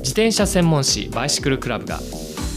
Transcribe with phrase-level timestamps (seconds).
[0.00, 2.00] 自転車専門誌バイシクルクラブが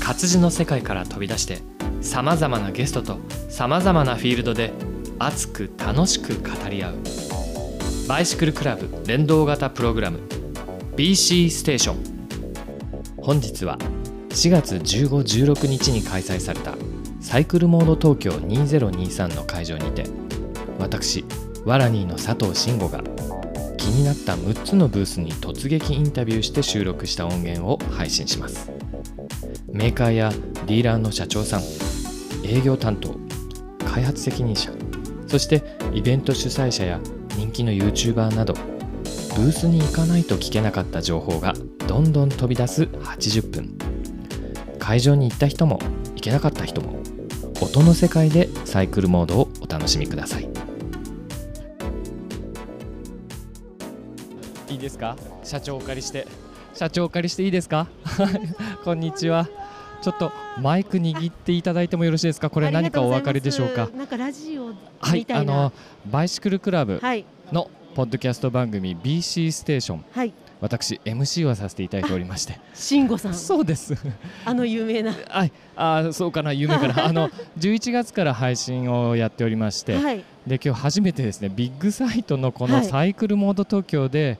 [0.01, 1.59] 活字の世界から飛び出して
[2.01, 3.19] さまざまなゲストと
[3.55, 4.73] さまざまなフィールドで
[5.17, 6.95] 熱く楽しく語り合う。
[8.05, 10.19] バイシクルクラブ連動型プログラム。
[10.97, 11.97] BC ステーション。
[13.15, 13.77] 本日は
[14.31, 16.75] 4月1516日に開催された
[17.21, 20.03] サイクルモード東京2023の会場にて
[20.77, 21.23] 私
[21.63, 23.01] ワラニーの佐藤慎吾が
[23.77, 28.69] 気になった6つのブースに突撃インタビューして収録した音源を配信します。
[29.71, 30.29] メーカーや
[30.67, 31.61] ディーラーの社長さん
[32.43, 33.24] 営業担当
[33.95, 34.71] 開発責任者
[35.25, 36.99] そしてイベント主催者や
[37.37, 41.53] 人気の YouTuber などブースに行かないと聞けなかった情報が
[41.87, 43.77] どんどん飛び出す80分。
[44.79, 45.79] 会場に行った人も
[46.15, 46.99] 行けなかった人も
[47.61, 50.49] 音の世界でサイクルモードをお楽しみください。
[54.69, 55.15] いいですか？
[55.45, 56.27] 社長お借りして。
[56.73, 57.87] 社長お借りしていいですか？
[58.83, 59.47] こんにちは。
[60.05, 62.51] ちょっとマイク握っていただいてもよろしいですか？
[62.51, 63.89] これ何かお分かりでしょうか？
[63.97, 64.67] なんかラジオ
[64.99, 65.25] はい。
[65.31, 65.73] あの
[66.11, 70.05] バイシクルクラブはいのポッドキャスト番組 BC ステーション。
[70.11, 70.31] はい。
[70.61, 72.59] 私 MC をさせていただいておりまして。
[72.75, 73.95] 慎吾さん、 そうです。
[74.45, 75.11] あの有名な。
[75.27, 75.51] はい。
[75.75, 77.29] あーそうかな夢からあの
[77.59, 80.23] 11月から配信をやっておりまして、はい。
[80.45, 82.85] で今日初めてですねビッグサイトのこのはい。
[82.85, 84.37] サイクルモード東京で、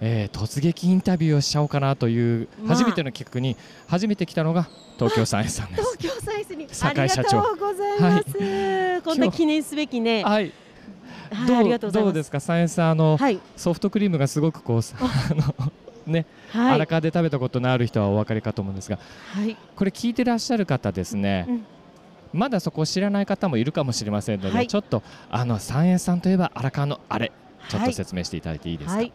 [0.00, 5.96] えー突撃インタビューをしちゃおうかなというまあ初めての企画に初めて来たのが東京サイエンスさんです。
[5.98, 9.02] 東京サイズに酒ありがとうございます。
[9.02, 10.22] こんな記念すべきね。
[10.24, 10.52] はい、
[11.46, 11.90] どう。
[11.92, 12.40] どうですか？
[12.40, 15.72] サイエンスさんあの、はいソフトクリームがすごくこうさ あの
[16.06, 18.98] ね、はい荒川で食べたことのある人はお分かりかと思うんですが
[19.32, 19.56] はい。
[19.74, 21.66] これ聞いてらっしゃる方ですね、うん
[22.32, 27.32] まだそこを知らない方もいるかもしれませんので、はいちょっとあのサイエンスさんといえば荒川のあれ
[27.68, 28.96] ちょっとはい説明していただいていいですか？
[28.96, 29.12] はい。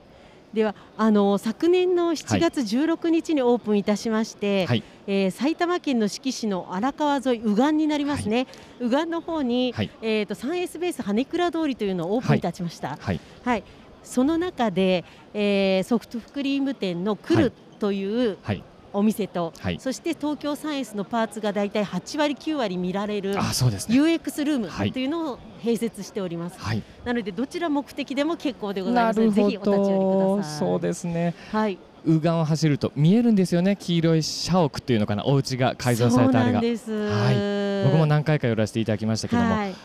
[0.54, 4.84] ではあの昨年の7月16日にオープンいたしまして、はい。
[5.08, 8.48] えー埼玉県の志木市の荒川沿い右岸になりますね。
[8.80, 9.90] 右岸の方に、はい。
[10.02, 12.98] えっ、と 3S ベース羽倉通りというのをオープンいたしました。
[13.00, 13.20] はい。
[13.44, 13.64] はい、
[14.04, 18.32] その中で、えーソフトクリーム店のクルはいとい。
[18.34, 19.80] うはいお店と、はい。
[19.80, 23.96] そして東京サイエンスのパーツがだいたい8割9割見られるあそうですね。
[23.96, 24.88] UX ルーはい。
[24.88, 26.60] ムというのを併設しております。
[26.60, 26.84] はい。
[27.06, 30.60] なのでどちら目的でも結構でございなますのでぜひお立ち寄りどください。
[30.60, 31.36] そうですね。
[31.52, 33.76] はい、右岸を走ると見えるんですよね。
[33.76, 35.26] 黄色い社屋っていうのかな。
[35.26, 36.60] お家が改造されたあれが。
[36.60, 36.92] そうなんです。
[36.92, 37.62] はい。
[37.84, 39.76] 僕も何回か寄らせていただきましたけども、はい、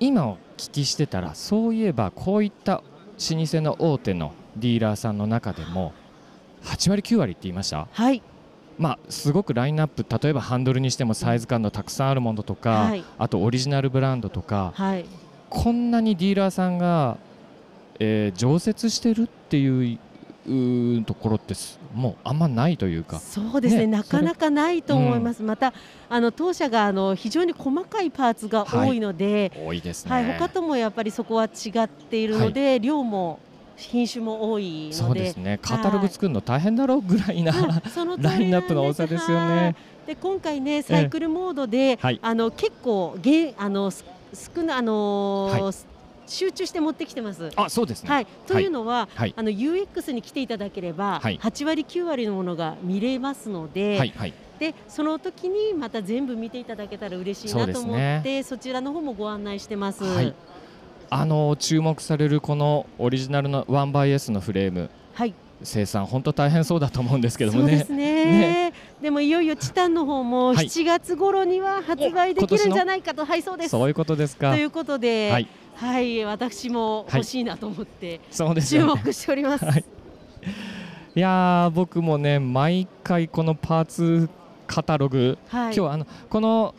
[0.00, 2.82] 今お聞きしてたらそういえばこういった老
[3.44, 5.92] 舗の大手のディーラーさんの中でも
[6.64, 8.22] 8割9割って言いましたはい、
[8.78, 13.04] まあすごくラインナップ例えばハンドルにしてもサイズ感のたくさんあるものとか、はい。
[13.18, 15.04] あとオリジナルブランドとかはい、
[15.48, 17.18] こんなにディーラーさんが、
[17.98, 19.98] えー常設してるっていう
[21.04, 23.18] ところってすもうあんまないというか。
[23.18, 23.86] そうですね。
[23.86, 25.42] ねなかなかないと思います。
[25.42, 25.72] また
[26.10, 33.40] あの当社があの非常に細かいパーツが多いので、多いですね、はい、他ともやっぱりそこは違っているので、量も
[33.76, 35.58] 品種も多いそうのでですね。
[35.60, 37.82] カタログ作るの大変だろうぐらいな、はい。
[38.22, 39.56] ラインナップの多さですよね。
[39.56, 39.76] はい。
[40.06, 44.04] で今回ねサイクルモードで、はいあの結構げあのす
[44.54, 45.72] 少なあのーは
[46.26, 47.50] 集中して持ってきてます。
[47.54, 49.34] あそうですね、はい、というのは、はい。
[49.36, 51.38] あの UX に来ていただければ、はい。
[51.38, 54.12] 8割9割のものが見れますので、はい。
[54.16, 54.34] はい。
[54.58, 60.02] でその時にまた全部見ていただけたら嬉しいなと思ってそ,、ちらの方もご案内してます。
[60.04, 60.34] はい
[61.10, 64.90] あの注目されるこのオリジナルの 1x のフレーム。
[65.14, 65.34] はい。
[65.62, 67.78] 生産本当大変そうだと思うんですけどもね。
[67.78, 68.72] ですね。
[69.00, 70.66] でもいよいよチタンの方もはい。
[70.66, 73.70] 7月頃には発売できるんじゃないかと、はいそうです。
[73.70, 74.52] そういうことですか。
[74.52, 79.64] ということで、ははいい、私も欲しいなと思って注目しております。
[79.64, 79.84] はい。
[81.14, 84.28] いやー僕もね毎回このパーツ
[84.66, 86.74] カタログ、はい、今日はあのこの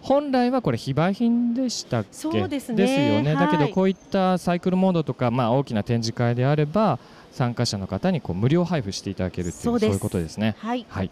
[0.00, 2.08] 本来はこれ非売品でしたっけ？
[2.12, 3.16] そうですね。
[3.16, 3.46] よね、はい。
[3.46, 6.98] だけどこういったサイクルモードとか、まあ、大きな展示会であれば
[7.32, 10.56] 参加者の方にこう無料配布していただけるっていうそういうことですね。
[10.58, 11.10] はい、はい、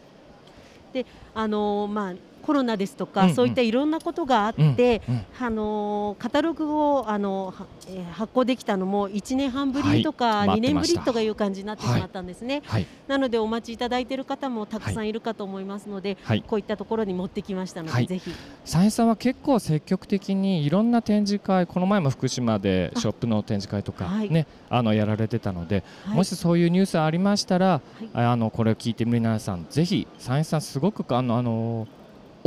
[0.92, 1.04] で
[1.34, 2.14] あのまあ
[2.46, 3.34] コロナですとか、うんうん。
[3.34, 5.24] そういったいろんなことがあっうんて、うん。
[5.40, 10.48] あのカタログをあの、はえー発行できたのも1年半ぶりとか、はい。
[10.58, 12.62] 2年ぶりとかいう感じになってしまったんですね。
[12.66, 12.86] はい。
[13.08, 16.44] なのでお待ちいただいている方もたくさんいるかと思いますので、はい。
[16.46, 18.06] こういったところに持ってきましたので、はい。
[18.06, 18.30] ぜひ。
[18.64, 24.30] サイさんは結構積極的にいろんな展示会この前も福島でショップの展示会とかはい。
[24.30, 26.16] ねあのやられてたので、はい。
[26.16, 27.80] もしそういうニュースありましたら、
[28.12, 31.86] あのこれを聞いて皆さんぜひサイさんすごくあのあの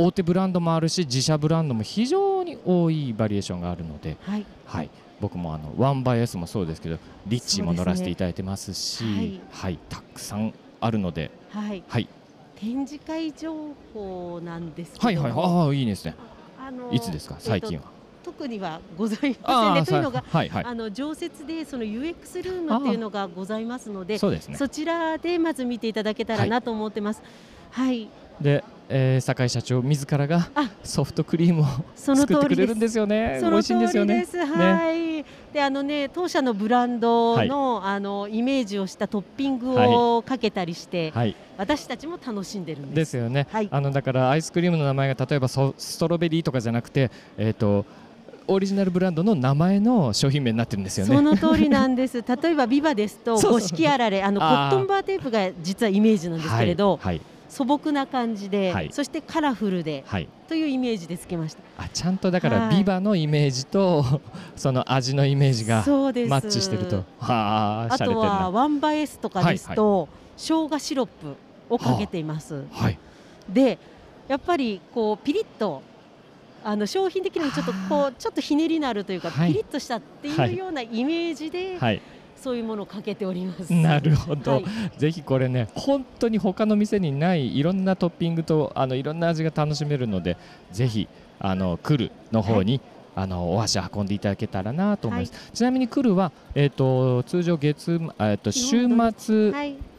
[0.04, 4.46] 大手ブランドもあるし自社ブランドも非常に多いバリエーションがあるので、はい。
[4.64, 9.40] はい、僕もあのワンバイエスもそうですけどリッチーも乗らせていただいてますしそうですね。
[9.50, 11.82] はい、たくさんあるので、はい。
[11.86, 12.08] はい、
[12.56, 15.06] 展示会情報なんですけど。
[15.06, 15.32] はいはい。
[15.32, 16.14] ああいいですね。
[16.58, 17.36] あのいつですか？
[17.38, 17.84] 最近は、
[18.22, 19.84] と特にはございませんね。
[19.84, 20.64] というのが、はいはい。
[20.64, 24.56] あの常設でその UX ルームっていうのがございますのでそうですね。
[24.56, 27.22] そちらでまず見ていただけたらなと思ってます。
[27.70, 28.08] はい、
[28.40, 31.64] で、えー、酒井社長自らがあソフトクリームを
[31.94, 32.48] 作ってく。
[32.56, 33.38] れるんですよね。
[33.40, 34.26] 美味しいんですよね。
[34.34, 35.24] はい。
[35.52, 41.36] で、あのね、当社のブランドの、あのイメージをしたトッピングをかけたりして、はい。
[41.56, 43.12] 私たちも楽しんでるんでです。
[43.12, 43.68] すよね、はい。
[43.70, 47.84] あのだからアイスクリームの名前が例えばソストロベリーとかじゃなくてえっ、と
[48.48, 51.14] オリジナルブランドの名前の商品名になってるんですよね。
[51.14, 52.22] その通りなんです。
[52.22, 58.90] 例えばビバですと 五色あられ、あのコットンバーテープが実はイメージなんですけれど、はい素朴な感じで、はい。
[58.92, 61.62] そしてカラフルではい、はいというイメージでつけました。
[61.78, 62.78] あちゃんとだからはい。
[62.78, 64.04] ビバのイメージと
[64.56, 65.84] その味のイメージが。
[65.86, 65.92] マ
[66.38, 67.04] ッチしてると。
[67.20, 71.36] はああとはワンバエスとかですと、生姜シロップ
[71.68, 72.64] をかけています。
[72.72, 72.98] はい。
[73.48, 73.78] で
[74.26, 75.82] やっぱりこうピリッと
[76.64, 79.50] あの商品的にもちょっとこうちょっとひねりのあるというか、はい。
[79.50, 82.02] ピリッとしたっていうようなイメージで、はい
[82.42, 83.72] そういうものをかけております。
[83.72, 84.64] なるほど、はい。
[84.96, 90.36] ぜひこれね本当に他の店にないいろんなトッピングとあのいろんな味が楽しめるので
[90.72, 91.08] ぜひ
[91.38, 92.80] あの来るの方に、
[93.14, 98.86] あのお足運んでいただけたらなと思います、ちなみに来るは、えー、と通常月、えー、と週
[99.16, 99.89] 末はい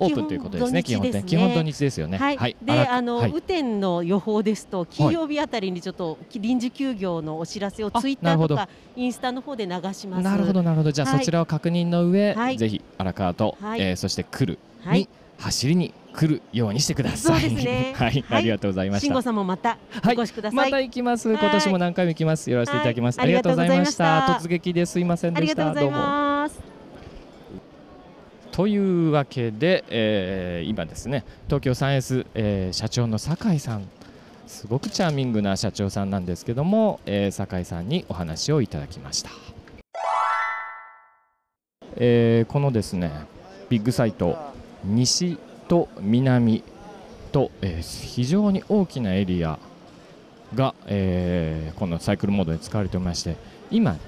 [0.00, 1.12] オープンということですね基基本ね。
[1.12, 2.18] 本基本土日ですよね。
[2.18, 3.30] はい、でらあの、はい。
[3.30, 10.22] 雨天の予報ですと金曜日あたりにちょっと臨時休業のお知らせをあツイッターとかインスタの方で流します。
[10.22, 10.92] なるほどなるほど。
[10.92, 11.18] じゃあ、はい。
[11.18, 12.58] そちらを確認の上、はい。
[12.58, 13.80] ぜひ荒川と、はい。
[13.80, 15.08] えーそして来るに、はい、
[15.38, 17.40] 走りに来るようにしてください。
[17.40, 17.92] そうですね。
[17.96, 18.24] はい、はい。
[18.38, 19.06] ありがとうございました。
[19.06, 20.16] 慎吾さんもまたはい。
[20.16, 20.56] お越しください。
[20.56, 21.28] また行きます。
[21.28, 21.38] はい。
[21.38, 22.50] 今年も何回も行きます。
[22.50, 23.18] やらせていただきます。
[23.18, 23.26] はい。
[23.26, 24.38] ありがとうございました。
[24.40, 25.64] 突撃ですいませんでした。
[25.66, 26.77] がとうございます。
[28.58, 33.88] というわけで、えー今ですね、東京 3S、えー社長の酒井さん、
[34.48, 39.30] すごくチャーミングな社長さんなんですけども、えー酒井さんにお話をいただきました。
[41.98, 43.12] えーこのですね、
[43.68, 44.36] ビッグサイト、
[44.84, 45.38] 西
[45.68, 46.64] と南
[47.30, 49.60] と、えー非常に大きなエリア
[50.56, 53.36] が、えーこのサイクルモードで使われておりまして、
[53.70, 53.98] 今、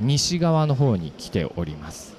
[0.00, 2.17] 西側の方に来ております。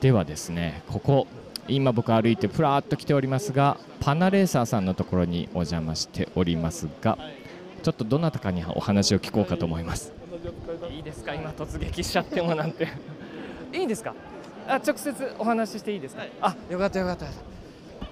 [0.00, 1.26] ではですねここ
[1.68, 7.18] 今僕歩いてプラーっと来ておりますがパナレーサーさんのところにお邪魔しておりますが
[7.82, 10.12] ちょっとどなたかにお話を聞こうかと思います。
[10.90, 11.34] いいですか？
[11.34, 12.88] 今突撃しちゃってもなんて。
[13.72, 14.14] いいですか？
[14.68, 17.26] あ直接お話ししていいですか、あよかったよかった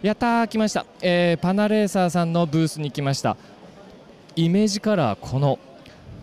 [0.02, 3.36] やったー来ました、えーパナレーサーさんのブースに来ました。
[4.36, 5.58] イメージカラーこの、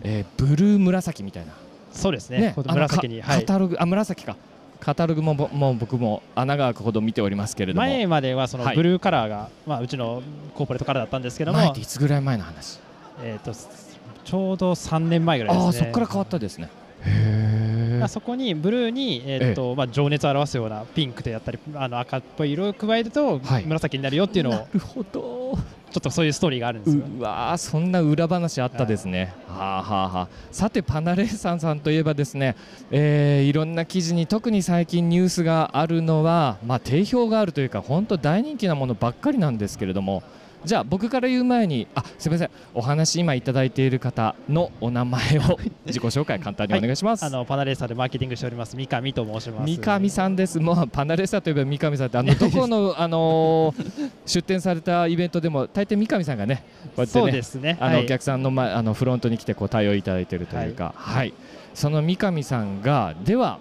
[0.02, 1.52] えーブルー紫みたいな。
[1.92, 2.52] そうですね。
[2.54, 3.40] このあの紫に、はい。
[3.40, 4.36] かカタログあ紫か
[4.82, 7.86] カタログもぼもう僕も穴が開くほど見ておりますけれども。
[7.86, 8.76] 前まではそのはい。
[8.76, 10.24] ブルーカラーが、まあうちの
[10.56, 11.58] コーポレートカラーだったんですけども。
[11.58, 12.80] 前って、いつぐらい前の話？
[13.22, 15.66] えっとちょうど3年前ぐらいですね。
[15.66, 16.68] ああそこから変わったですね。
[17.06, 23.64] へまあそこにブルーに、えっとまあ、情熱を表すようなピンクであったりあの赤っぽい色を加えると、はい。
[23.64, 24.52] 紫になるよっていうのを。
[24.54, 25.56] なるほど
[25.92, 27.04] ちょっとそういうストーリーがあるんですよ。
[27.18, 29.34] うわーそんな裏話あったですね。
[29.46, 32.56] はあはあはあ、さてパナレーサンさんといえばですね、
[32.90, 40.22] えーいろんな記事に特に最近ニュースがあるのは、まあ、定評があるというか本当大人気なものばっかりなんですけれども
[40.64, 42.50] じゃあ僕から言う前にあすみません。
[42.74, 47.24] お話今いただいている方のお名前を自己紹介簡単にお願いします。
[47.24, 49.66] あのパナレーサーでマーケティングしております三上と申します。
[49.66, 57.76] 三上さんです、もうパナレーサーといえば三上さんって、あのどこの、 あのー出展されたイベントでも、大抵三上さんがね、こうやってそうね、ですね。
[57.80, 58.04] あのはい。
[58.04, 61.34] お客さんの,、ま、あのフロントに来てこう対応いただいているというか、はい。
[61.74, 63.58] その三上さんがでは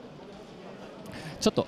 [1.39, 1.65] ちょっと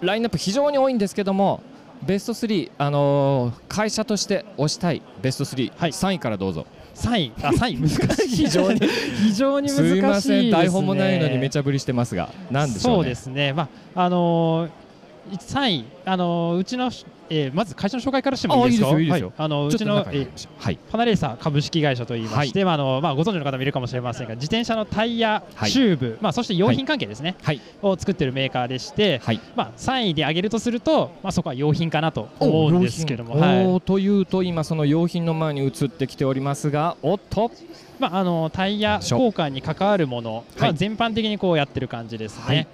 [0.00, 1.62] ラインナップ非常に多いんですけども
[2.02, 5.90] ベスト3、あのー会社として推したいベスト3、はい。
[5.90, 6.66] 3位からどうぞ。
[6.94, 7.32] 3位？
[7.42, 7.80] あ3位？
[7.80, 8.28] 難しい。
[8.46, 9.90] 非常に非常に難しいです、ね。
[9.90, 10.50] すいません。
[10.50, 12.96] 台本もないのにめちゃぶりしてますが何でしょうね。
[12.96, 13.52] そうですね。
[13.52, 14.87] まああのー
[15.36, 16.90] 3位、あのうちの、
[17.30, 19.32] えーまず会社の紹介からしてもいいですか？
[19.36, 20.18] あのうちの、中に。
[20.18, 20.78] 入りましょうはい。
[20.90, 25.70] パナレーサー株式会社といいまして、まああのまあ、ご存知の方もいるかもしれませんが自転車のタイヤ、はい。
[25.70, 27.60] チューブ、まあ、そして用品関係ですね、はい。
[27.82, 29.40] を作っているメーカーでして、はい。
[29.54, 33.80] まあ、3位で挙げるとすると、まあ、そこは用品かなと思うんですけども、はい。
[33.82, 37.50] というと今その用品の前に移ってきておりますがおっと。
[37.98, 40.76] まあ、あのタイヤ交換に関わるもの、まあ、はい。
[40.76, 42.68] 全般的にこうやってる感じですね。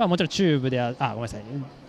[0.00, 1.42] はいまあ、もちろんチューブでああごめんなさい、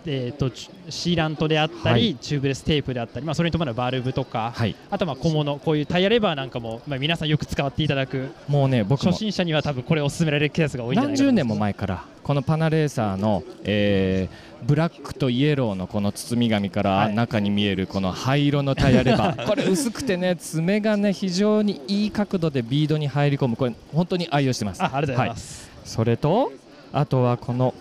[0.04, 0.50] えー、と
[0.90, 2.16] シーラントであったり、はい。
[2.16, 4.76] チューブレステープであったり、まあ、それに伴うバルブとか、はい。
[4.90, 17.14] あとまあ小物こういうタイヤレバーなんかも、まあ、皆さんよく使っていただくもうね僕も初心者には多分これを勧められるケースが多いんじゃないか何十年も前からこのパナレーサーの、えーブラックとイエローのこの包み紙からはい。
[17.16, 19.42] 中に見えるこの灰色のタイヤレバー。
[19.50, 23.56] これ薄くてね爪がね非常にいい角度でビードに入り込む。
[23.56, 24.80] これ本当に愛用してます。
[24.80, 26.52] あありがとうございます、それと
[26.92, 27.74] あとはこの、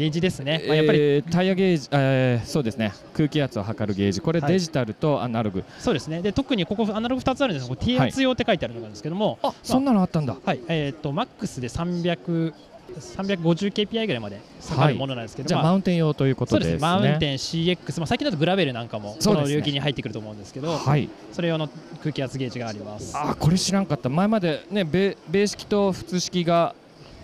[0.00, 2.92] ゲージですね、まあ、やっぱりえータイヤゲージ、えーそうですね。
[3.12, 4.22] 空気圧を測るゲージ。
[4.22, 6.22] これはいデジタルとアナログ、そうですね。
[6.22, 10.36] で特にここアナログ2つあるんですけどこれ低圧用って書いてあるのがあるんですけども、あそんなのあったんだ。
[10.42, 10.60] はい。
[10.68, 12.54] えー、とマックスで300
[12.98, 16.72] 350kpi ぐらいまで下がるものなんですけど、まあじゃあマウンテン用ということですね。
[16.72, 16.88] ですね。
[16.88, 21.08] マウンテン CX、まあ、最近だとグラベルなんかもこの領域に入ってくると思うんですけどはい。
[21.32, 21.68] それ用の
[22.00, 23.16] 空気圧ゲージがあります。
[23.16, 24.08] あーこれ知らんかった。
[24.08, 26.74] 前までね米米式と普通式が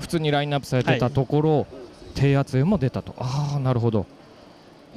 [0.00, 1.66] 普通にラインナップされてたところ、
[2.16, 3.14] 低圧も出たと。
[3.18, 4.06] ああなるほど。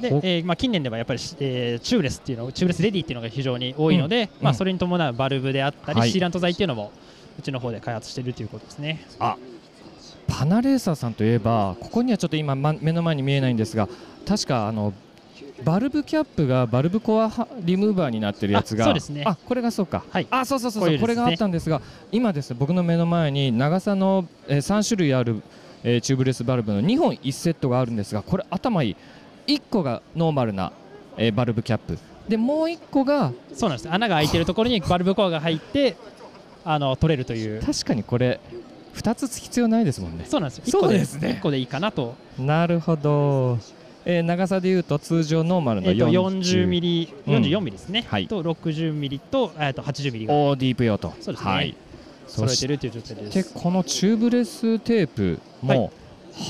[0.00, 4.56] で、ほえーまあ、近年ではやっぱり、えーチューブレスっていうのチューブレスレディっていうのが非常に多いので、まあ、うん。
[4.56, 6.10] それに伴うバルブであったり、はい。
[6.10, 6.90] シーラント剤っていうのも
[7.38, 9.04] うちの方で開発しているということですね。
[10.26, 13.88] パナレーサーさんといえばここにはちょっと今、ま、目の前に見えないんですが
[14.26, 14.92] 確かあの
[15.64, 19.24] バルブキャップがバルブコアはリムーバーになってるやつがあそうですね。
[19.26, 20.26] あこれがそうか、はい。
[20.30, 21.06] あそうそうそうこね。
[21.08, 25.42] れがあったんですが今ですね僕の目の前に長さの、えー3種類ある、
[25.84, 28.96] えーチューブレスバルブの2本1セットがあるんですがこれ頭いい。
[29.46, 30.72] 1個がノーマルな、
[31.16, 33.90] えーバルブキャップでもう1個がそうなんです。
[33.90, 35.96] 穴が開いてるところにバルブコアが入って
[36.64, 37.62] あの取れるという。
[37.62, 38.40] 確かにこれ
[38.94, 40.24] 2つ必要ないですもんね。
[40.28, 40.64] そうなんですよ。
[40.66, 41.28] 1そ個でうですね。
[41.38, 43.58] 1個でいいかなと,、なるほど、
[44.04, 47.34] えー長さでいうと通常ノーマルのえー、と40 40ミリうん。
[47.36, 48.26] 44ミリですね、はい。
[48.26, 50.34] と60ミリと,、えー、と80ミリが。
[50.34, 51.50] おーディープ用とそうですね。
[51.50, 51.74] はい
[52.30, 55.78] 揃えてるという状態でてこのチューブレステープはい。
[55.78, 55.92] も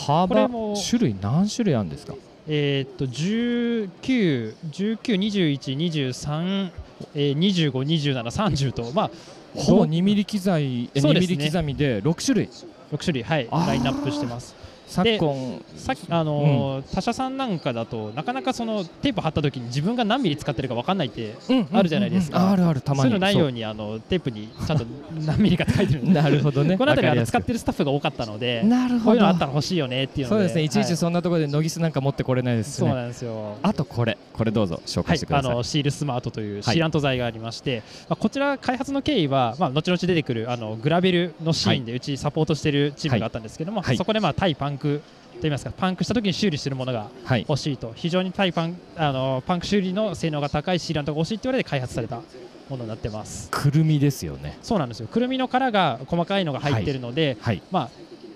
[0.07, 2.15] 幅、も種類何種類あるんですか？
[2.49, 6.71] えーっと19、19、21、23、
[7.15, 9.11] えー、25、27、30と、まあ、
[9.55, 11.37] ほぼ2ミリ刻み、え2そうですね。
[11.37, 12.49] ミリ刻みで6種類。
[12.93, 14.55] 6種類、はい、ラインナップしてます。
[14.90, 15.62] 昨今。
[15.76, 21.35] さっき、あのー他社さんなんかだとなかなかそのテープ貼った時に自分が何ミリ使ってるか分かんないって
[21.73, 22.38] あるじゃないですか。
[22.38, 23.02] うんうんうんあるあるたまに。
[23.02, 24.85] そういうのないようにあのテープにちゃんと
[25.25, 26.76] 何ミリか書いてる なるほどね。
[26.76, 29.04] この辺りあの使ってるスタッフが多かったのでなるほど。
[29.04, 30.37] こういうのあったら欲しいよねっていうので。
[30.37, 30.62] そうですね。
[30.62, 30.88] いちいはい。
[30.88, 32.88] ちそんなところでノギスなんか持ってこれないですしね。
[32.88, 33.56] そうなんですよ。
[33.62, 34.16] あとこれ。
[34.32, 34.80] これどうぞ。
[34.87, 35.04] 紹はい。
[35.06, 36.62] 介して、ください、あのシールスマートというはい。
[36.64, 43.97] シーラント剤がありまして、まあ、こちら開発の経緯は、まあ、後々出てくるあのグラベルのシーンでうちサポートしているチームがあったんですけども、はい。
[43.97, 45.03] そこでまあ対パンク
[45.41, 47.47] といいますかパンクした時に修理するものがはい。
[47.49, 47.93] 欲しいと。
[47.95, 52.21] 非常に対パンあのパンク修理の性能が高いシーラントが欲しいと言われて開発された
[52.69, 53.49] ものになってます。
[53.51, 54.59] くるみですよね。
[54.63, 55.09] そうなんですよ。
[55.09, 57.63] くるみの殻が細かいのが入ってるので、はい。
[57.71, 57.91] ま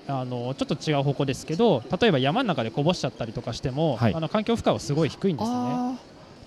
[0.09, 4.15] ああのちょっと違う方向ですけど例えば山の中でこぼしちゃったりとかしても、はい。
[4.15, 5.99] あの環境負荷はすごい低いんですよね。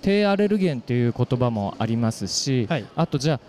[0.01, 2.85] 低アレルゲンっていう言葉もありますし、はい。
[2.95, 3.39] あとじゃあ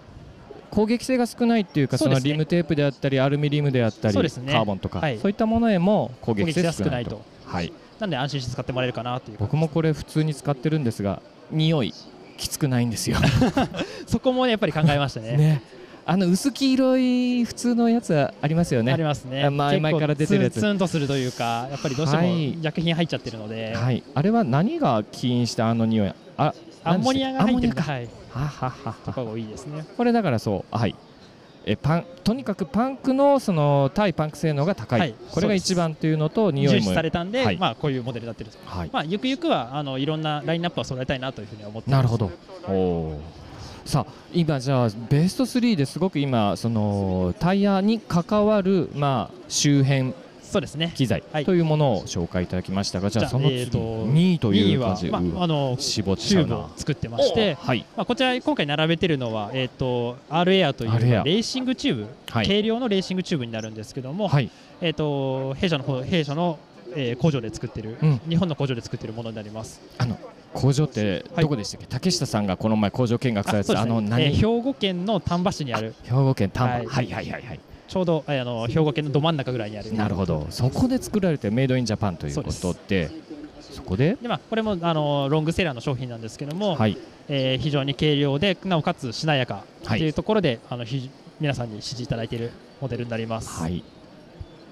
[0.70, 5.18] 攻撃性が少ないっていうかそのリムテープであったりアルミリムであったりカーボンとか、はい。
[5.18, 7.22] そういったものへも攻撃性が少ないいと。
[7.44, 11.94] はい、なんで安心して使ってもらえるかなという僕もこれ普通に使ってるんですが匂い
[12.36, 13.16] きつくないんですよ。
[14.06, 15.36] そこもねやっぱり考えましたね。
[15.36, 15.62] ね。
[16.10, 19.44] あの薄黄色い普通のやつありますよありねますね。
[19.44, 20.58] あ前々から出てるやつ。
[20.58, 22.62] ツンとするというか、やっぱりどうしてもはい。
[22.62, 24.02] 薬品入っちゃってるので、はい。
[24.14, 26.12] あれは何が起因したあの匂い？
[26.38, 26.54] あ
[26.90, 27.74] アンモニアが入ってる。
[27.74, 27.82] か。
[27.82, 28.96] はい、はははは。
[29.04, 29.84] とかが多いですね。
[29.96, 30.94] これだからそうはい。
[31.66, 35.14] えパンとにかくパンクのその対パンク性能が高い、はい。
[35.30, 37.58] これが一番というのと匂重いも視されたんで、はい。
[37.58, 38.58] まあこういうモデルになってると。
[38.64, 38.90] はい。
[38.92, 41.96] まあゆくゆくはあのいろんなラインナップを揃えたいなというふうに思ってます。
[41.96, 42.30] なるほど。
[42.66, 43.18] おー。
[43.88, 50.12] さあ今じゃあベスト3ですごく今そのタイヤに関わるまあ周辺
[50.48, 50.92] そうですね。
[50.96, 51.44] 機材はい。
[51.44, 56.64] というものを紹介いただきましたが、じゃあその次じゃあえーと2位と2位はいう感じで、まああの絞っチューブちゃうな。
[56.64, 57.84] を作ってまして、はい。
[57.96, 62.46] まあこちら今回並べてるのはえっ、と R エアというレーシングチューブ、はい。
[62.46, 64.50] 軽量のレーシングチューブになるんですけども、はい。
[64.80, 66.58] えっ、と弊社の方弊社の、
[66.96, 68.20] えー工場で作ってる、うん。
[68.28, 69.80] 日本の工場で作ってるものになります。
[69.98, 70.18] あの
[70.54, 71.42] 工場ってはい。
[71.42, 75.94] どこでしたっけ、竹下さんがこの前工場見学されてたあの何、えー兵庫県の丹波市にある。
[76.04, 76.86] 兵庫県丹波、はい。
[76.86, 79.92] はい、はいはいはいちょうど、えーあの兵庫県のど真ん中ぐらいにある。
[79.94, 80.46] なるほど。
[80.50, 83.10] そこで作られてメイドインジャパンということで。
[83.60, 84.16] そこで？
[84.20, 86.96] でまあ、これもあのロングセラーの商品なんですけども、はい。
[87.28, 90.08] えー非常に軽量でなおかつしなやかとはいい。
[90.08, 93.60] うところで、あのひ皆さんに支持いただいているモデルになります。
[93.60, 93.82] はい、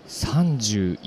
[0.09, 0.99] 31、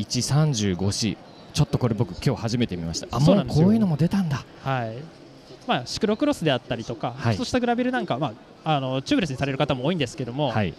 [0.78, 1.18] 35C
[1.54, 3.08] ちょっとこれ僕今日初めて見ました。
[3.12, 3.66] あもうそうなんですよ。
[3.66, 4.44] こういうのも出たんだ。
[4.62, 4.98] はい
[5.68, 7.36] まあ、シクロクロスであったりとか、はい。
[7.38, 10.74] そうしたグラベルなんかは、まあ、あのチューブレスにされる方も多いんですけども、はい。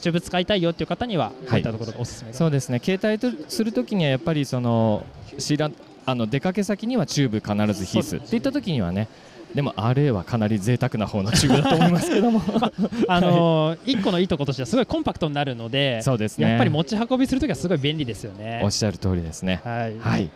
[0.00, 2.80] チューブ使いたいよっていう方には、こういったところがおすすめが、そうですね。
[2.82, 5.04] 携帯とするときにはやっぱりその
[5.38, 5.74] 知らん
[6.06, 8.24] あの出かけ先にはチューブ必ず必須。
[8.24, 9.08] っていったときにはね
[9.54, 12.42] でもあれはかなり贅沢な方のチューブだと思いますけども。
[13.08, 16.48] あのー、1個のいいとことしてはすごいコンパクトになるので、そうですね。
[16.48, 18.60] やっぱり持ち運びするときはすごい便利ですよね。
[18.62, 18.70] おっ。
[18.70, 19.60] しゃる通りですね。
[19.64, 19.98] はい。
[19.98, 20.30] はい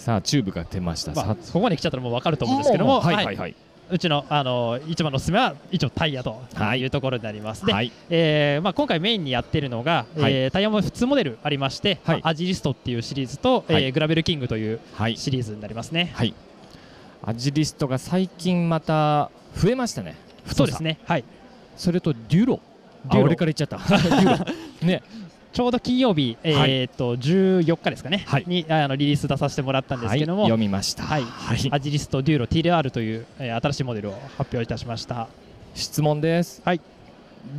[0.00, 3.36] さあチューブが出ました、まあ、さここまで来ちゃったらもう分かると思うんですけども、はいはい。
[3.36, 3.54] はい。
[3.90, 6.80] うちの、あのー一番のおすすめは一応タイヤとはい。
[6.80, 7.66] いうところになります。
[7.66, 7.92] ではい。
[8.08, 10.32] えーまあ、今回メインにやってるのが、はい。
[10.32, 12.20] えータイヤも普通モデルありまして、はい。
[12.22, 13.84] まあアジリストっていうシリーズと、はい。
[13.84, 15.18] えーグラベルキングというはい。
[15.18, 16.12] シリーズになりますね。
[16.14, 16.34] はい。
[17.22, 20.16] アジリストが最近また増えましたね。
[20.46, 21.24] そうですね、はい、
[21.76, 22.60] それとデュロ。
[23.04, 23.20] デュロ。
[23.20, 23.76] あ俺から言っちゃった。
[23.76, 24.46] デュロ。
[24.86, 25.02] ね
[25.52, 28.44] ちょうど金曜日、えーと14日ですかね、はい。
[28.46, 31.02] にあのリリース出させてもらったんですけども、はい、読みました。
[31.02, 31.24] はい。
[31.70, 35.28] アジリストデューロ TLR という、えー新しいモデルを発表いたしました。
[35.74, 36.62] 質問です。
[36.64, 36.80] はい。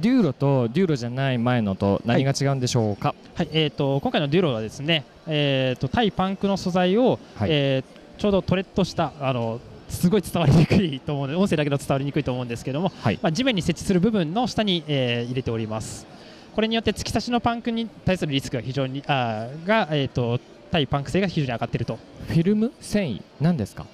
[0.01, 3.13] デューロとデューロじゃない前のと何が違うんでしょうか？
[3.35, 3.49] はい。
[3.51, 7.49] えー、と今回のデューロはですね、えー、と耐パンクの素材を、はい。
[7.51, 13.19] えーちょうどトレッドしたあのすごい伝わりにくいと思うので音声だけだと伝わりにくいと思うんですけども、はい。
[13.19, 16.05] まあ、地面に接地する部分の下に、えー入れております
[16.55, 20.39] これによって突き刺しのパンクに対するリスクが非常にあーが、えー、と
[20.71, 23.85] 対パンク性が非常に上がっていると、フィルム繊維何ですか？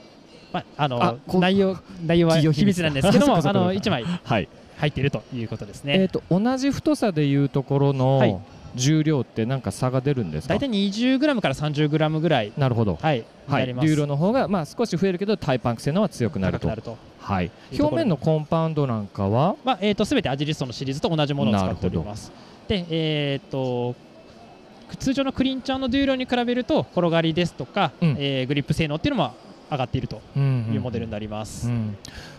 [0.53, 2.81] まあ、あの内容内容は秘密。
[2.83, 4.47] なんですけども あの1枚はい。
[4.77, 7.93] 入っているということですえねっと同じ太さでいうところは
[8.27, 8.31] い。
[8.31, 8.41] の
[8.75, 10.55] 重量ってなんか差が出るんですか？
[10.55, 12.97] 大体 20g から 30g ぐらい、なるほど。
[13.01, 13.65] はい、はい。
[13.65, 13.87] デなります。
[13.87, 16.69] ューロの方がまあ少し増えるけどタイパンク性のは強くなると。
[16.73, 16.97] ると。
[17.19, 17.51] はい。
[17.79, 19.55] 表面のコンパウンドなんかは？
[19.63, 22.31] まあえー、と全てアジリストのシリーズと同じものを使っております。
[22.67, 23.95] で、えー、と
[24.99, 28.15] 通常のクリンチャーのデューロに比べると転がりですとか、うん。
[28.19, 29.33] えーグリップ性能っていうのも
[29.69, 31.67] 上がっているとうんいうモデルになります。
[31.67, 32.36] うんデュ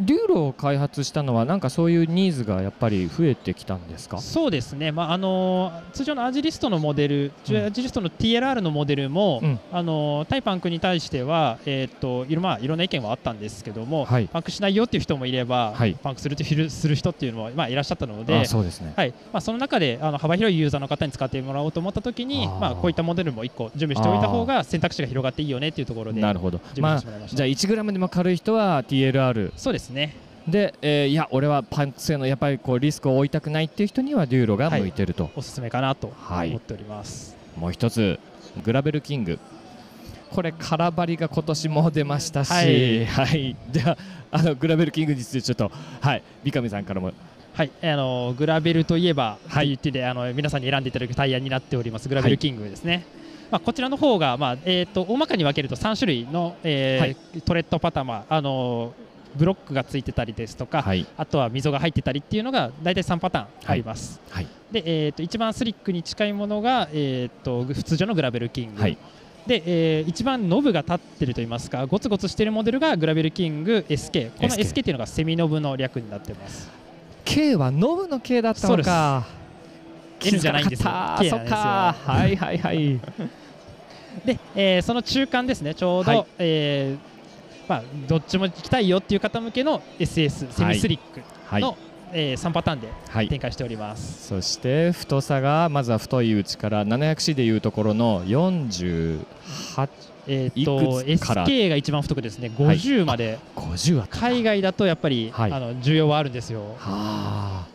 [0.00, 4.18] ーロを開発したのはなんかそういうニーズがやっぱり増えてきたんですか？
[4.18, 7.56] そうですね、まああのー通常のアジリストのモデル、うん。
[7.66, 9.60] アジリストの TLR のモデルも、うん。
[9.72, 14.28] あのー耐パンクに対しては、えー、といろまあ、いろんな意見はあったんですけども、はい。
[14.28, 15.94] パンクしないよっていう人もいれば、はい。
[16.02, 18.92] パンクするする人っていうのも、まあ、いらっしゃったのであ、そうですね。
[18.96, 19.10] はい。
[19.32, 26.60] まあ、その中であの幅広いユーザーの方に使ってもらおうと思ったときにまあ、こういったモデルも1個準備しておいた方が選択肢が広がっていいよねっていうところでなるほど。
[26.74, 30.14] 準まあじゃあ 1g でも軽い人は TLR そうですね。
[30.48, 36.48] で、えーいや俺はパンク性のやっぱりこうリスクを負いたくないっていう人にはデューロが向いてると、おすすめかなとはい。
[36.48, 38.18] 思っております、もう一つ
[38.64, 39.38] グラベルキング。
[40.30, 43.50] これ空張りが今年も出ましたし、ははい。
[43.50, 43.96] いじゃ
[44.30, 46.22] ああのグラベルキングについてちょっとはい。
[46.44, 47.12] 三上さんからも。
[47.52, 49.66] はい、あのグラベルといえば、はい。
[49.66, 53.04] と言ってであの皆さんに選んでいただくタイヤになっておりますグラベルキングですね。
[53.50, 57.16] まあ、こちらの方が、まあえー、と大まかに分けると3種類の、えーはい。
[57.42, 58.94] トレッドパターン、まああの
[59.36, 61.06] ブロックがついてたりですとか、はい。
[61.16, 64.20] あとは溝が入ってたりっていうのが大体3パターンあります。
[64.30, 64.46] はい。
[64.70, 68.96] で、えー、と一番スリックに近いものが、えー、と通常のグラベルキング、はい。
[69.46, 76.70] で、えー一番ノブが立ってるといいますかゴツゴツしてるモデルがグラベルキング SK この SK っていうのがセミノブの略になってます。
[77.24, 79.26] K はノブの K だったのか。
[80.22, 80.90] L じゃないんですよ。
[81.18, 82.12] 気 K づなんかですよ。
[82.12, 83.00] はいはいはい。
[84.24, 85.74] で、えーその中間ですね。
[85.74, 86.26] ちょうど、はい。
[86.38, 87.09] えー
[87.70, 91.62] まあ、どっちも行きたいよっていう方向けの SS セミスリックはい。
[91.62, 91.76] の、
[92.12, 93.28] えー3パターンではい。
[93.28, 94.26] 展開しております。
[94.26, 99.20] そして太さがまずは太いうちから 700C でいうところの4850
[100.26, 102.50] えーっといくつから？SK が一番太くですね。
[102.58, 102.76] はい。
[102.76, 105.52] 50まで、あった海外だとやっぱり、はい。
[105.52, 106.74] あの需要はあるんですよ。
[106.76, 107.68] はあ。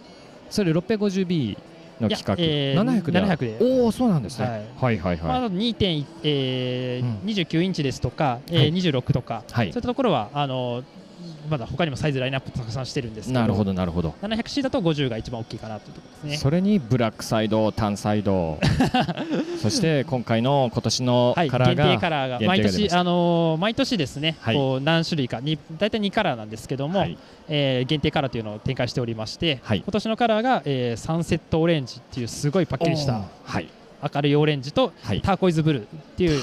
[0.49, 1.57] それ 650B
[1.99, 3.57] の企画、えー700で700で。
[3.61, 4.59] おおそうなんですね、はい。
[4.75, 5.27] はい、はいはい。
[5.27, 7.27] まあ、2.1、えーうん。
[7.29, 8.73] 29インチですとか、えーはい。
[8.73, 9.67] 26とか、はい。
[9.67, 10.83] そういったところはあの
[11.49, 14.15] まだ他にもサイズラインナップたくさんしてるんですけどなるほどなるほど。
[14.21, 16.37] 700C だと50が一番大きいかなというところですね。
[16.37, 18.59] それにブラックサイド、タンサイド。
[19.61, 22.39] そして今回の今年のはい、カラーが、限定カラーが。
[22.47, 24.55] 毎年、あのー毎年ですね、はい。
[24.55, 27.17] こう何種類かに大体2カラーなんですけども、はい。
[27.47, 29.79] えー限定カラーというのを展開しておりまして、はい。
[29.79, 33.67] 今年のカラーが、えーサンセットオレンジっていうすごいパッキリしたはい。
[34.13, 35.21] 明るいオレンジとはい。
[35.21, 35.85] ターコイズブルーっ
[36.15, 36.41] ていう、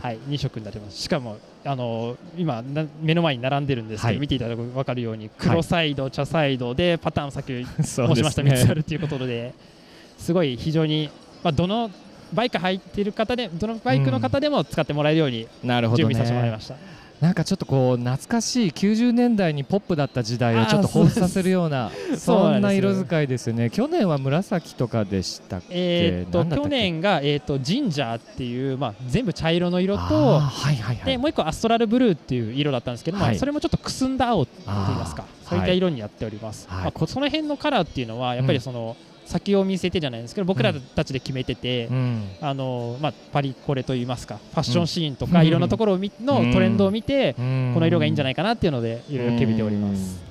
[0.00, 0.96] はい、2色になってます。
[0.98, 4.20] しかも、あのー今な目の前に並んでるんですけど、はい。
[4.20, 8.62] 見ていただくと分かるように黒サイド、茶サイドでパターンさっきそう申しましたですね。
[8.62, 9.54] 3つあるということで。
[10.22, 11.10] すごい非常に、
[11.42, 11.90] まあ、どの
[12.32, 16.76] バイク入ってる方でどのバイクの方でも使ってもらえるようになるほど準備させてもらいねました、
[17.22, 23.70] なんかちょっとこう懐かしい90年代にポップだった時代をちょっと彷彿させるようなそんな色使いですよね。
[23.70, 25.66] 去年は紫とかでしたっけ？
[25.70, 30.40] えーっと去年が、えーっとジンジャーっていう、まあ、全部茶色の色とは
[30.72, 31.04] いはいはい。
[31.04, 33.38] でもう一個アストラルブルーっていう色だったんですけども、はい。
[33.38, 35.24] それもちょっとくすんだ青といいますか。
[35.48, 36.82] そういった色にやっております、はい。
[36.82, 38.96] まあこその辺のカラーっていうのはやっぱりその、
[39.32, 42.22] 先を見せてじゃないんですけど僕らたちで決めてて、うん。
[42.40, 45.46] あのまあ、パリコレといいますかファッションシーンとか、うん。
[45.46, 47.38] いろんなところを見のトレンドを見て、こ
[47.74, 50.22] この色がいいんじゃないかなっていうのでいろいろ決めております。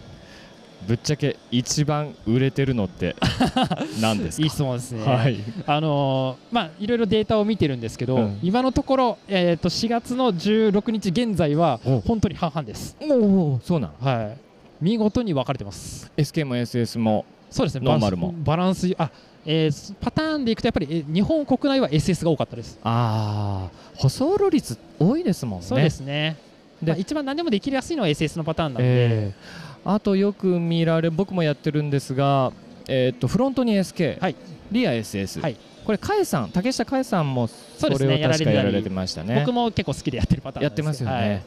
[0.88, 3.16] ぶっちゃけ一番売れてるのって
[4.02, 4.44] 何ですか？
[4.44, 5.04] いい質問ですね。
[5.06, 5.38] はい。
[5.68, 8.40] あのーまあいろいろデータを見てるんですけど、うん。
[8.42, 12.98] 今のところえっ、と4月の16日現在はお本当に半々です。
[13.02, 14.38] おおそうなのはい。
[14.82, 16.12] 見事に分かれてます。
[16.18, 17.86] SK も SS もそうですね。
[17.86, 18.34] ノーマルも。
[18.44, 19.12] バランスあ、
[19.46, 22.80] えーパターンでいくとやっぱり、えー日本国内は SS が多かったです。
[22.84, 25.66] ああ舗装路率多いですもんね。
[25.66, 26.38] そうですね。
[26.82, 32.54] でまあ一番何でもできやすいのは SS のパターンなんで、えーあとよく見られ僕もやってるんですが、
[32.88, 34.36] えーっとフロントに SK、はい。
[34.72, 35.58] リア SS、はい。
[35.84, 38.20] これカエさん竹下カエさんもそれをそうですね。
[38.22, 39.40] やら確かやられてましたね。
[39.40, 41.42] 僕も結構好きでやってるパターンやってますよね、はい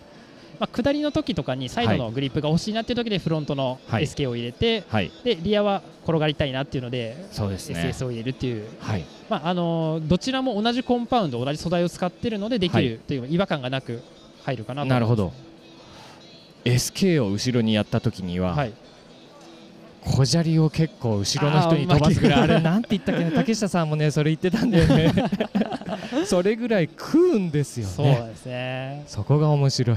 [0.58, 4.04] まあ、下りの時とかにサイドのグリップが欲しいなっていう時でフロントのはい。
[4.04, 7.80] SK を入れて、はい、でリアは転がりたいなっていうのでそうですね。
[7.80, 9.04] SS を入れるっていう、はい。
[9.28, 14.02] まああのーどちらも同じコンパウンド同じ素材を使ってるのでできはいるという違和感がなく
[14.42, 14.88] 入るかなと。
[14.88, 15.32] なるほど。
[16.64, 18.72] SK を後ろにやった時には、はい、
[20.04, 25.12] 小砂利を結構後ろの人に飛ばすぐらいあれなんて言ったっけな 竹下さんもねそれ言ってたんだよね。
[26.26, 27.92] それぐらい食うんですよね。
[27.92, 29.04] そうですね。
[29.06, 29.96] そこが面白い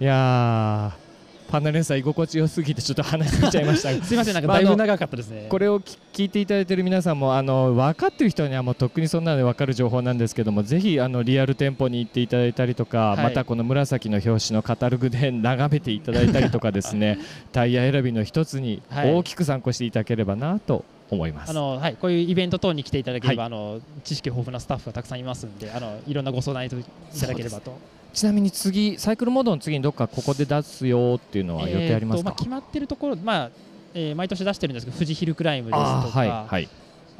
[0.00, 1.08] いやー
[1.48, 3.92] パナレンサー居心地よすぎてちょっと話しちゃいました。
[3.92, 13.24] が すいませんなんかだいぶ長かったですね、これをき聞いていただいている皆さんもあの分かってる人にはもうとっくにそんなので分かる情報なんですけどもぜひあのリアル店舗に行っていただいたりとか、はい。
[13.24, 17.18] またこの紫の表紙のカタログで眺めていただいたりとかですね
[17.50, 19.14] タイヤ選びの一つにはい。
[19.14, 21.50] 大きく参考していただければなと思います。
[21.50, 27.78] あのはい、こういうイベント等に来ていただければ、はあの知識豊富なスタッフがたくさんいますんであのいろんなご相談いただければと
[28.18, 32.30] ちなみに次サイクルモードの次にどっかここで出すよっていうのは予定ありますか？
[32.30, 33.50] まあ、決まってるところ、まあ
[33.94, 36.18] えー毎年出してるんですけど富士ヒルクライムですとか。
[36.18, 36.68] はいはい。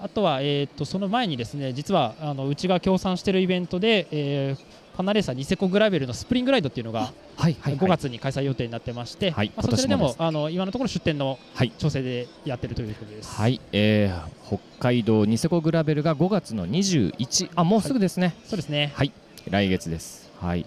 [0.01, 7.75] あとは、えー、とその前にですね実はあのうちが協賛しているイベントで、えーパナレーサーニセコグラベルのスプリングライドっていうのがはいはいはい。
[7.77, 11.71] 5月に開催予定になってまして、はいまあ、そちらでもあの今のところ出店のはい。
[11.79, 13.37] 調整でやってるということです。
[13.37, 18.93] はい、えー北海道ニセコグラベルが5月の21あもうすぐですね、そうですね。
[18.97, 19.13] はい、
[19.49, 20.29] 来月です。
[20.41, 20.67] はい、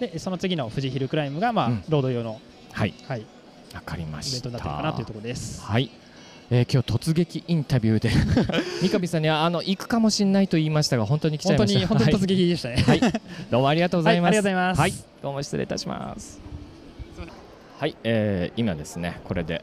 [0.00, 2.40] でその次の富士ヒルクライムが、まあうんロード用の、
[2.72, 3.26] はい、はい、イ
[3.74, 4.42] わかりまベンした。
[4.42, 5.60] トになってるかなというところです。
[5.62, 5.90] はい、
[6.50, 8.10] えー今日突撃インタビューで
[8.80, 11.80] 三上さんにはあの行くかもしれないと言いましたが本当に来ちゃいました。
[11.80, 12.76] に本当に突撃でしたね。
[12.76, 13.12] はい、はい、
[13.50, 14.30] どうもありがとうございます。
[14.30, 16.40] はいありがとうございますはい、どうも失礼いたします。
[17.78, 19.62] はい、えー今ですねこれで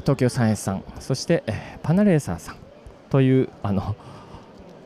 [0.00, 2.56] 東京三 S さんそして、えーパナレーサーさん
[3.10, 3.94] というあの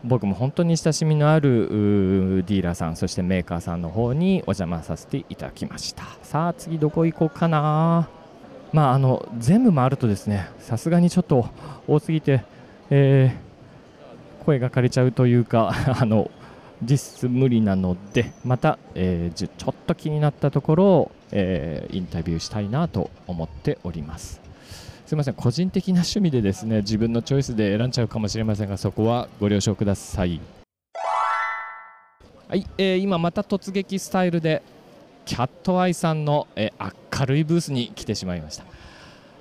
[0.05, 1.69] 僕も本当に親しみのある
[2.47, 6.05] ディーラーさんそしてメーカーさんの方にお邪魔させていただきました。
[6.23, 8.09] さあ次どこ行こうかな。
[8.73, 11.47] まああの全部回るとですねさすがにちょっと
[11.89, 12.43] 多すぎて、
[12.91, 13.51] えー
[14.45, 16.31] 声が枯れちゃうというか あの
[16.83, 24.41] 実質無理なのでまた、えーちょっと気になったところを、えーインタビューしたいなと思っております。
[25.11, 25.35] すみません。
[25.35, 30.41] 個人的な趣味でですね自分のチョイスで選んじゃうかもしれませんがそこはご了承ください。
[32.47, 34.63] はい、えー今また突撃スタイルで
[35.25, 38.65] キャットアイさんの、えー明るいブースに来てしまいました。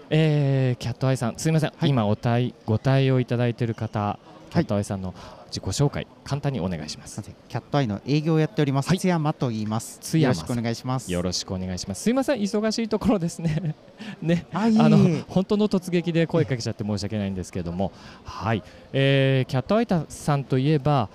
[0.10, 1.90] えーキャットアイさんすみません、はい。
[1.90, 4.18] 今お対ご対応いただいている方
[4.50, 5.14] キャットアイさんの
[5.50, 10.00] 自己紹介、簡単にお願いしますキャットアイの営業をやっております、はい津山と言います。
[10.02, 11.12] 津山よろしくお願いします。
[11.12, 12.04] よろしくお願いします。
[12.04, 13.76] すいません、忙しいところですね。
[14.22, 17.92] ね、あ、の本当の突撃で声かけちゃって申し訳ないんですけども、
[18.24, 21.10] はい、えーキャットアイタさんといえば、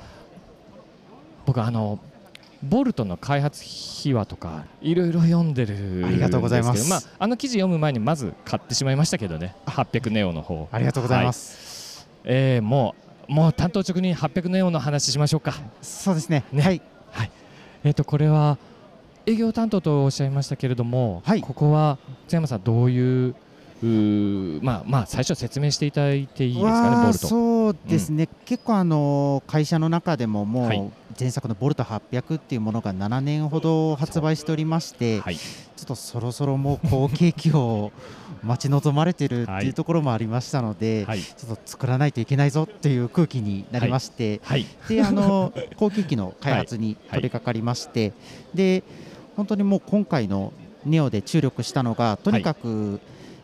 [1.47, 1.99] 僕あの
[2.63, 10.69] ボルトの開発秘話とかいろいろ読んでるありがとうございますまああの記事読む前にまず買ってしまいましたけどね、800ネオの方。
[10.73, 12.09] ありがとうございます。
[12.25, 15.55] えーもうもう担当直に800ネオの話しましょうか。
[15.83, 16.45] そうですね。
[16.53, 16.83] ねはい。
[17.85, 18.57] えっ、とこれは
[19.27, 23.35] 営業担当とおっしゃいましたけれども、はいここは津山さんどういううー
[23.83, 27.27] まあまあ最初説明していただいていいですかねボルト。
[27.27, 35.37] そうですね、結構あの会社の中でももはいう前作のボルト800っていうものが7年ほど発売しておりまして、はい。
[35.37, 37.93] ちょっとそろそろもう好景気を
[38.43, 39.67] 待ち望まれてるってはい。
[39.67, 41.21] いうところもありましたので、はい。
[41.21, 44.67] ちょっと作らないといけないぞっていう空気になりまして、はい。
[44.89, 48.13] であの後継機の開発に取り掛かりまして、
[48.55, 48.83] で
[49.37, 50.53] 本当にもう今回の
[50.85, 53.01] ネオで注力したのがとにかく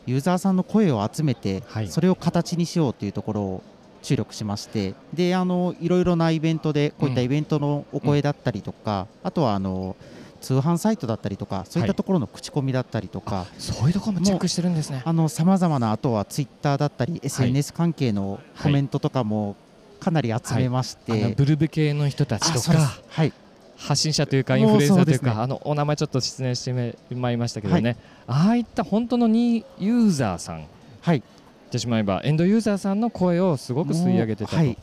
[0.07, 1.89] ユーザーさんの声を集めて、はい。
[1.89, 3.63] それを形にしようというところを
[4.03, 7.27] 注力しましてであのいろいろなイベントでこういったうん。
[7.27, 9.97] イベントのお声だったりとか、あとはあの
[10.41, 15.03] 通販サイトだったりとかそういったところの口コミだったりとか、そういうところもチェックしてるんですね。
[15.05, 19.55] あのさまざまなあとはツイッターだったり SNS 関係のコメントとかも
[20.01, 22.79] かなり集めまして、あのブルブ系の人たちとか。
[23.09, 23.33] はい
[23.81, 26.73] 発信者というかインフルエンサーというもうそうですねかあのお名前ちょっと失念して
[27.15, 30.67] まいりましたけどね、ああいった本当のにユーザーさん。
[31.01, 31.23] はい。
[31.71, 34.77] てしまえばエンドユーザーさんの声をすごく吸い上げてたと、はい。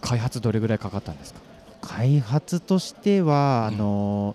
[0.00, 1.40] 開発どれぐらいかかったんですか？
[1.80, 3.74] 開発としては、うん。
[3.74, 4.32] あの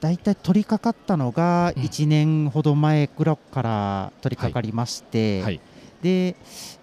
[0.00, 1.82] 大体取り掛かったのがうん。
[1.82, 5.60] 1年ほど前ぐらいから取り掛かりまして、はい。
[6.02, 6.75] で、まあ、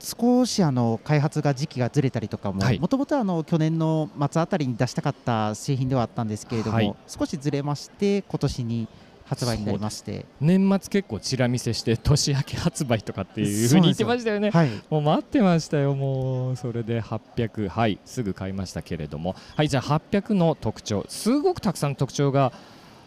[0.00, 2.78] 少しあの開発が時期がずれたりとかもはい。
[2.78, 6.94] もともと去年の末あたりに出したかった製品ではあったんですけれども、はい。
[7.06, 8.88] 少しずれまして今年に
[9.24, 10.24] 発売になりまして。
[10.40, 14.50] 年末結構チラ見せして年明け発売とかっていうふそうに言ってましたよね。
[14.50, 14.70] はい。
[14.88, 22.52] もう待ってましたよ、もうそれで800、はい、すぐ買いましたけれども、はい、じゃあ800の特徴、すごくたくさんの特徴が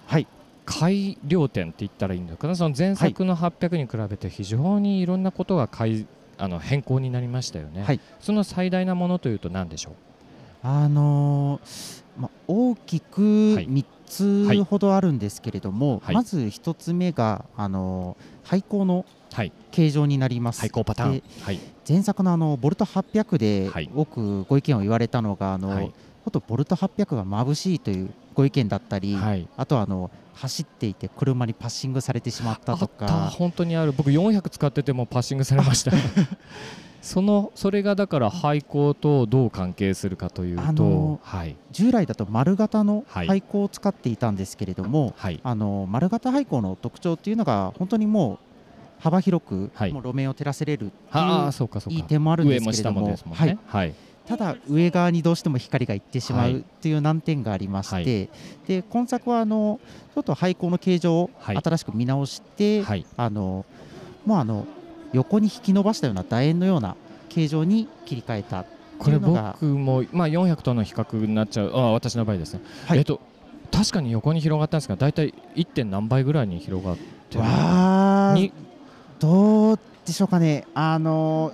[0.08, 0.28] はい。
[0.64, 6.06] 改良点って言ったらいいのかな、その前作の800に比べて非常にいろんなことが改
[6.42, 8.00] あの変更になりましたよね、はい。
[8.20, 9.94] その最大なものというと何でしょう？
[10.64, 13.68] あのーま、大きくはい。
[13.68, 16.16] 3つほどあるんですけれども、はい。
[16.16, 20.60] まず1つ目が、あのー廃校のはい、形状になります。
[20.60, 21.12] 最高パターン。
[21.14, 23.90] で、はい、前作のあのボルト800ではい。
[23.96, 25.88] 多くご意見を言われたのが、あのはい。
[25.90, 35.92] ちょっとボルト800が眩しいというご意見だったり、はい、あとはあの走っていて車にパッシングされてしまったとか、本当にある、僕400使っててもパッシングされました。
[37.02, 41.56] そのそれがだから廃校とどう関係するかというと、はい。
[41.72, 43.28] 従来だと丸型のはい。
[43.28, 45.40] 廃校を使っていたんですけれども、はい。
[45.44, 48.40] あの丸型廃校の特徴っていうのが本当にもう
[49.00, 49.94] 幅広く、はい。
[49.94, 51.98] もう路面を照らせれるっていうそうかそうか。
[51.98, 53.02] いい点もあるんですけれども。
[53.02, 53.20] ももんね。
[53.34, 53.94] はい、はい
[54.28, 56.54] ただ上側にどうしても光がいってしまはい。
[56.56, 58.06] うっていう難点がありまして、はい。
[58.06, 59.80] で今作はあの
[60.14, 61.58] ちょっと廃校の形状をはい。
[61.58, 63.06] 新しく見直して、はい。
[63.18, 63.66] あの
[64.26, 64.68] もうあの
[65.14, 66.96] 横に引き伸ばしたような楕円のような
[67.30, 68.66] 形状に切り替えた
[69.00, 69.58] これいうのが。
[69.60, 73.00] 僕もまあ400との比較になっちゃうああ私の場合ですね、はい。
[73.00, 73.20] えっと
[73.72, 75.66] 確かに横に広がったんですが大体 1.
[75.66, 76.98] 点何倍ぐらいに広がっ
[77.30, 78.36] てるわ
[79.20, 80.66] どうでしょうかね。
[80.74, 81.54] あの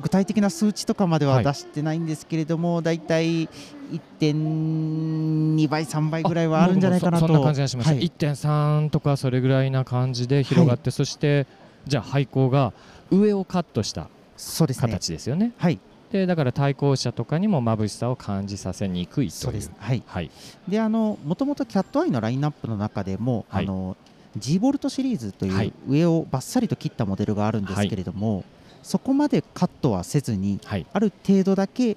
[0.00, 1.44] 具体的な数値とかまでははい。
[1.44, 7.26] 出してないんですけれども、だいたい1.2倍3倍ぐらいはあるんじゃないかなと。
[7.26, 8.06] そそんな感じがしました、はい。
[8.06, 11.46] 1.3とかそれぐらいな感じで広がって、そして
[11.86, 12.72] じゃあ廃校が
[13.10, 14.92] 上をカットしたそうですね。
[14.92, 15.52] 形ですよね。
[15.58, 15.78] はい。
[16.10, 19.70] でだから対向車とかにも眩しさを感じさせにくいという。
[19.78, 20.02] はい。
[20.06, 20.30] はい。
[20.68, 23.64] であのもともとキャットアイのラインナップの中でも、はい。
[23.64, 23.96] あの
[24.36, 25.66] G ボルトシリーズとはい。
[25.66, 28.44] いう上をバッサリと切ったモデルがあるんですけれども、
[28.82, 30.86] そこまでカットはせずにはい。
[30.92, 31.96] ある程度だけ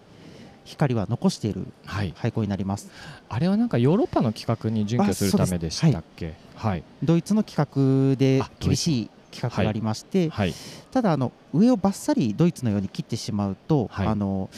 [0.64, 2.14] 光は残しているはい。
[2.16, 2.90] 廃校になります。
[3.30, 6.34] あれはなんかヨーロッパの規格に準拠するためでしたっけ？
[6.56, 6.84] はい。
[7.04, 10.54] ドイツの規格であ厳しい規格がありまして、はい。
[10.92, 14.08] ただあの上をバッサリドイツのように切ってしまうと、はい。
[14.08, 14.50] あの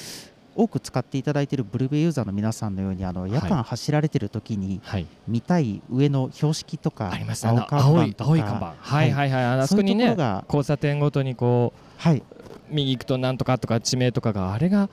[0.55, 5.05] 多く使っていただいているブルベユーザーの皆さんのようにあの夜間走られてる時にはい。
[5.27, 8.75] 見たい上の標識とか青看板とか青い看板。
[8.79, 9.43] はいはいはい。
[9.59, 10.15] あそこにね
[10.47, 12.23] 交差点ごとにこはい、う
[12.69, 14.89] 右行くとなんとかとか地名とかがあれが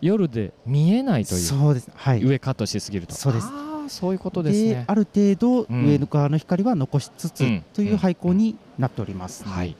[0.00, 1.90] 夜で見えないというそうです。
[1.94, 2.22] はい。
[2.22, 3.14] 上カットしすぎると。
[3.14, 3.48] そうです。
[3.88, 4.84] そういうことですね。
[4.86, 5.86] ある程度うん。
[5.86, 7.64] 上の側の光は残しつつ、うん。
[7.72, 9.76] という廃校になっております、はい。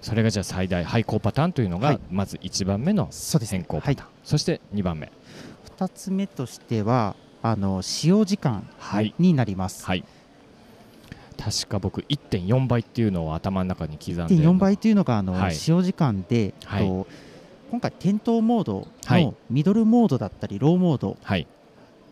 [0.00, 2.00] それがじゃあ最大廃校パターンというのがはい。
[2.10, 3.52] まず1番目のそうです。
[3.52, 4.10] 変更パはいターン。
[4.22, 5.10] そして2番目。
[5.76, 9.14] 2つ目としてはあの使用時間はい。
[9.18, 10.04] になります、はい
[11.32, 15.54] 確か僕1.4倍っていうのを頭の中に刻んで1.4倍というのがあの、はい。
[15.54, 16.86] 使用時間で、はい。
[16.86, 17.06] と
[17.70, 19.24] 今回点灯モードはい。
[19.24, 21.46] のミドルモードだったりローモード、はい。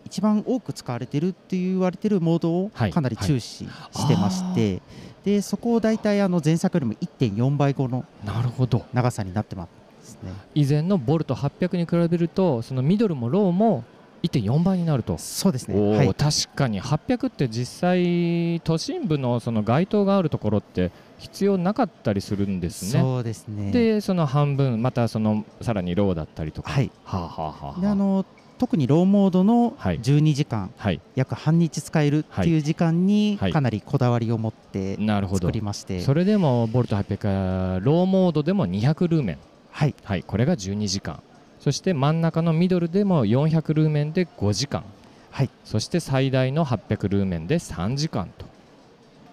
[0.07, 2.93] 一番多く使われてるって言われてるモードをはい。
[2.93, 4.81] かなり注視してまして、
[5.25, 8.87] でそこを大体あの前作よりも1.4倍後のなるほど。
[8.93, 9.69] 長さになってま
[10.03, 10.33] すね。
[10.55, 13.85] 以前のボルト800に比べるとそのミドルもローも
[14.23, 15.19] 1.4倍になると。
[15.19, 15.97] そうですね。
[15.97, 16.15] はい。
[16.15, 23.01] 確かに800って実際都心部のその街灯があるところって必要なかったりするんですね。
[23.01, 23.73] そうですね。
[23.73, 26.71] でその半分またそのさらにローだったりとか。
[26.71, 26.91] はい。
[27.05, 28.25] はあ、はあはあはあ、であの
[28.59, 39.39] 特にローモードのはい12時間、はい約半日使えるっていう時間にはいかなりこだわりを持って作りまして、それでもボルト800はローモードでも200ルーメン、
[39.71, 41.23] はいはい、これが12時間
[41.61, 44.83] そして真ん中のミドルでも400ルーメンで5時間、
[45.31, 45.51] はい。
[45.65, 48.47] そして最大の800ルーメンで3時間と。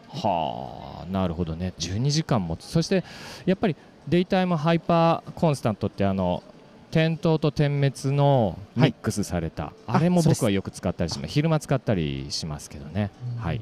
[0.09, 1.05] はあ。
[1.11, 1.73] なるほどね。
[1.79, 2.65] 12時間持つ。
[2.65, 3.03] そして
[3.45, 3.75] やっぱり
[4.07, 6.43] デイタイムハイパーコンスタントってあの
[6.91, 10.39] 点灯と点滅のミックスされた、あれもあそうです。
[10.41, 11.31] 僕はよく使ったりします。
[11.31, 13.61] 昼間使ったりしますけどね、はい。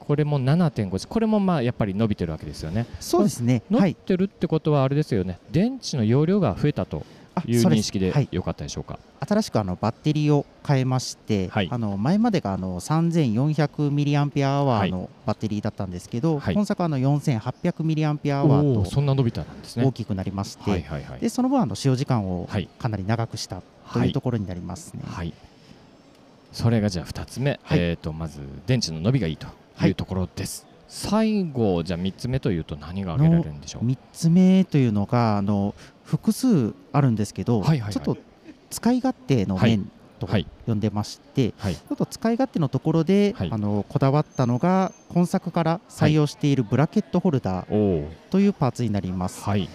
[0.00, 1.06] これも7.5時。
[1.06, 2.86] これもまあやっぱり伸びてるわけですよね。
[3.00, 3.62] そうですね。
[3.70, 3.94] 伸びはい。
[3.94, 5.38] てるってことはあれですよね。
[5.50, 7.04] 電池の容量が増えたと。
[7.04, 8.28] あいう認識ではい。
[8.30, 8.98] よかったでしょうか？
[9.20, 11.68] 新しくあのバッテリーを変えまして、はい。
[11.70, 16.54] あの前までがあの3400ミリアンペアアワーのバッテリーだったんですけど、はい。
[16.54, 19.84] 今作はあの4800ミリアンペアアワーとそんな伸びたんですね。
[19.84, 21.20] 大きくなりまして、はいはいはい。
[21.20, 22.68] でその分あの使用時間をはい。
[22.78, 24.08] かなり長くしたとはい。
[24.08, 25.02] いうところになりますね。
[25.06, 25.32] はい。
[26.52, 27.78] それがじゃあ2つ目、はい。
[27.78, 29.46] えー、とまず電池の伸びがいいと
[29.76, 29.90] はい。
[29.90, 35.74] いうところです、最後じゃあ3つ目というと何が挙げられるんでしょう？3つ目というのがあの
[36.08, 37.92] 複数あるんですけど、はいはいはい。
[37.92, 38.16] ちょっと
[38.70, 41.76] 使い勝手の面とはい呼んでまして、はい。
[41.76, 43.50] ちょっと使い勝手のところで、はい。
[43.52, 49.42] あのこだわったのが今作から採用しているブラケットホルダーというパーツになります。
[49.42, 49.68] はい。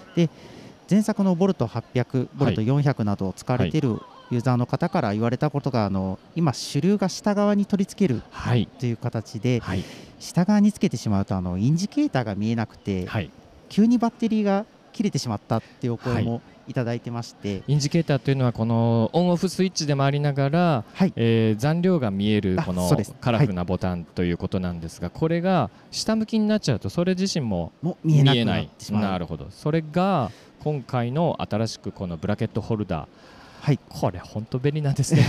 [0.89, 3.99] 前作のボルト800、ボルト400などを使われている
[4.31, 8.67] ユーザーの方から言われたことがあの今主流が下側に取り付けるはい。
[8.79, 9.83] という形ではい。
[10.19, 13.29] 下側につけてしまうとあのインジケーターが見えなくてはい。
[13.69, 16.73] 急にバッテリーが切れてしまったっていうお声もい。
[16.73, 21.13] ただいてまして、インジケーターというのはこのオンオフスイッチでもありながら、はい。
[21.17, 27.71] えー残量が見えるあこのカラフルなボタンということなんですが、これが下向きになっちゃうとそれ自身も
[28.03, 28.45] 見えなく
[28.93, 29.47] ななるほど。
[29.49, 30.31] それが
[30.63, 33.07] 今回の新しくこのブラケットホルダー。
[33.61, 35.25] はい、これ本当便利なんですね。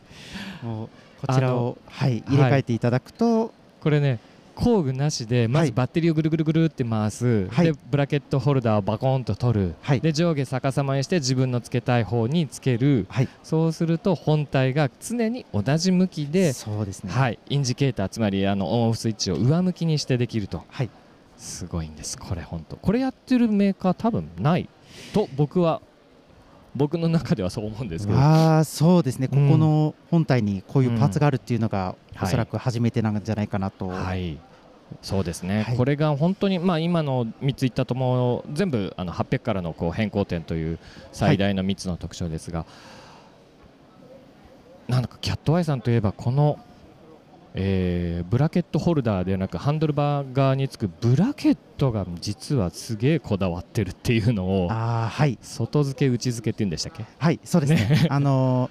[0.62, 0.88] もう
[1.26, 4.18] こちらあを、はい、入れ替えていただくと、これね
[4.56, 7.66] 工具なしでまずはいバッテリーをぐるぐるぐるって回す、はい。
[7.66, 10.00] でブラケットホルダーをバコンと取る、はい。
[10.00, 13.28] で上下逆さまにして自分のつけたい方につける、はい。
[13.44, 17.12] そうすると本体が常に同じ向きで、そうですね。
[17.12, 20.64] はい、インジケーターつまりあのオンオフスイッチを上向きにしてできると。
[20.68, 20.90] はい、
[21.36, 22.16] すごいんです。
[22.18, 22.76] これ本当。
[22.76, 24.68] これやってるメーカー多分ない。
[25.12, 25.82] と僕は
[26.76, 28.18] 僕の中ではそう思うんですけど。
[28.18, 29.50] ああそうですね、こうん。
[29.50, 32.24] この本体にこういうパーツがあるっていうのが、はい。
[32.24, 34.38] おそらく初めてなんじゃないかなと、はい。
[35.02, 35.76] そうですね、はい。
[35.76, 40.78] これが本当に、まあ、今の3つ言ったとも全部あの800からのこう変更点という
[41.12, 42.66] 最大の3つの特徴ですが、
[44.88, 46.58] なんだかキャットアイさんといえばこの、
[47.58, 57.04] えーブラケットホルダーではなくハンドルバー側につくブラケットが実はすげえこだわってるっていうのをああはい、外付け内付けって言うんでしたっけ？
[57.18, 58.70] はい、そうですね、 あの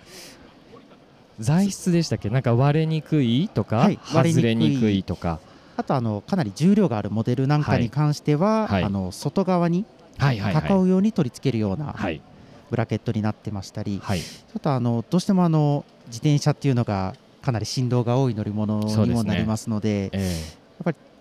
[1.39, 2.29] 材質でしたっけ？
[2.29, 5.39] なんか割れにくいとか、はい外れにくいとか。
[5.77, 8.83] あとあのかなり重量があるモデルなんかに関しては、はい。
[8.83, 9.83] あの外側に
[10.17, 10.71] はいはいはい。
[10.71, 12.21] 囲うように取り付けるようなはい。
[12.69, 14.19] ブラケットになってましたり、はい。
[14.21, 17.13] ちょっとあのどうしてもあの自転車っていうのが
[17.45, 20.43] かなり振動が多い乗り物にもなりますので、え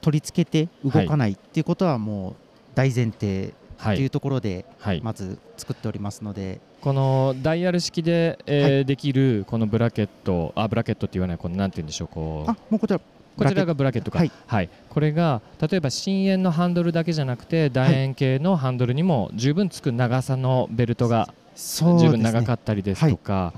[0.00, 2.34] 取り付けて動かないっていうことはもう
[2.74, 5.00] 大前提ーはいというところではい。
[5.02, 12.50] まず作っておりますので、このダイヤル式で、えーはできるこのブラケットあブラケットって言わないこのなんて言うんでしょうこう。
[12.50, 14.70] あもうこちらこちらがブラケットか、はい。
[14.88, 23.52] これが例えば深円のハンドルだけじゃなくて楕円形のハンドルにも十分つく長さのベルトが十分長かったりですとか、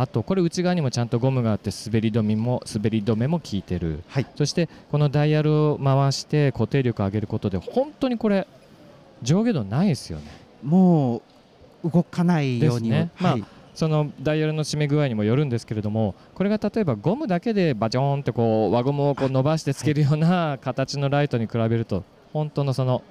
[0.00, 4.26] あとこれ内側にもちゃんとゴムがあって滑り止めも滑り止めも効いてる、はい。
[4.36, 8.46] そしてこのダイヤルを回して固定力を上げることで本当にこれ
[9.22, 10.24] 上下動ないですよね。
[10.62, 11.22] も
[11.84, 13.10] う動かないようにですね。
[13.14, 13.44] はい。
[13.74, 23.02] そのダイヤルの締め具合にもよるんですけれどもこれが例えばゴムだけでバチョーンってこう輪ゴムをこう伸ばしてつけるような形のライトに比べると本当のその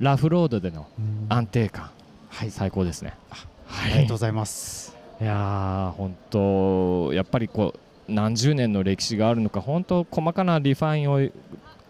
[0.00, 1.26] ラフロードでのうん。
[1.28, 1.90] 安定感
[2.30, 2.50] はい。
[2.50, 3.12] 最高ですね。
[3.30, 4.95] あはいりがとうございます。
[5.20, 7.74] いやー本当やっぱりこ
[8.08, 11.30] う何十年の歴史があるのか本当細かなリファインを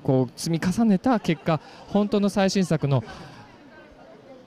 [0.03, 3.03] こう積み重ねた結果本当の最新作の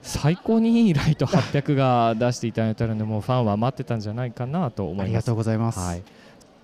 [0.02, 5.34] 最高にいいライト800が出していただいたのでもうファンは待ってたんじゃないかなと思いますありがとう。
[5.34, 5.78] ございます。
[5.78, 6.02] はい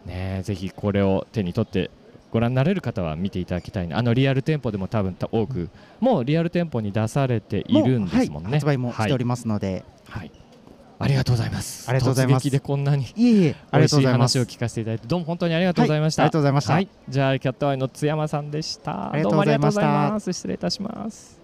[0.06, 1.90] ねえ、ぜひこれを手に取って
[2.30, 5.68] ご覧になれる方は見ていただきたいなあのリアル店舗でも多分た多く
[6.00, 8.50] もうリアル店舗に出されているんですもんね。
[8.50, 10.30] はい、発売もしておりまますので、はい、
[10.98, 11.88] ありがとうございます。
[11.88, 12.50] ありがとうございます。
[12.50, 14.38] でこんなにいえいえありがとうございます。
[14.38, 16.72] 話を聞かせていただいてどうも本当にありがとうございました、はいありがとうございました。
[16.72, 19.12] はい、じゃあキャットアイの津山さんでした。
[19.12, 19.80] ありがとうございました。
[19.80, 20.32] どうもありがとうございます。
[20.32, 21.35] 失礼いたします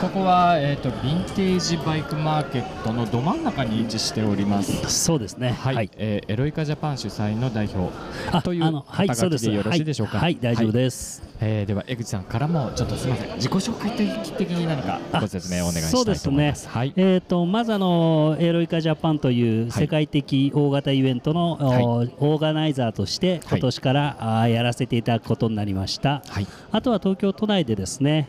[0.00, 4.88] ここは、えー、とヴィンテージバイクマーケットのど真ん中に位置しております。
[4.88, 5.50] そうですね。
[5.50, 7.92] はい、えーエロイカジャパン主催の代表。
[8.30, 8.82] あという。
[8.86, 10.18] 肩書きでよろしいでしょうか？
[10.18, 10.38] はい、はい。
[10.40, 11.22] 大丈夫です。
[11.40, 13.34] えーでは江口さんからもちょっとすみません。
[13.34, 16.30] 自己紹介的に何かご説明をお願いしたそういと思いです。
[16.30, 16.92] ねますはい。
[16.96, 21.82] えー、とまずあのエロイカジャパンという世界的大型イベントの、はい。
[21.82, 26.22] おオーガナイザーとして今年から、あーやらせていただくことになりました。
[26.28, 26.46] はい。
[26.70, 28.28] あとは東京都内でですね、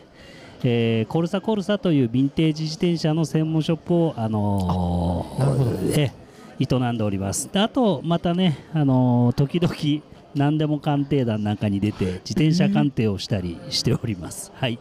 [0.64, 5.70] えーコルサコルサというヴィンテージ自転車の専門ショップを、あのーなるほど。
[5.96, 6.12] え
[6.60, 7.50] 営んでおります。
[7.52, 10.02] であとまたね、あのー時々
[10.34, 14.52] 何でも鑑定団なんかに出て自転車鑑定をしたりしております。
[14.54, 14.78] はい、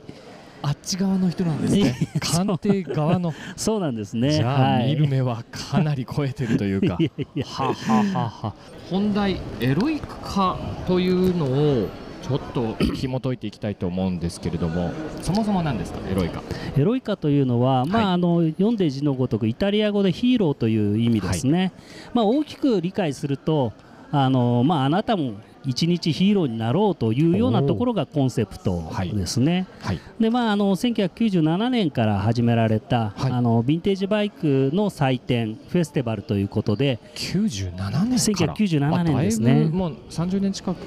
[0.61, 1.95] あっち側の人なんですね。
[2.19, 3.34] 鑑定側の。
[3.55, 4.32] そうなんですね。
[4.32, 4.88] じゃあ、はい。
[4.89, 6.97] 見る目はかなり超えてるというか。
[6.99, 8.53] いやいやはははは
[8.89, 10.57] 本題エロイク化
[10.88, 11.88] というのを
[12.30, 15.99] ちょっと紐解いていきたいと思うんですけれどもそもそも何ですか？
[16.07, 16.43] エロイカ。
[16.77, 18.13] エロイカというのは、まあはい。
[18.13, 21.73] あの読んで字のごとくイタリア語でヒーローという意味ですね、
[22.13, 23.73] まあ、大きく理解すると
[24.11, 25.34] あの、まあ、あなたも
[25.70, 29.67] 一日ヒーローになろうというようなところがコンセプトですね。
[29.82, 29.99] はい。
[30.20, 33.32] でまあ、あの1997年から始められた、はい。
[33.32, 37.72] あのヴィンテージバイクの祭典フェスティバルということで97
[38.05, 38.55] 年から。
[38.55, 39.65] 1997年ですね。
[39.65, 40.80] もう30年近く。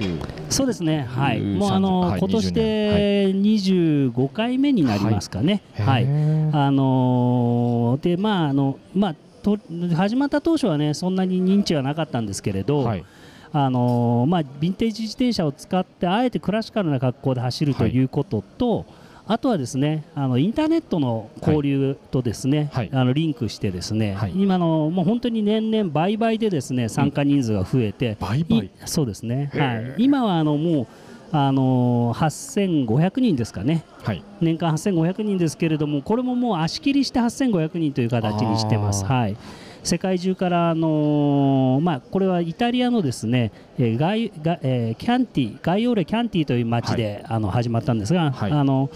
[0.51, 5.63] そうですね、はい、もうあの、はい今年20で25回目になりますかね。
[5.79, 6.05] はい。
[6.05, 9.15] あのーでまああのまあ
[9.45, 9.59] と
[9.95, 13.05] 始まった当初はねそんなに認知はなかったんですけれど、はい
[13.53, 18.87] あのーまあヴィンテージ自転車を使ってあえてクラシカルな格好で走るということと、
[19.27, 22.91] あとはですねあのインターネットの交流とですね、はい。
[22.93, 24.33] あのリンクしてですね、はい。
[24.35, 30.87] 今のもう本当に年々倍々でですね参加人数が増えて、倍々いそうですね、はい、今はあのもう
[31.31, 33.85] あのー8500人ですかね。
[34.03, 34.25] はい。
[34.41, 39.05] 年間8500人ですけれどもこれももう足切りして8500人という形にしてます。
[39.05, 39.37] はい
[39.83, 48.53] 世界中から、あのーまあ、これはイタリアのですね、えーガイガえーキャンティガイオーレキャンティという町で、あの始まったんですが、はい。
[48.53, 48.91] あの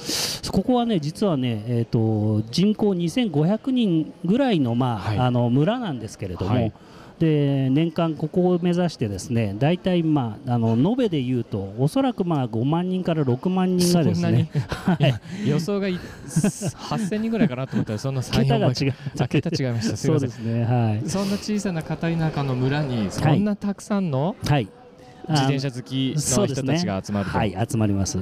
[0.53, 5.19] ここはね実はね、えー、と人口2500人ぐらいの,、まあはい。
[5.19, 6.73] あの村なんですけれども、はい
[7.19, 14.51] で年間ここを目指してですね大体、まあ、あの延べでいうとおそらくまあ5万人から6万人がですね
[15.47, 19.97] 予想がい8000人ぐらいかなと思ったらそんな3桁が違桁違いました。
[19.97, 20.65] そうですね。
[20.65, 21.09] はい。
[21.09, 24.69] そんな小さな片田舎の村にそんなたくさんのはい。
[25.29, 28.19] 自転車好きの人たちが集まると、はい集まります。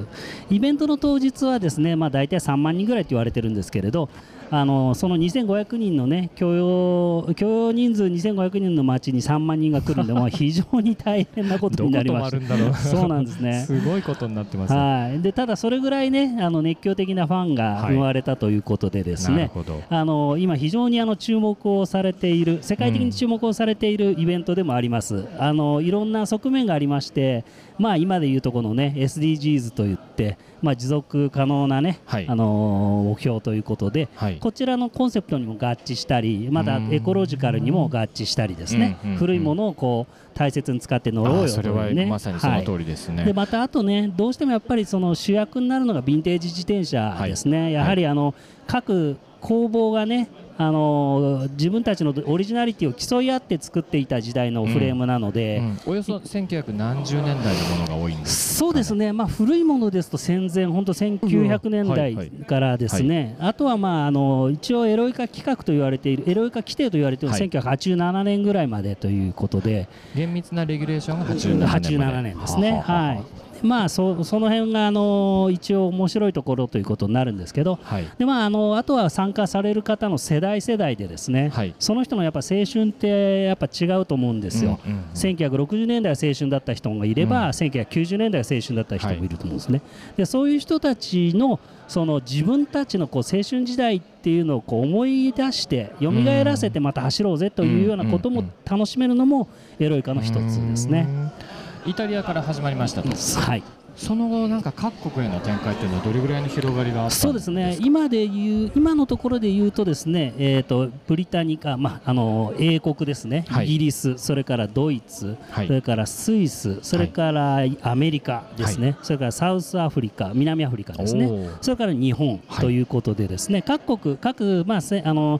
[0.49, 4.09] イベントの当日はですねまあ大体3万人ぐらいと言われてるんですけれど
[4.51, 12.71] あのその2500人のね許容許容人数2500人の町に3万人が来るんで まあ非常に大変なことになりまし泊まるんだろう。
[12.71, 13.53] たそうなんですね。
[13.65, 14.73] すごいことになってます。
[14.73, 15.21] ねはい。
[15.21, 19.81] でただそれぐらいねあの熱狂的なファンが生まれたということでですね、なるほど。
[19.89, 27.43] あの今、非常にあの注目をされている世界的に注目をされているイベントでもあります、あのいろんな側面がありまして、
[27.77, 32.27] まあ、今でいうとこの、ね、SDGs といって、まあ、持続可能な、ねはい。
[32.27, 34.37] あの目標ということで、はい。
[34.37, 36.93] こちらのコンセプトにも合致したりまたうん。
[36.93, 38.97] エコロジカルにも合致したりですね。
[39.03, 42.05] うんうんうん古いものをこう大切に使って乗ろうよとあそれはいうね。
[42.05, 48.35] まさにそのはい通りですね、でまたあとねどうしてもやっぱりその主役になるのがヴィンテージ自転車ですね、やはりあの
[48.67, 58.55] 各工房がねあの自分たちのオリジナリティを競い合って作っていた時代のフレームなので、うんおよそ1900何十年代のものが多いんです。
[58.55, 67.49] そうですね、まあ、古いものですと戦前、本当1900年代からですね、あとは、まあ、あの一応、エロイカ規格と言われている、エロイカ規定と言われているはい。
[67.49, 71.89] 1987年ぐらいまでということで、厳密なレギュレーションが87年まで。
[71.89, 72.71] 87年ですね。
[72.71, 78.07] はあはあはあはいまあ、そその辺があの一応面白いところということになるんですけど、はい。
[78.17, 81.75] でまあ、あのあとは参加される方の世代世代でですね、はい。
[81.79, 84.79] その人のやっぱ青春ってやっぱ違うと思うんですよ。
[84.85, 85.05] うんうんうん。
[85.13, 87.49] 1960年代は青春だった人がいれば、うん。
[87.49, 89.81] 1990年代は青春だった人もいると思うんですね。
[90.17, 96.11] でそういう人たちのその自分たちのこう青春時代っていうのをこう思い出して蘇
[96.43, 99.47] らせてまた走ろうぜというようなこともうんうん楽しめるのも
[99.79, 101.05] エロイカの一つですね。
[101.07, 101.54] うん
[101.85, 103.09] イタリアから始まりましたと。
[103.09, 103.63] はい。
[103.95, 107.77] その後なんか各国への展開っていうのはどれぐらいの広がりがそうですね。
[107.79, 113.67] 今で言う今のところで言うとですね、えー、とブリタニカ、まあ、あの英国ですね、はい。
[113.67, 115.67] イギリスそれからドイツ、はい。
[115.67, 121.49] それからスイスそれからアメリカですね、それからサウスアフリカ南アフリカですね。
[121.61, 122.65] それから日本はい。
[122.65, 125.39] ということでですね、各国各、まあ、せあの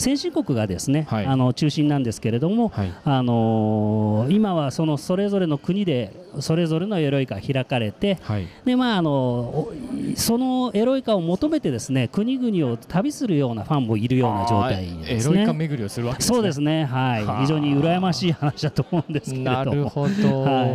[0.00, 1.26] 先進国がですね、はい。
[1.26, 2.92] あの中心なんですけれども、はい。
[3.04, 8.48] あのー今はそのそれぞれの国でそれぞれのエロイカが開かれてはい。
[8.64, 9.72] で、まあ、あのお
[10.16, 15.58] そのエロイカを求めてですね国々を旅するようなファンもいるような状態ですあーエロイカね。
[15.58, 16.24] 巡りをするわけね。
[16.24, 17.24] そうですね、はい。
[17.24, 19.54] はあ、非常に羨ましい話だと思うんですけれども。
[19.54, 20.66] なるほど、は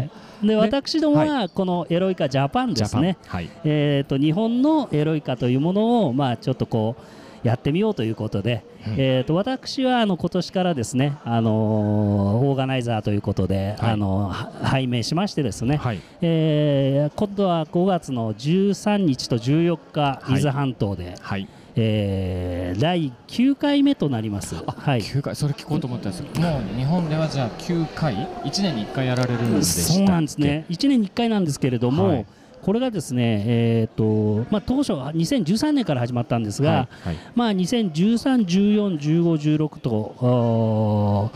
[0.43, 3.01] い、で私どもはこのエロイカジャパンジャパン。
[3.01, 3.49] ですね、はい。
[3.63, 7.01] えー、と日本のエロイカというものを、まあ、ちょっとこう
[7.45, 8.95] やってみようということで、うん。
[8.97, 13.91] えー、と私はあの今年からですね、あのーオーガナイザーということで、はい。
[13.91, 14.33] あのは
[14.63, 16.01] 拝命しましてですね、はい。
[16.21, 20.31] えー今度は5月の13日と14日、はい。
[20.33, 21.47] 伊豆半島で、はい。
[21.75, 24.55] えー第9回目となります。
[24.55, 25.01] はい。
[25.01, 30.65] 9回それ聞こうと思ったんですもう日本ではじゃあ9回？1年に1回やられるんでそうなんですね。
[30.69, 32.25] 1年に1回なんですけれども、はい
[32.66, 37.18] これがですね、えーとまあ、当初は2013年から始まったんですが、はいはい。
[37.36, 41.32] まあ、2013、14、15、16と、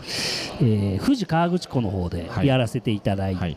[0.60, 2.48] えー富士河口湖の方ではい。
[2.48, 3.54] やらせていただいて、はい。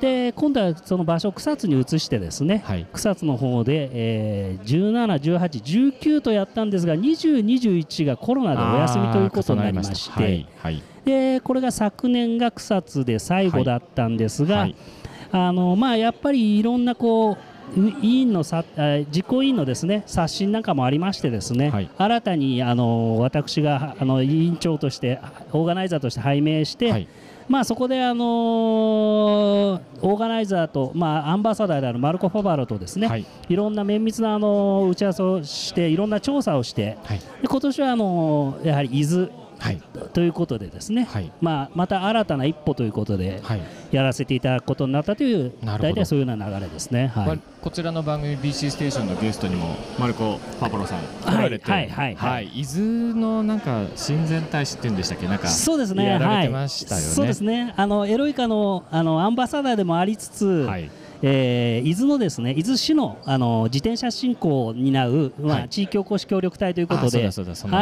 [0.00, 2.86] で今度はその場所を草津に移してですね、はい。
[2.92, 10.82] 草津の方で、えー17、18、19とやったんですが20、21がコロナでお休みということになりましてあー重なりましたはい。
[11.04, 14.74] でこれが昨年が草津で最後だったんですが、はい
[15.36, 17.36] あのまあ、やっぱりいろんなこ
[17.76, 21.90] うう委員のさえー実行委員のですね刷新なんかもありましてですね、はい。
[21.98, 25.18] 新たにあの私があの委員長として
[25.50, 27.08] オーガナイザーとして拝命して、はい。
[27.48, 33.26] まあ、そこで、あのーオーガナイザーと、まあ、アンバサダーであるマルコ・ファバロとですね、はい。
[33.48, 37.18] い、ろんな綿密な、あの打ち合わせをしていろんな調査をしてはい。
[37.18, 39.28] で今年はあのやはり伊豆
[39.58, 39.80] はい。
[40.12, 41.30] ということでですね、はい。
[41.40, 43.60] まあ、また新たな一歩ということではい。
[43.92, 47.08] やらせていただくことになったという大体そういうような流れですね。
[47.08, 47.26] はい。
[47.28, 55.26] まあこちらの番組 BC ステーションのゲストにもマルコ・パパロさん来られて、はいはいはい伊豆のなんか親善大使っていうんでしたっけ？
[55.28, 56.04] なんかそうですね。
[56.04, 57.06] やられてはいましたよね。
[57.06, 57.72] そうですね。
[57.76, 60.90] あのエロイカのあのアンバサダーでもありつつ、はい
[61.22, 65.68] えー伊豆のですね伊豆市のあの自転車振興を担う、まあはい。
[65.68, 67.24] 地域おこし協力隊ということで、は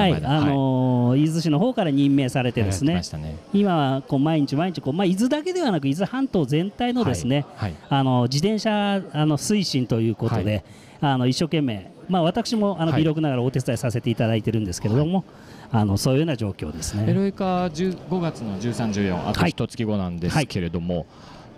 [0.09, 3.37] いあのー伊豆市の方から任命されてですねね。
[3.53, 7.75] 今はこう毎日毎日こうまあ伊豆だけではなく伊豆半島全体のですね、はい。
[7.89, 10.65] あの自転車あの推進ということで、
[11.01, 13.01] あの一生懸命、まあ、私もあのはい。
[13.03, 15.25] 微力ながらお手伝いさせていただいてるんですけれども、
[15.71, 17.05] あのそういうような状況ですね。
[17.09, 19.51] エロイカ10 5月の13、14あとはい。
[19.51, 21.07] 一月後なんですけれども、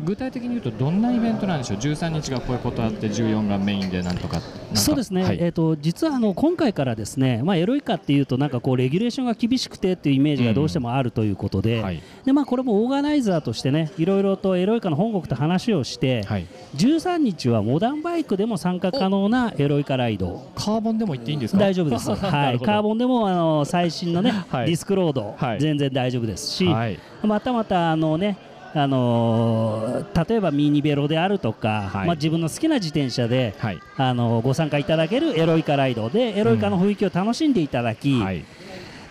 [0.03, 4.41] 具体的に言うとどんなイベントなんでしょう？13日がこういうことあって14がメインでなんとか
[4.75, 5.39] そうですね、はい。
[5.41, 12.03] えー、と実はあの今回からですね、まあ、エロイカっていうとなんかこうレギュレーションが厳しくてっていうイメージがどうしてもあるということで,、はい。
[12.25, 20.51] でまあ、これもオーガナイザーとしてねいろいろとエロイカの本国と話をして、はい、13日はモダンバイクでも参加可能なエロイカライド。
[20.57, 21.61] カーボンでも行っていいんですか？
[21.61, 24.67] 大丈夫です、な はい、カーボンでもあの最新の、ね はい。
[24.67, 25.61] ディスクロード、はい。
[25.61, 26.99] 全然大丈夫ですし、はい。
[27.23, 28.37] またまたあのね
[28.75, 32.07] あのー例えばミニベロであるとか、はい。
[32.07, 33.81] まあ、自分の好きな自転車で、はい。
[33.97, 38.45] あのご参加いただけるエロイカライドでエロイカの雰囲気を楽しんでいただき、はい。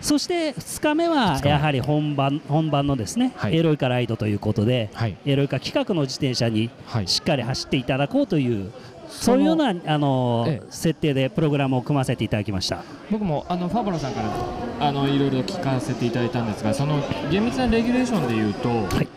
[0.01, 3.55] そして2日目はやはり本番本番のですね、はい。
[3.55, 5.17] エロイカライドということで、はい。
[5.25, 7.07] エロイカ企画の自転車にはい。
[7.07, 8.71] しっかり走っていただこうという
[9.09, 10.67] そういうようなあのええ。
[10.69, 12.83] 設定でプログラムを組ませていただきました。
[13.11, 17.01] 僕もあのファブロさんからあのいろいろ聞かせていただいたんですがその
[17.31, 19.07] 厳密なレギュレーションでいうと、はい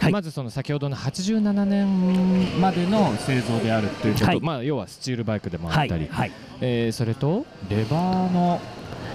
[0.00, 0.12] はい。
[0.12, 4.40] まずその先ほどの87年までの製造であるということ、はい。
[4.40, 6.32] まあ、要はスチールバイクでもあはいったり、はい。
[6.60, 8.60] えーそれとレバーの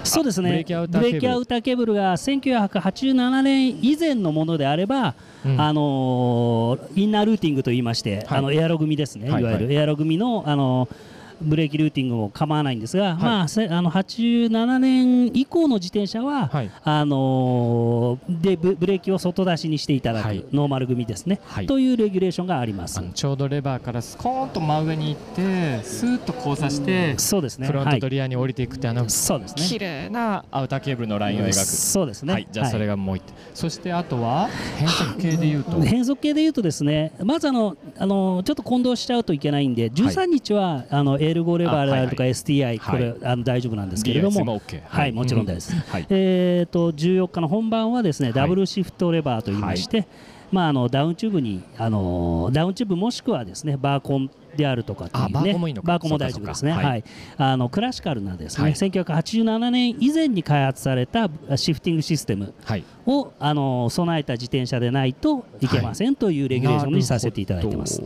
[0.04, 0.48] そうですね。
[0.48, 5.14] ブレーキアウターケーブルが1987年以前のものであれば、
[5.44, 5.60] うん。
[5.60, 8.38] あのーインナールーティングといいまして、はい。
[8.38, 9.42] あのエアロ組ですね、はい。
[9.42, 11.11] い、わゆるエアロ組の、あのー
[11.42, 16.70] ブレーキルーティングも構わないんですが、まあ、せあの87年以降の自転車は、はい。
[16.84, 20.44] あのーでブブレーキを外出しにしていただく、はい。
[20.52, 21.66] ノーマル組ですね、はい。
[21.66, 23.02] というレギュレーションがあります。
[23.14, 27.66] ちょうどレバーからスコーンと真上に行ってスーッと交差してそうですね。
[27.66, 27.94] フロンはい。
[27.96, 29.62] トとリアに降りていくってあのそうですね。
[29.62, 32.32] 綺麗なアウターケーブルのラインを描く、そうですね。
[32.32, 44.60] はい、じゃあそれががもう一点、そしてあとは変速系でいうと、 変速系でいうとですねまずあのあのちょっと混同しちゃうといけないんで13日は、あのエルゴレバーであるとか STI、これ、あの大丈夫なんですけれども。
[44.88, 46.06] はい、もちろんです、はい。
[46.08, 48.32] えー、と14日の本番はですね、い。
[48.32, 50.06] ダブルシフトレバーといいまして、
[50.52, 55.88] まあ、あのダウンチューブにあのダウンチューブもしくはですねバーコンであるとかっていうねあバーコンもいいのか。
[55.88, 56.72] バーコンも大丈夫ですね。
[56.72, 57.04] はい、
[57.38, 58.72] あのクラシカルなですね、はい。
[58.74, 62.84] 1987年以前に開発されたシフティングシステムはい。
[63.06, 68.02] をあの備えた自転車でないといけませんというレギュレーションにさせていただいてます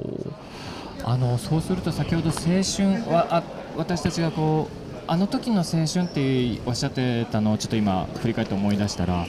[1.08, 3.42] あのそうすると先ほど青春はあ
[3.76, 4.76] 私たちがこう
[5.06, 9.24] あの時の青春っておっしゃってたのをちょっと今振り返って思い出したら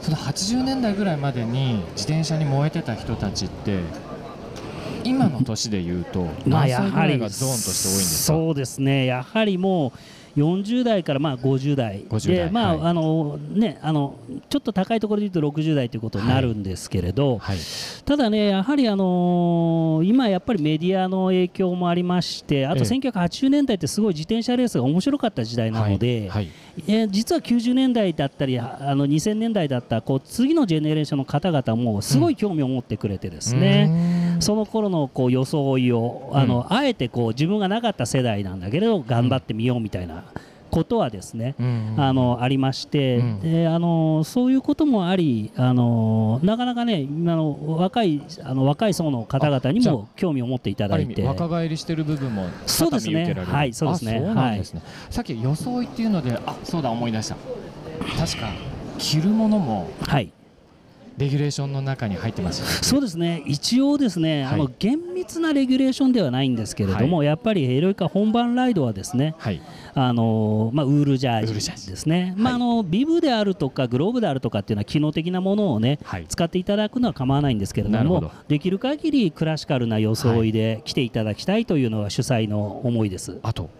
[0.00, 3.80] その80年代ぐらいまでに自転車に燃えてた人たちって
[5.04, 9.04] 今の年で言うとまあ何歳ぐやはりらいがゾーンとして多いんですか、そうですね。
[9.04, 9.98] やはりもう
[10.36, 12.88] 40代からまあ50代50代でまあ、はい。
[12.88, 14.16] あのねあの
[14.48, 17.58] ちょっと高いところで言うと60代ということになるんですけれど、はい。
[18.04, 22.84] ただねやはりあのー今やっぱりメディアの影響もありましてあとええ。
[22.84, 26.48] 1980年代ってすごい自転車レースが面白かった時代なので、はい
[26.86, 40.24] えー実は90年代だったりああの2000年代だったこう次のジェネレーションの方々もすごい興味を持ってくれてですね、その頃のこう装いをあの、あえてこう自分がなかった世代なんだけれど頑張ってみようみたいな
[40.70, 41.94] ことはですね、うん。
[41.98, 43.40] あのありまして、うん。
[43.40, 51.22] であのそういうこともありあのなかなかね今の若いあの若い層の方々にも興味を持っていただいて。
[51.22, 53.34] 若返りしてる部分もそうですね。
[53.34, 54.16] はいそうですね。
[54.16, 57.36] あそうなんですね、さっき装いっていうのであそうだ思い出した。
[58.18, 58.50] 確か
[58.98, 60.32] 着るものもはい。
[61.18, 62.72] レギュレーションの中に入ってますよね。
[62.80, 63.42] そうですね。
[63.44, 64.54] 一応ですね、はい。
[64.54, 69.60] あの厳密なレギュレーションではないんですけれども、やっぱりエロイカ本番ライドはですねはい
[69.94, 76.26] あのまあ、ウールジャージですね、まあ、あのビブであるとかグローブであるとかっていうのは機能的なものをね、はい。
[76.28, 78.30] 使っていただくのは構わないんですけれどもど。
[78.48, 83.38] できる限りクラシカルな装いで来ていただきたいというのが主催の思いです。
[83.42, 83.70] あと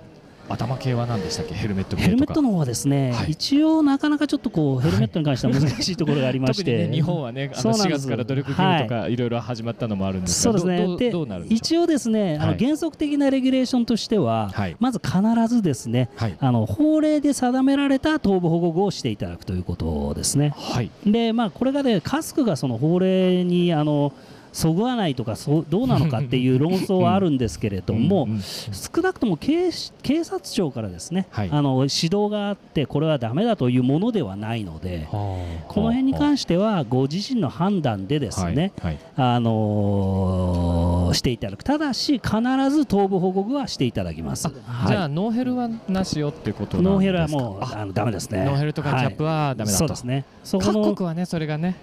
[0.50, 1.54] 頭系は何でしたっけ？
[1.54, 3.30] ヘルメットヘルメットの方はですね、はい。
[3.30, 8.00] 一応なかなかちょっとこうヘルメットに関しては難しいところがありまし特にて、ね日本はねあの4そうなんです。
[8.00, 9.16] 月から努力義務とかい。
[9.16, 12.54] ろいろ始まったのもあるんですそうがどうですねで一応ですね、あはい。
[12.54, 14.76] の原則的なレギュレーションとしては、はい。
[14.80, 16.36] まず必ずですねはい。
[16.40, 20.54] あの法令で定められた頭部保護具をしていただくということですね。
[20.56, 20.90] はい。
[21.06, 24.12] でまあこれがねカスクがその法令にあの
[24.52, 28.28] そぐわないとかそうどうなのかっていう論争はあるんですけれども、
[28.72, 31.50] 少なくとも警視警察庁からですね、はい。
[31.52, 35.46] あの指導があってこれはダメだというものではないので、こ
[35.76, 38.98] の辺に関してはご自身の判断でですね、はいはい。
[39.16, 41.64] あのーしていただく。
[41.64, 42.30] ただし必
[42.70, 44.46] ず頭部保護具はしていただきます。
[44.46, 44.88] はい。
[44.88, 46.90] じゃあノーヘルはなしよってことなんですか？
[46.90, 48.44] ノーヘルはもうあのダメですね。
[48.44, 49.78] ノーヘルとかキャップはダメだと。
[49.78, 50.24] そうですね。
[50.44, 51.74] 各国はねそれがね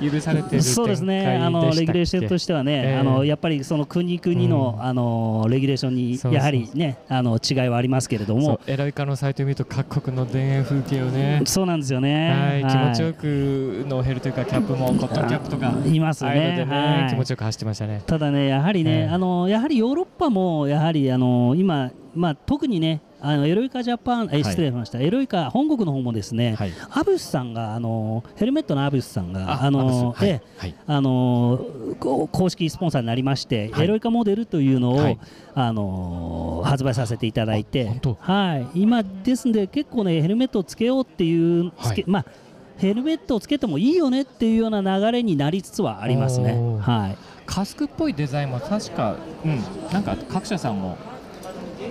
[0.00, 2.96] 許されてるそうですね、あのレギュレーションとしてはね、ええ。
[2.96, 11.42] あのやっぱりその国々の,、あのレギュレーションにやはりねあの違いはありますけれども、エロイカのサイトを見ると各国の田園風景をね。
[11.44, 12.62] そうなんですよね。
[12.62, 16.64] はい、気持ちよくノーヘルというかキャップもコットンキャップとかいますね。
[16.64, 17.10] ね、はい。
[17.10, 18.02] 気持ちよく走ってましたね。
[18.06, 19.08] ただね、やはりね、ええ。
[19.08, 24.44] あのやはりヨーロッパもやはりあの今、まあ、特にね、あのエロイカジャパン、えはい。
[24.44, 26.72] 失礼しました、エロイカ本国の方もですね、はい。
[26.90, 30.40] アブスさんがあのヘルメットのアブスさんがあアのはい。
[30.86, 31.64] あの
[32.00, 33.84] 公式スポンサーになりまして、はい。
[33.84, 35.18] エロイカモデルというのを、はい。
[35.54, 41.72] あの発売させていただいてはい、今ですんで結構ねヘルメットをつけようっていう、
[42.06, 42.26] まあ
[42.78, 46.58] ヘルメットをつけてもいいよねっていうような流れになりつつはありますね。
[46.80, 47.16] はい。
[47.46, 49.60] カスクっぽいデザインも確か、うん、
[49.92, 50.96] なんか各社さんも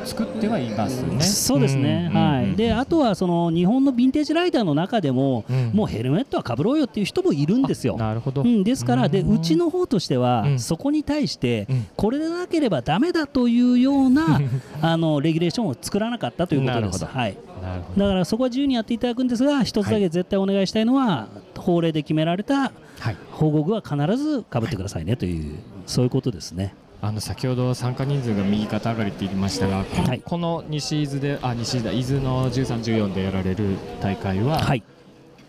[0.06, 1.22] 作ってはいますね。
[1.22, 7.96] そうですね、うんはい、であとはその日本のヴィンテージライダーの中でも、うんもうヘルメットはかぶろうよっていう人もいるんですよ。
[7.98, 8.42] なるほど。
[8.42, 14.42] うん、ですからでうちの方としては、うんそこに対して、うんこれでなければダメだというような
[14.82, 16.82] あのレギュレーションを作らなかったということです。
[16.82, 17.38] なるほどはい。
[17.98, 21.28] だからそこは自由にやっていただくんですが一つだけ絶対お願いしたいのは、
[21.58, 23.18] 法令で決められたはい。
[23.32, 25.56] 保護具は必ずかぶってくださいねという、
[25.88, 26.76] そういうことですね。
[27.04, 29.84] あの先ほど参加人数が右肩上がりって言いましたが、
[30.24, 34.84] この,、西伊豆であ西伊豆だ伊豆の13、14でやられる大会は、はい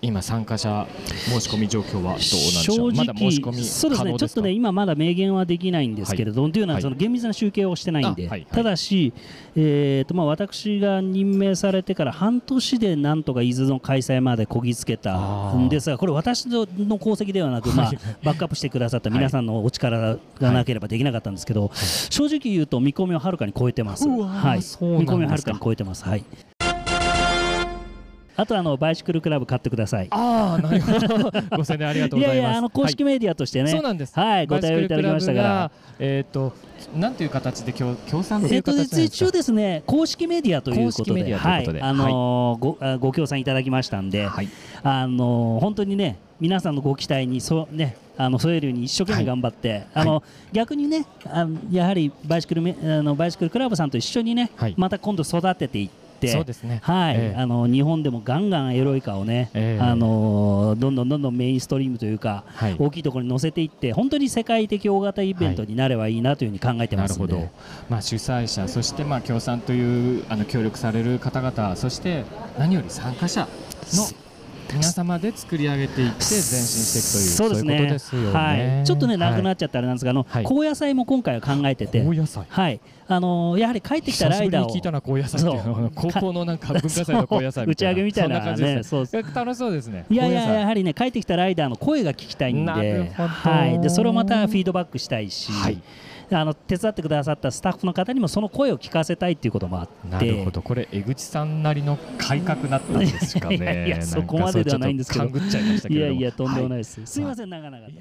[0.02, 0.86] 今参加者
[1.30, 2.92] 申し込み状況はどうなんでしょう？
[2.92, 4.16] 正直、まだ申し込みそうですね。
[4.18, 6.62] ちょっとね、今まだ明言はできないんですけれども、とい。
[6.62, 9.12] うのは、はいその厳密な集計をしてないんで、ただし、
[9.54, 17.92] えーとまあ、私が任命されてから半年でなんとか伊豆の開催までこぎつけたんですが、これ、私の功績ではなく、まあ、
[18.24, 21.70] バックアップしてくださった皆さんのお力がなければできなかったんですけど、
[22.10, 24.08] 正直言うと、見込みをはるかに超えてます。
[24.08, 24.64] はい、見
[25.06, 26.04] 込みをはるかに超えてます。
[26.04, 26.24] はい
[28.36, 30.08] あとあのバイシクルクラブ買ってください。
[30.10, 31.32] ああ、なるほど。
[31.56, 32.40] ご宣伝ありがとうございます。
[32.40, 34.18] いやいやあの公式メディアとしてね、そうなんです。
[34.18, 35.70] はい、ご対応いただきましたが。
[35.98, 36.52] えっ、と、
[36.96, 39.04] なんていう形で協協賛といえっとう形で。
[39.04, 44.48] 一応ですね公式メディアということで、公式メディアということではい、あのーごあご協賛いただきましたんで、はい。
[44.82, 50.22] あのー本当にね皆さんのご期待にそうねあの添えるように一生懸命頑張って、あの
[50.52, 56.01] 逆にねあのやはりバイシクルメあのバイシクルクラブさんと一緒にね、はいまた今度育てていって。
[56.28, 56.80] そうですね。
[56.82, 57.40] はい、ええ。
[57.40, 59.82] あの日本でもガンガンエロイカをね、ええ。
[59.82, 62.76] あのどんどんどんどんメインストリームというか、はい。
[62.78, 67.60] 大きいところに乗せていって本当に世界的大型イベントになればいいなというふうに考えてますので、なるほど、
[67.90, 72.24] まあ、主催者、そしてまあ協賛というあの協力される方々、そして
[72.58, 73.48] 何より参加者
[73.94, 74.21] の
[74.70, 78.32] 皆様で作り上げていって前進していくというそうですねいうことですよね。
[78.32, 90.06] はい、ちょっとねなくなっちゃったあれなんですが、あのはい高野菜も今回は考えてて、高野菜はい、あのやはり帰ってきたライダーを久しぶりに聞いたな高野菜っていうの高校のなんか文化祭の高野菜打ち上げみたいなそん感じですねそう楽しそうですね。
[90.08, 95.82] いやいややはりね帰ってきたライダーの声が聞きたいんなるで、ほどはい、でそれをまたフィードバックしたいし、はい
[96.36, 100.08] あの手伝ってくださったスタッフの方にもその声を聞かせたいっていうこともあって。
[100.08, 103.56] なるほど、これ江口さんなりの改革だったんですかね。
[103.58, 106.12] いやいやそこまでではないんですけどいましたけれども。
[106.12, 106.82] いやいやとんでもないい。
[106.82, 107.04] です。
[107.06, 107.92] すいません長々と。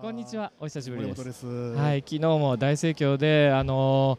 [0.00, 1.24] こんにちは、お久しぶりです。
[1.24, 1.46] です。
[1.46, 4.18] はい、昨日も大盛況で、あの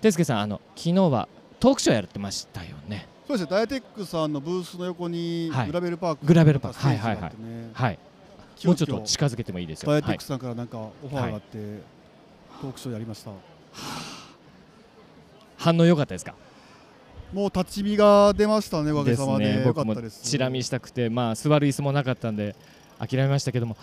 [0.00, 1.28] ー、てすけさん、あの昨日は
[1.58, 3.08] トークショーやってましたよね。
[3.26, 3.50] そうですね。
[3.50, 7.98] ダイエテックさんのブースの横にはいグラベルパーク、グラベルパークステージがあってねはい。
[8.64, 9.90] もうちょっと近づけてもいいですよ。
[9.90, 11.58] ダイエテはいックさんからなんかオファーがあって、
[12.60, 13.30] トークショーやりました。
[15.56, 16.34] 反応良かったですか？
[17.32, 18.92] もう立ち見が出ましたね。
[18.92, 19.44] おかげさまで。
[19.44, 19.66] ね。
[19.66, 20.22] よか僕もったです。
[20.22, 22.56] チラ見したくて、まあ座る椅子もなかったんで
[22.98, 23.76] 諦めましたけども。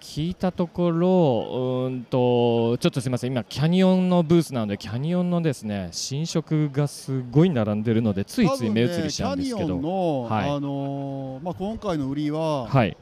[0.00, 12.94] 聞いたところうーんとちょっとすみません今キャニオンのブースなのでキャニオンのですね新色がすごい並んでるのでついつい目移りしちゃうんですけど、ねキャニオンの、はいあのーまあ今回の売りは、はい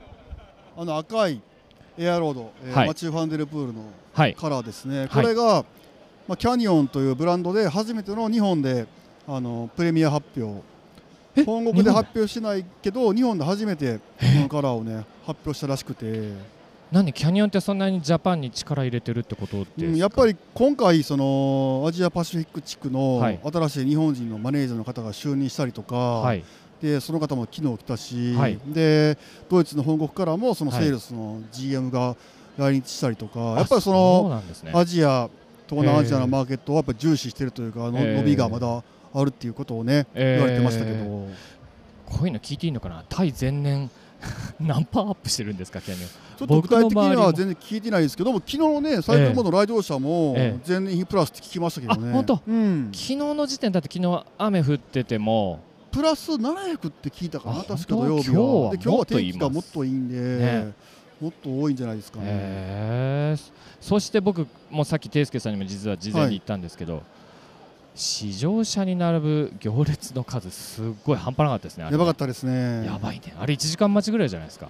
[0.77, 1.41] あの赤い
[1.99, 2.89] エアロード、えーはい。
[2.89, 4.35] マチュー・ファンデルプールのはい。
[4.35, 5.09] カラーですね。
[5.13, 5.65] これが、
[6.27, 8.87] まあキャニオンというブランドで初めての日本で
[9.27, 10.63] あのプレミア発表。
[11.47, 14.03] 本国で発表しないけど日本で初めてこ
[14.43, 16.33] のカラーをね発表したらしくて、
[16.91, 17.11] 何？
[17.11, 23.41] キャニオンってそんなにジャパンに力入れてるってことでうんやっぱり今回そのアジアパシフィック地区のはい。
[23.43, 26.45] 新しい日本人のマネージャーの方が就任したりとか、はい
[26.83, 28.59] でその方も昨日来たし、はい。
[28.67, 29.17] で
[29.49, 32.17] ドイツの本国からもそのセールスの GM が
[32.59, 35.31] 来日したりとか、やっぱりそうのアジア
[35.69, 38.17] 東南アジアのマーケットをやっぱり重視しているというか、のへー。
[38.17, 38.83] 伸びがまだ
[39.15, 40.37] あるっていうことをね、えー。
[40.39, 41.05] 言われてましたけど、
[42.05, 43.05] こういうの聞いていいのかな？
[43.09, 43.89] 対前年
[44.61, 45.81] 何パーアップしてるんですか？
[45.81, 50.69] キャニオンちょっと具体的には全然聞いてないですけども昨日のねサイクルモードの来場者もええ。
[50.69, 52.41] 前年比プラスって聞きましたけどね、あ本当？
[52.47, 55.61] うん、昨日の時点だって昨日雨降ってても
[55.93, 60.73] プラス700って聞いたかあな確か土曜日今日ははで今日は天気がもっといいんで、ね。
[61.21, 63.37] もっと多いんじゃないですかね、
[63.81, 67.05] そして僕もさっき圭介さんにも実は事前に言ったんですけど、
[67.95, 72.87] 試乗車に並ぶ行列の数すっごい半端なかったですねやばかったですね。
[72.87, 73.35] やばいね。
[73.39, 74.69] あれ1時間待ちぐらいじゃないですか。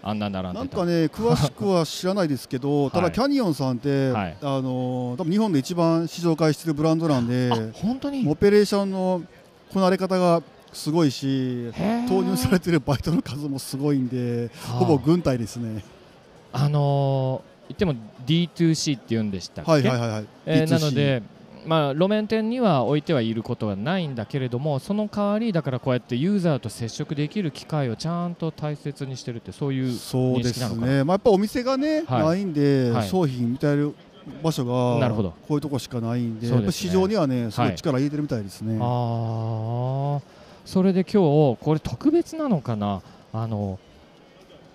[0.00, 3.08] あんな並んなんかね詳しくは知らないですけど、たはい。
[3.08, 4.36] だキャニオンさんって、はい。
[4.40, 8.24] あの多分日本で一番試乗会してるブランドなんで、あ本当に？
[8.28, 9.22] オペレーションの
[9.72, 11.72] こなれ方がすごいし、
[12.08, 15.82] 投入されてるバイトの数もすごいんで、ほぼ軍隊ですね。
[16.52, 17.94] あのー言っても
[18.26, 20.24] D2C って言うんでしたっけ、はいはいはいはい。
[20.46, 21.22] えー D2C なので、
[21.66, 30.86] まあ、路面店には置いてはいることはないんだけれどもその代わりだからこうやってユーザーと接触できる機会をちゃんと大切にしてるってそういうそうで認識なのかな？
[30.86, 31.04] すね。
[31.04, 32.24] まあやっぱお店がね、はい。
[32.24, 33.08] ないんで、はい。
[33.08, 33.94] 商品見たえる
[34.42, 35.30] 場所がなるほど。
[35.30, 36.72] こういうとこしかないんで、ね。
[36.72, 38.78] 市場にはねすごはいい力入れてるみたいですね。
[38.80, 40.20] あー
[40.68, 43.00] それで今日これ特別なのかな？
[43.32, 43.78] あの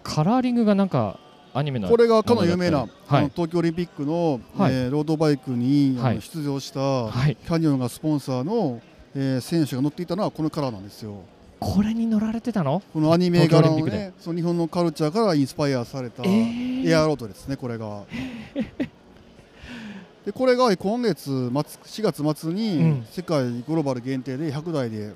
[0.02, 1.20] カラーリングがなんか
[1.54, 3.30] アニメのこれがかの有名な、はい。
[3.30, 4.74] 東京オリンピックの、はい。
[4.74, 7.36] えーロードバイクに、出場した、はい。
[7.36, 8.82] キャニオンがスポンサーの、
[9.14, 11.14] えー選手が乗っていたのはこのカラーなんですよ。
[11.60, 12.82] これに乗られてたの？
[12.92, 16.90] このアニメ柄のね、その日本のカルチャーからインスパイアされたえー。
[16.90, 18.02] エアロードですね、これが。
[20.26, 21.52] でこれが今月末
[22.02, 22.56] 4月末うん。
[22.56, 25.14] に世界グローバル限定で100台で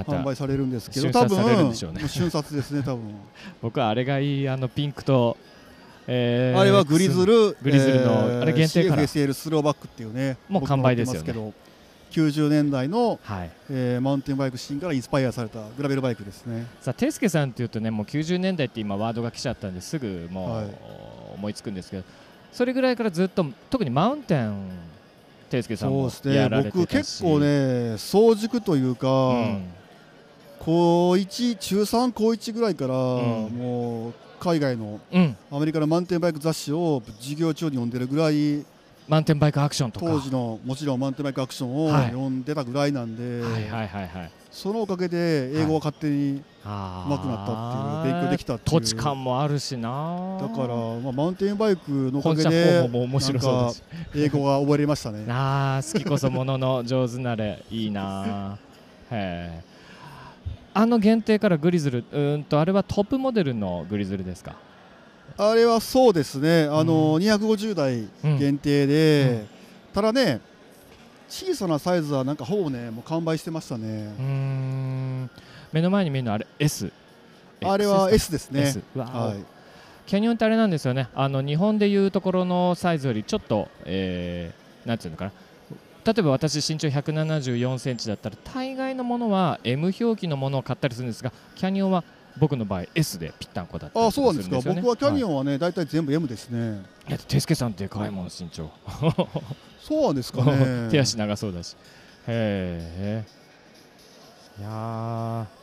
[0.00, 1.74] 販売されるんですけど、瞬多分
[2.08, 3.02] 瞬殺ですね、 多分。
[3.60, 5.36] 僕はあれがいいあのピンクと、
[6.06, 11.26] えーあれはグリズル、グリズルのあれ限定カラー CFSL スローバックっていうね、もう完売ですよね。
[11.26, 11.62] 僕も乗ってます
[12.14, 13.50] けど、90年代の、はい。
[13.70, 16.66] えーマウンテンバイクシーンからインスパイアされたグラベルバイクですね。
[16.80, 20.66] さあ、てすけさんっていうとね、もう90年代って今ワードが来ちゃったんですぐもう、はい。
[21.34, 22.04] 思いつくんですけど、
[22.52, 24.68] それぐらいからずっと特にマウンテン、
[25.76, 26.48] そうですね。
[26.64, 29.64] 僕結構ね早熟というか、うん
[30.64, 32.96] 高1中3高1ぐらいから、ん。
[33.50, 38.64] もう海外のうん、アメリカのマウンテンバイク雑誌を授業中に読んでるぐらい
[39.08, 42.06] マウンテンバイクアクションとか、当時のもちろんマウンテンバイクアクションをはい。
[42.06, 48.80] 読んでたぐらいなんで、はいはいはいはい、そのおかげで英語が勝手にあ上手くなったっていう勉強できたっていう。
[48.80, 50.38] 土地感もあるしな。
[50.40, 52.88] だから、まあ、マウンテンバイクのおかげで
[54.14, 55.24] 英語が覚えれましたね。
[55.30, 57.64] あー好きこそものの上手なれ。
[57.70, 58.58] いいな
[59.10, 59.71] へえ
[60.74, 64.56] あの限定からグリズルうーんとあれはトップモデルのグリズルですか？
[65.36, 66.64] あれはそうですね。
[66.64, 68.08] あの、250台
[68.38, 69.46] 限定で、
[69.94, 70.40] ただね
[71.28, 74.14] 小さなサイズはなんかほぼねもう完売してましたね。
[74.18, 75.30] うーん。
[75.72, 76.92] 目の前に見えるのはあれ S
[77.64, 78.62] あれは S ですね。
[78.62, 79.44] S はい。
[80.06, 81.08] キャニオンってあれなんですよね。
[81.14, 85.32] あの日本でいうところのサイズよりちょっと、えーなんていうのかな
[86.04, 92.02] 例えば私身長174センチだったら大概のものは M 表記のものを買ったりするんですがキャニオンは
[92.38, 94.56] 僕の場合 S でぴったんこだったりあそうなんですか。
[94.56, 96.82] 僕はキャニオン、ンはね大体全部 M ですね。
[97.08, 98.70] いや手助さんってかいもん身長。
[99.80, 100.88] そうなんですかね。
[100.90, 101.76] 手足長そうだし。
[102.26, 103.42] へえ
[104.60, 105.61] いやー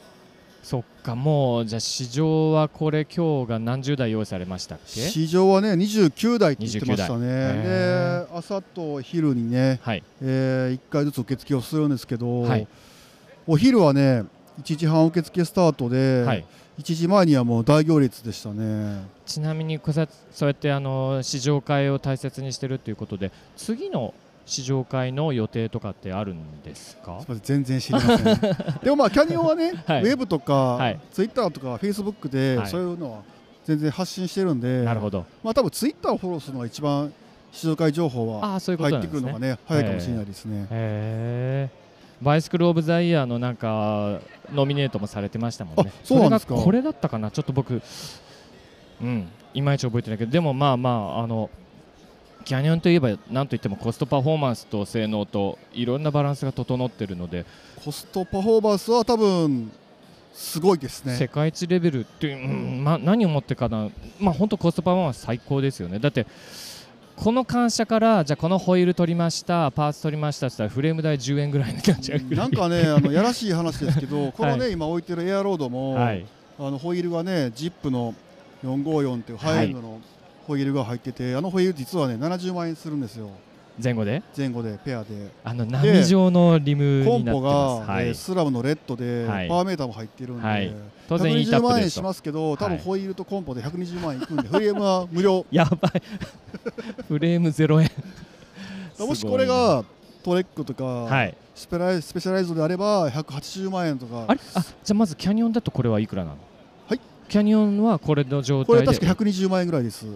[0.70, 5.02] そっかもうじゃあ市場はこれ今日が何十台用意されましたっけ？
[5.02, 10.04] 市場はね29台って言ってました29ねへで朝と昼にね、はい。
[10.22, 12.68] え1回ずつ受付をするんですけど、はい。
[13.48, 14.26] お昼はね
[14.62, 16.46] 1時半受付スタートで、はい。
[16.78, 19.08] 1時前にはもう大行列でしたね。
[19.26, 24.14] ちなみにこうさそうやってあの試乗会を大切にしてるということで次の
[24.50, 27.22] 試乗会の予定とかってあるんですか？
[27.44, 28.40] 全然知りません。
[28.84, 30.04] でもまあキャニオンはね、はい。
[30.04, 31.00] ウェブとか、はい。
[31.12, 32.68] ツイッターとかフェイスブックで、はい。
[32.68, 33.20] そういうのは
[33.64, 35.26] 全然発信してるんでなるほど。
[35.44, 37.14] まあ多分ツイッターをフォローするのが一番
[37.52, 40.64] 試乗会情報は入ってくるのがね早いかもしれないですね。
[40.72, 41.90] へえ
[42.22, 44.20] バイスクル・オブ・ザ・イヤーのなんか
[44.54, 45.92] ノミネートもされてましたもんね。
[45.96, 46.56] あそうなんですか。
[46.56, 47.30] れがこれだったかな？
[47.32, 47.82] ちょっと僕
[49.02, 50.32] うんいまいち覚えてないけど。
[50.32, 51.50] でもまあまああの
[52.46, 57.46] キャニオンといえばなんといってもコストパフォーマンスと性能といろんなバランスが整ってるので、
[57.84, 59.72] コストパフォーマンスは多分
[60.34, 61.16] すごいですね。
[61.16, 66.00] 世界一レベルっていう、うんまあ、何をもってかな、まあ、本当コストパフォーマンス最高ですよね。
[66.00, 66.26] だって
[67.16, 72.48] この感謝からじゃあこのホイール取りましたパーツ取りましたって言ったらフレーム代10円ぐらいになっちゃうない。
[72.48, 76.26] んかねあのやらしい話ですけど このね、は今置いてるエアロードも、はい。
[76.58, 78.16] あのホイールがねジップの
[78.64, 80.00] 454っていうハイエンドの
[80.50, 83.30] ホイールが入ってて、あのホイール実はね70万円するんですよ。
[83.82, 84.24] 前後で？
[84.36, 85.30] 前後でペアで。
[85.44, 88.08] あの波状のリムコンポが、はい。
[88.08, 89.48] えー、スラムのレッドで、はい。
[89.48, 90.74] パワーメーターも入ってるんで、はい。
[91.08, 95.46] 当然 E タッ120万円しますけど多分はいホイールとコンポで120万円いくんでフレームは無料。
[95.52, 96.02] やばい。
[97.08, 97.92] フレーム0円。
[99.08, 99.86] もしこれが
[100.24, 101.38] トレックとか、はい。
[101.54, 104.26] スペライスペシャライズドであれば180万円とか。
[104.28, 104.40] あれ？
[104.56, 106.38] あじゃあまずキャニオンだとこれはいくらなの？
[106.88, 107.00] はい。
[107.30, 108.86] キャニオンはこれの状態で。
[108.86, 110.08] これ確か120万円ぐらいです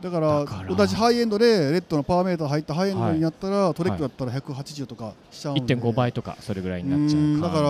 [0.00, 7.68] だから同じハイエンドでレッドのパワーメーター入ったハイエンドになったら、トレックだったら180とかしちゃうんで、1.5倍とかそれぐらいになっちゃううんだから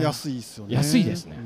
[0.00, 0.74] 安いですよね。
[0.74, 1.36] 安いですね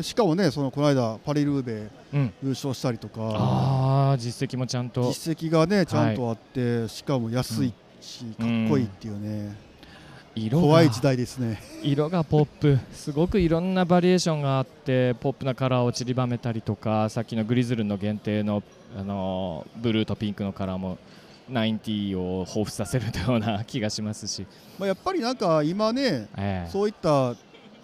[0.00, 2.32] しかもねそのこの間パリルーベうん。
[2.42, 4.16] 優勝したりとか。
[4.18, 5.02] 実績もちゃんと。
[5.12, 9.56] 実績がねちゃんとあって、しかも安いし、かっこいいっていうね、
[10.34, 11.60] 色が怖い時代ですね。
[11.82, 12.78] 色がポップ。
[12.92, 18.62] すごくいろんなバリエーションがあってポップなカラーを散りばめたりとかさっきのグリズルの限定の、
[18.98, 20.98] あのーブルーとピンクのカラーも
[21.50, 24.46] 90を彷彿させるような 気がしますし、
[24.78, 26.70] まあやっぱりなんか今ね、ええ。
[26.70, 27.34] そういった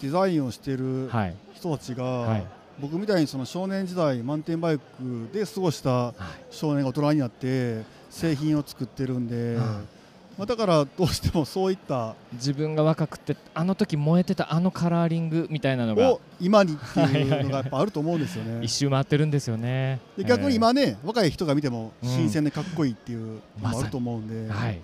[0.01, 1.34] デザインをしてるはい。
[1.55, 2.46] 人たちが、はい。
[2.80, 4.82] 僕みたいにその少年時代マウンテンバイク
[5.32, 6.14] で過ごした
[6.51, 9.59] 少年が大人になって製品を作ってるんで、
[10.39, 18.62] まあ、だからどうしてもそういった自分が若くてあの時燃えてたあのカラーリングみたいなのがを今にっていうのがやっぱあると思うんですよね。
[18.64, 19.99] 一周回ってるんですよね。
[20.16, 22.09] で逆に今ね、若い人が見てもうん。
[22.09, 24.80] 新鮮でかっこいいっていうのもあると思うんで、はい、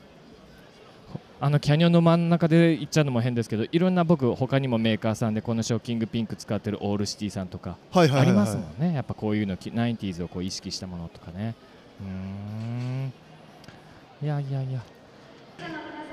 [1.41, 8.95] あのキャニオンの真ん中で行っちゃうのも変ですけどいろんな僕他にもメーカーさんでこのショッキングピンク使ってるオールシティさんとかありますもんね。
[8.95, 11.55] やっぱこういうのき 90s をこう意識したものとかね。
[12.01, 13.13] うーん。
[14.23, 14.81] いやいやいや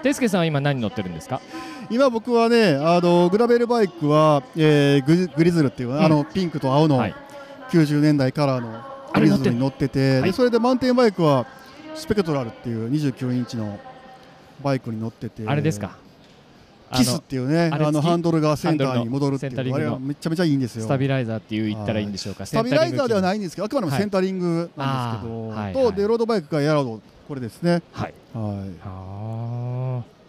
[0.03, 1.41] デスケさんは今何乗ってるんですか？
[1.89, 6.01] 今僕はねあのグラベルバイクは、えーググリズルっていう、ん。
[6.01, 7.15] あのピンクと青のはい。
[7.69, 8.83] 90年代カラーの
[9.13, 11.45] グリズルに乗っててはそれでマウンテンバイクは
[11.95, 13.79] スペクトラルっていう29インチの
[14.61, 15.43] バイクに乗ってて。
[15.47, 15.97] あれですか？
[16.93, 20.83] キスっていうねあのハンドルがセンターに戻るっていうあれはめちゃめちゃいいんですよ。
[20.83, 22.45] スタビライザーっていう言ったらいいんでしょうか？
[22.45, 25.73] スタビライザーではいないんですけどあくまでもセンタリングなんですけど、はい。
[25.73, 27.81] とでロードバイクがエアロードこれですね。
[27.93, 28.79] はいはい。
[28.83, 30.21] あー。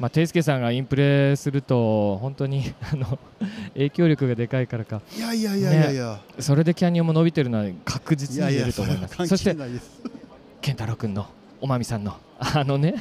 [0.00, 3.18] まあ、テイスケさんがインプレすると本当に あの
[3.74, 5.02] 影響力がでかいからか。
[5.14, 9.26] いやいやいやいやいや、それでキャニオンも伸びてるのは確実に言えいると思います。
[9.26, 9.54] そして
[10.62, 11.26] 健太郎君の
[11.60, 12.94] おまみさんの あのね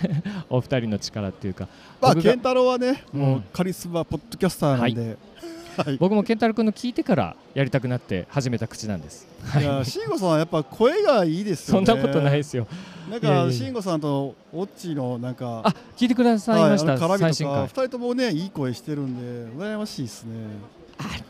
[0.49, 1.69] お二人の力っていうか。
[2.01, 3.19] まあ健太郎はね、うん。
[3.21, 5.17] もうカリスマポッドキャスターなんで、はい
[5.99, 9.27] 僕も健太郎君の聞いてからやりたくなって始めた口なんです。
[9.59, 11.85] いや慎吾さんはやっぱ声がいいですよね。
[11.85, 12.67] そんなことないですよ。
[13.09, 17.87] なんか慎吾さんとオッチのなんかあ聞いてくださいました、はい最新回とか二。
[17.87, 19.15] 人ともねいい声してるん
[19.49, 20.33] で羨ましいですね。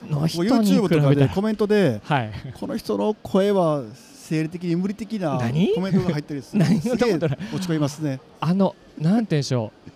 [0.09, 2.31] もうの人に YouTube とか比べたらでコメントではい。
[2.59, 5.73] この人の声は生理的に無理的な何？
[5.73, 6.89] コメントが入ってるんです 何落ち
[7.69, 8.19] 込みますね。
[8.39, 9.91] あのなんて言うんでしょう。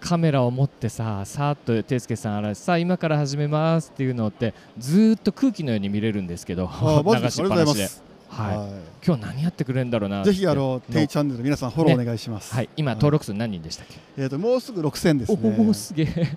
[0.00, 6.68] カメラを持ってささーっとテイスケさんあらさあ今から始めますっていうのってずーっと空気のように見れるんですけど
[7.04, 7.42] 流し。
[7.42, 7.86] っぱなしで。
[7.86, 8.02] す。
[8.28, 8.68] はい、は
[9.04, 12.54] 今日何やってくれるんだろうなぜひあのテイチャンネル皆さんフォローお願いします。
[12.54, 12.68] はい。
[12.76, 15.74] 今登録数何人でしたっけ、えっともうすぐ6000ですおおね。
[15.74, 16.36] すげえ。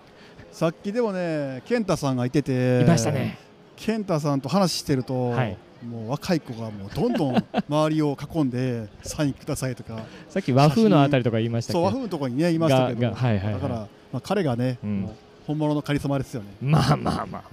[0.51, 3.37] さっきでもね健太さんがいてていましたね。
[3.75, 11.73] 健太さんと話してると、はいもう若い子がもうどんどん周りを囲んでサインくださいとかさっき和風のあたりとか言いましたっけ？
[11.73, 13.75] そう和風のところにねいましたけどはいはいはいだから、
[14.11, 15.09] まあ、彼がね、うん
[15.45, 16.47] 本物のカリスマですよね。
[16.61, 17.43] まあまあまあ。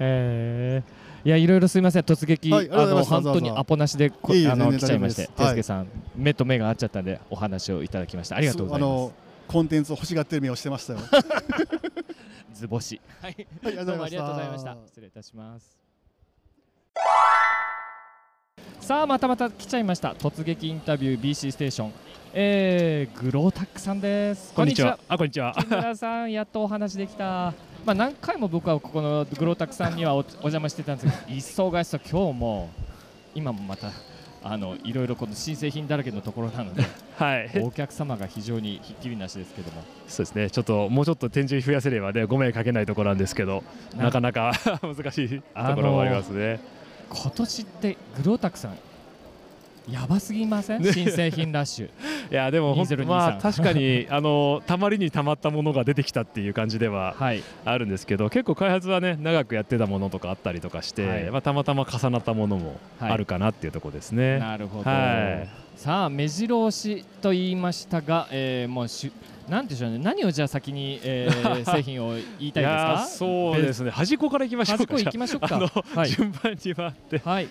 [0.00, 5.86] えー、いやいろいろすみません突撃、はいありがとうございます本当にアポなしでこいえいえあの来ちゃいまして、大丈夫ですてすけさん、
[6.16, 9.12] 目と目が合っちゃったんでお話をいただきましたありがとうございまあの
[9.46, 10.98] コンテンツを欲しがってる目をしてましたよ。
[12.52, 12.60] す。
[12.62, 13.00] 図星。
[13.22, 13.34] はい。
[13.34, 13.96] はい、ありがとうございました。
[13.96, 14.76] どうもありがとうございました。
[14.88, 15.87] 失礼いたします。
[18.80, 21.92] さあまたまた来ちゃいました突撃インタビュー BC ステーション、
[22.32, 24.98] えー、グロータックさんですこんにちは。
[25.08, 25.54] あ、こんにちは。
[25.58, 27.52] 木村さんやっとお話できた
[27.84, 32.70] まあ何回も僕はここのグロータックさんにはおお邪魔してたんですけど忙しさ今日も
[33.34, 33.90] 今もまた
[34.42, 36.82] あのいろいろこの新製品だらけのところなので
[37.18, 37.50] はい。
[37.62, 40.50] お客様が非常にひっきりなしですけどもそうですね。
[40.50, 43.64] ちょっともうちょっと展示増やせればね、ご迷惑かけないところなんですけど、
[43.96, 46.77] なかなか 難しいところもありますね。
[47.10, 48.78] 今年ってグロータックさん
[49.90, 50.92] やばすぎません、ね。
[50.92, 51.88] 新製品ラッシュ。
[52.30, 57.42] いやでも本当2023まあ確かに あのたまりにたまったものが出てきたっていう感じでははい。
[57.64, 61.30] あるんですけど、結構開発はね長くやってたものとかあったりとかして、はい。
[61.30, 63.12] まあたまたま重なったものもはい。
[63.12, 64.38] あるかなっていうところですね。
[64.38, 65.48] なるほど、はい。
[65.76, 69.12] さあ目白押しと言いましたが、えー、もうしゅ
[69.48, 69.98] なんでしょうね。
[69.98, 73.06] 何をじゃあ先に、えー 製品を言いたいですか？
[73.08, 73.90] そうですね。
[73.90, 74.84] 端っこから行きましょうか。
[74.84, 75.84] 端っこ行きましょうか。
[75.94, 76.08] はい。
[76.10, 77.18] 順番に回って。
[77.18, 77.48] はい。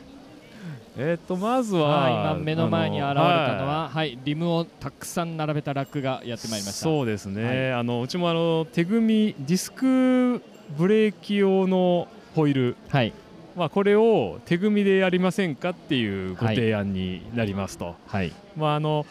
[1.00, 2.14] えっ、とまずは、はい。
[2.14, 3.96] 今目の前に現れたのは、い。
[3.96, 6.84] はい、リムをたくさん並べたラックがやってまいりました。
[6.84, 7.74] そうですね、はい。
[7.74, 10.42] あのうちもあの手組みディスク
[10.76, 13.14] ブレーキ用のホイール、はい、
[13.56, 19.06] まあ、これを手組みでやりませんかっていうご提案になりますと、はい、まあ、あの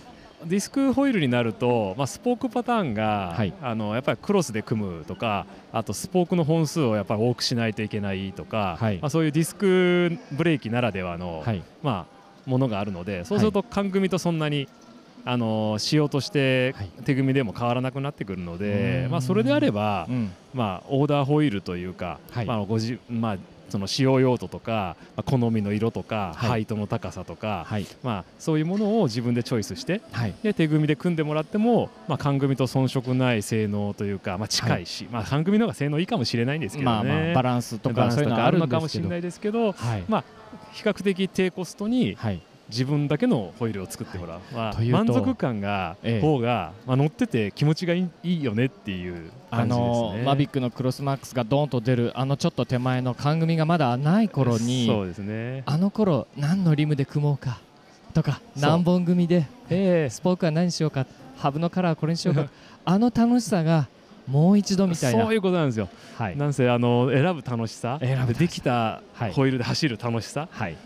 [0.49, 3.53] ディスクホイールになると、まあ、スポークパターンが、はい。
[3.61, 8.99] あのやっぱりクロスで組むとかあとスポークの本数をやっぱり多くしないといけないとか、はい。
[8.99, 12.07] まあ、そういうディスクブレーキならではの、はい、ま
[12.47, 14.69] あ、ものがあるのでそうすると缶組とそんなに、
[15.29, 16.91] あの仕様としてはい。
[17.05, 22.47] 手組みでも変わらなくなってくるのうでまあ、それであれば、うん、まあ、オーダーホイールというか、はい。
[22.47, 23.37] まあごじまあ、
[23.69, 26.51] その使用用途とか、まあ、好みの色とか、はい。
[26.57, 40.25] ハイトの高さとか、はい、まあ、そういうものを自分でチョイスしてはい、で手組みで組んでもらっても、まあ、缶組と遜色ない性能というか、まあ、近いし、まあ、缶組の方が性能いいかもしれないんですけどね、まあまあバランスとかそういうのはあるのかもしれないですけど、はい、まあ、
[40.73, 46.21] 比較的低コストにはい、自分だけのホイールを作ってもらう、まあというと満足感が、ええ。
[46.21, 50.19] 方が、まあ、乗ってて気持ちがいいよねっていうあ感じですね。
[50.19, 55.63] のマビックのクロスマックスがドーンと出るあのちょっと手前の缶組がまだない頃にそうですね。
[55.67, 57.59] あの頃何のリムで組もうか
[58.15, 61.07] とか何本組でえスポークは何しようか
[61.37, 62.49] ハブのカラーはこれにしようか
[62.85, 63.89] あの楽しさが
[64.27, 65.23] もう一度みたいな。
[65.23, 65.89] そういうことなんですよ。
[66.19, 66.37] はい。
[66.37, 69.33] なんせあの選ぶ楽しさ、選ぶでできたはい。
[69.33, 70.73] ホイールで走る楽しさ、はい。
[70.73, 70.79] うん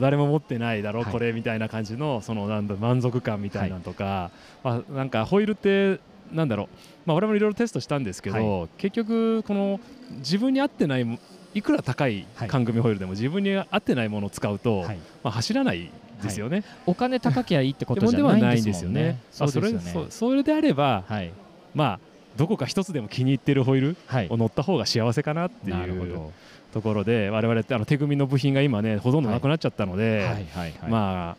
[0.00, 1.12] 誰も持ってないだろう、はい。
[1.12, 4.30] これみたいな感じのそのなんだ満足感みたいなのとか、
[4.64, 6.00] まあなんかホイールって
[6.32, 6.68] なんだろう、
[7.04, 9.80] まあ我々もいろいろテストしたんですけど、結局この
[10.18, 11.18] 自分に合ってないも
[11.54, 12.48] いくら高いはい。
[12.48, 14.96] 缶組ホイールでも自分に合ってないものを使うと、はい。
[15.22, 15.90] まあ走らない
[16.22, 16.64] ですよね。
[16.86, 19.20] お金高きゃいいってこでとじゃもではないんですすよね。
[19.30, 19.92] そうですよね。
[19.94, 21.30] まあそれであれば、はい。
[21.74, 22.00] まあ
[22.36, 24.26] どこか一つでも気に入ってるホイールはい。
[24.28, 25.76] を乗った方が幸せかなっていう。
[25.76, 26.32] なるほど
[26.72, 30.74] ところで我々ってあの手組みの部品が今ねほとんどなくなっちゃったので、はいはいはい。
[30.88, 31.36] まあ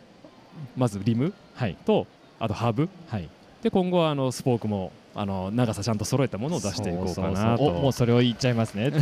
[0.76, 1.76] まずリムはい。
[1.84, 2.06] と
[2.38, 2.88] あとハブ。
[3.08, 3.28] はい。
[3.62, 7.70] で今後はあのスポークもあの長さちゃんと揃えたものを出していこうかなと。
[7.72, 8.90] もうそれを言っちゃいますね。
[8.94, 8.98] そ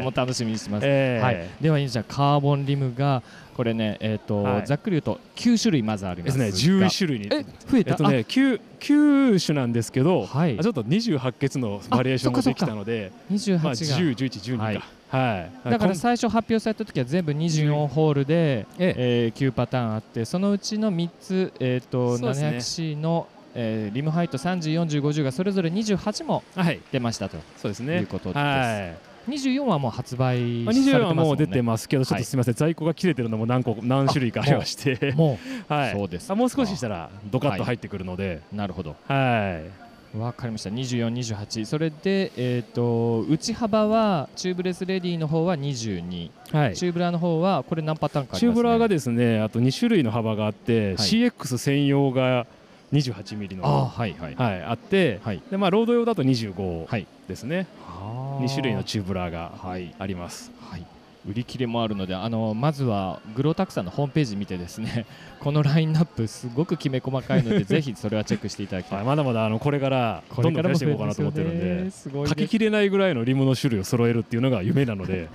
[0.00, 0.86] こも楽しみにしてます。
[0.86, 1.24] ええ。
[1.24, 3.24] はい、では、じゃあカーボンリムが
[3.56, 4.66] これね、えーとはい。
[4.66, 6.44] ざっくり言うと9種類まずありまですすが。
[6.44, 7.26] ね11種類に。
[7.26, 10.56] え増えた、えっとね 9, 9種なんですけど、はい。
[10.58, 22.28] あちょっと28欠のバリエーションができたので、あ28が、まあ、10、11、12か、はいはい、だから最初発表された時は全部24ホールで、えー9パターンあってそのうちの3つ、えー、とね。
[22.28, 26.80] 700C の、えーリムハイト30、40、50がそれぞれ28もはい。
[26.90, 27.36] 出ましたと。
[27.56, 28.38] そうですいねうことです。
[28.38, 29.16] はい。
[29.28, 31.20] 24はもう発売まあ、されて24ますもね。
[31.20, 35.38] はもうん出てますけど、ちょっとすみません、在庫が切れてるのも何個何種類かありまして、も
[35.68, 36.30] はい、そうです。
[36.30, 38.96] あもう少ししたらドカッと入ってくるので、うなるほど。
[39.08, 39.85] はい、
[40.18, 40.70] わかりました。
[40.70, 50.94] 24、28それで、えー、と内幅はチューブレスレディの方は22、はい、チューブラーの方はこれ何パターンかね、チューブラーがですね、あと2種類の幅があって、はい。
[50.96, 52.46] CX 専用が
[52.92, 55.42] 28ミリのあーはいはい、はい、あって、はい。
[55.50, 57.06] でまあ、ロード用だと25はい。
[57.28, 58.38] ですね、あ。
[58.40, 59.94] ー2種類のチューブラーがはい。
[59.98, 60.52] あります。
[60.70, 60.86] はい、
[61.28, 65.06] 売り切れもあるのであのまずはグロータクさんのホームページ見てですね
[65.40, 68.98] このラインナップすごくきめ細かいので ぜひそれはチェックしていただきたい。
[68.98, 75.28] はい、まだまだあのこれからどんどん増やしていこうかなと思ってるんで、すごい書ききれないぐらいのリムの種類を揃えるっていうのが夢なので、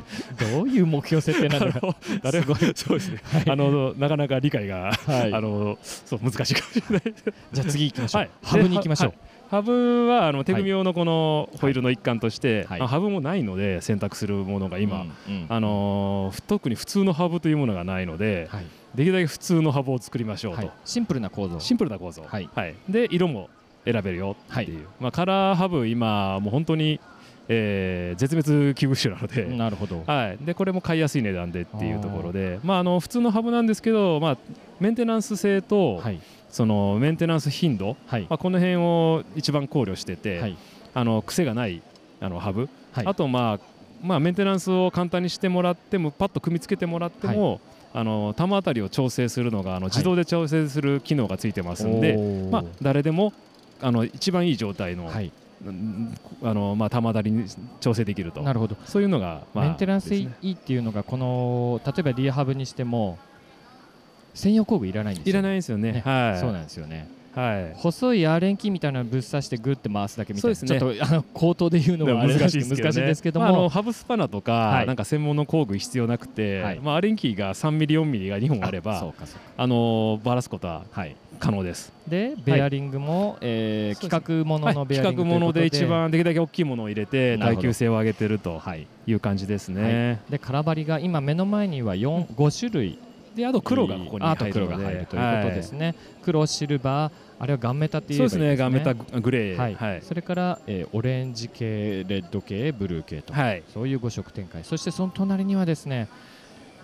[0.53, 1.79] どういう目標設定なのか。
[1.83, 5.33] あの誰もそうですね、あのなかなか理解が、はい。
[5.33, 7.13] あのそう難しいかもしれない。
[7.53, 8.29] じゃあ次行きましょう、はい。
[8.43, 9.13] ハブに行きましょう、
[9.51, 12.81] ハブはあの手組み用のこのホイールの一環として、はい。
[12.81, 18.65] あハブもないので選択するものが今、うんうんあのー特に普通のハブというものがないので、はい。
[18.95, 20.71] できるだけ普通のハブを作りましょうと、はい。
[20.85, 21.59] シンプルな構造。
[21.59, 22.49] シンプルな構造、はい。
[22.87, 23.49] で色も
[23.83, 27.01] 選べるよっていう、まあ、カラーハブ今もう本当に、
[27.49, 30.05] えー絶滅危惧種なので、なるほど。
[30.07, 32.61] はい、でこれも買いやすい値段でっていうところで。
[32.63, 34.37] まあ、あの普通のハブなんですけど、まあ、
[34.79, 36.21] メンテナンス性と、はい
[36.51, 38.21] そのメンテナンス頻度、はい。
[38.29, 40.57] まあ、この辺を一番考慮してて、はい。
[40.93, 41.81] あの癖がない
[42.19, 43.05] あのハブ、はい。
[43.07, 43.59] あと、まあ
[44.03, 47.61] まあ、メンテナンスを簡単にしてもらってもパッと組み付けてもらっても、
[47.93, 52.17] あの玉あたりを調整するのがあの自動で調整する機能がついてますんで、
[52.49, 53.33] まあ、誰でも
[53.81, 57.45] あの一番いい状態の,、あのまあ、玉当たりに
[57.79, 58.41] 調整できると。
[58.41, 58.77] なるほど。
[58.85, 63.17] そういうのが、まあ、メンテナンスいいっていうのがこの例えばリアハブにしても
[64.33, 65.91] 専用工具いらないんですよいらないですよね。
[65.93, 66.01] ね。
[66.05, 66.39] はい。
[66.39, 67.07] そうなんですよね。
[67.33, 67.73] はい。
[67.75, 70.79] 細いアーレンキーみたいなのぶっ刺してグッて回すだけみたいなそうですね。
[70.79, 74.87] ちょっとあの口頭で言うのは難しいですけど,、ね、難しいですけども、まあ、あのハブスパナとか、はい。
[74.87, 76.79] なんか専門の工具必要なくて、はい。
[76.79, 79.13] まあ、アレンキーが3ミリ4ミリが2本あれば
[79.57, 81.93] あのばらすことははい可能です。
[82.07, 88.87] でベアリングも、えーそうです企画もののベアリング企画もので一番できるだけ大きいものを入れて耐久性を上げてるとはい。
[89.07, 90.21] いう感じですね。
[90.29, 92.99] で空張りが今目の前には4 5種類
[93.35, 94.75] であと黒がここにあと入るので。
[94.75, 99.57] 黒が入るということですね、黒シルバーあれはガンメタっていうそうですねガンメタグレー。
[99.57, 99.75] はい。
[99.75, 100.01] はい。
[100.03, 103.63] それから、えーオレンジ系レッド系ブルー系と、はい。
[103.73, 104.63] そういう5色展開。
[104.63, 106.07] そしてその隣にはですね、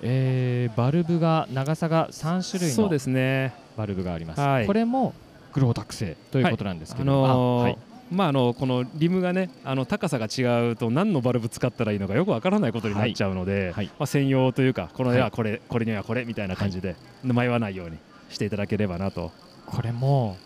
[0.01, 3.53] えーバルブが長さが3種類のそうですね。
[3.77, 4.67] バルブがあります、はい。
[4.67, 5.13] これも
[5.53, 7.77] グロータク製ということなんですけあど、のーはい
[8.09, 13.87] まああのこのリムがねあの高さが違うと何のバルブ使ったらいいのかよくわからないことになっちゃうので、はい。
[13.87, 17.97] まあ専用というかこの絵ははいこれ、これにはこれみたいな感じで、迷わないように
[18.29, 19.31] していただければなと。
[19.65, 20.37] これも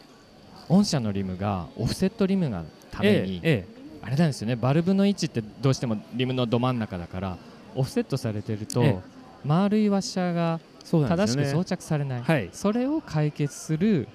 [0.67, 3.65] 御社のリムがオフセットリムがために、え
[4.01, 4.55] あれなんですよね。
[4.55, 7.37] バルブの位置ってどうしてもリムのど真ん中だから
[7.75, 8.99] オフセットされてると、ええ。
[9.45, 10.59] 丸いワッシャーが
[11.07, 12.49] 正しく装着されない、はい。
[12.51, 14.07] それを解決する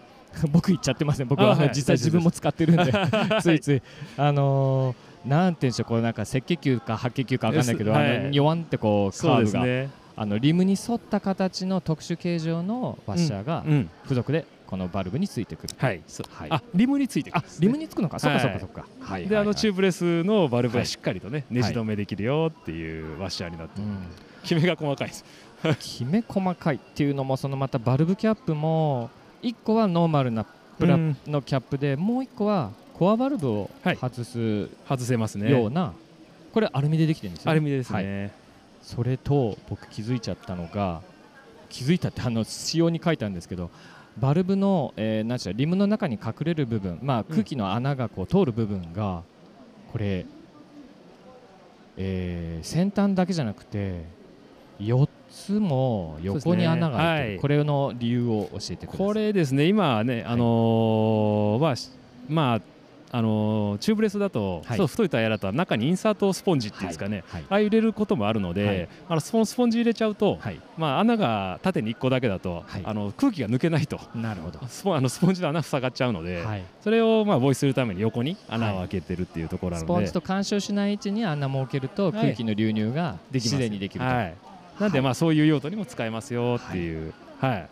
[0.51, 1.71] 僕言っちゃってますね僕ははい。
[1.75, 2.91] 実際自分も使ってるんで。
[2.93, 3.43] はい。
[3.43, 3.83] ついつい。
[4.17, 5.87] あのーなんていうんでしょう。
[5.87, 9.91] こうなんか赤血球か白血球か分かんないけど、はいあのニョワンってこうカーブが、ね。
[10.19, 16.03] あのリムに沿った形の特殊形状のワッシャーがうん、付属でこのバルブについてくる、はい。
[16.31, 16.51] はい。
[16.51, 17.43] あリムについてくる。
[17.43, 23.99] ねリムにつくのか、そっかそっかそっか、はいであのチューブレスのバルブはしっかりとね、ネジ止めできるよっていうワッシャーになってる、うん。
[24.45, 25.25] きめが細かいです。
[25.81, 29.11] きめ細かいっていうのもそのまたバルブキャップも
[29.43, 30.45] 1個はノーマルな
[30.79, 31.17] プラうん。
[31.27, 33.97] のキャップで、もう1個はコアバルブをはい。
[33.97, 35.51] 外す外せますね。
[35.51, 35.93] ような、
[36.53, 38.05] これアルミでできてるんですよ、アルミですはい。
[38.05, 38.33] ね。
[38.83, 41.01] それと僕気づいちゃったのが
[41.69, 43.69] 気づいたってあの仕様に書いたんですけど
[44.17, 49.25] バルブの、えーなんでしリムの中に隠れる部分、まあ、空気の穴がこう通る部分が
[49.91, 50.25] これ、
[51.97, 54.05] えー先端だけじゃなくて
[54.81, 57.41] 4つも横に穴が開いてねはい。
[57.41, 59.07] これの理由を教えてください。
[59.07, 61.91] これですね、今はね、あのーまあし
[62.29, 62.61] まあ
[63.13, 64.77] あのーチューブレスだと、はい。
[64.77, 67.45] そう太いタイヤだと中にインサートスポンジっていうんですかね、はい。
[67.49, 68.89] ああ入れることもあるので、はい。
[69.09, 70.61] あのそのスポンジ入れちゃうと、はい。
[70.77, 72.83] まあ、穴が縦に1個だけだと、はい。
[72.85, 74.01] あの空気が抜けないと。
[74.15, 84.35] なるほど、スポンあのスポンジの穴塞がっちゃうので、はい、それをまあ防止するために横に穴を開けてるっていうところなので、スポンジと干渉しない位置に穴も置けると空気の流入が自然にできると、はい、
[84.81, 87.69] なんでまあそういう用途にも使えますよっていう、はい。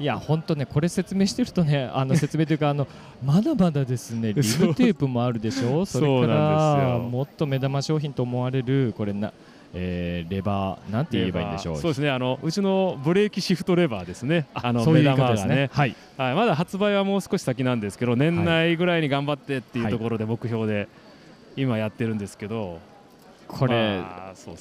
[0.00, 0.04] い。
[0.04, 2.86] や本当ねこれ説明してるとね あの説明というかあの
[3.24, 4.42] まだまだですね リム
[4.74, 5.84] テープもあるでしょ？
[5.86, 9.32] それからよもっと目玉商品と思われるこれな
[9.74, 11.76] えーレバーなんて言えばいいんでしょう？
[11.78, 14.46] そうですねあのうちのブレーキシフトレバーですね。
[14.54, 15.68] あのそういう目玉がね。
[15.72, 15.94] はい。
[16.16, 19.02] はい、まだ発売はもう少し先なんですけど年内ぐらい。
[19.02, 20.88] に頑張ってっていうところで目標で
[21.56, 22.78] 今やってるんですけど、
[23.48, 24.04] これ、ね。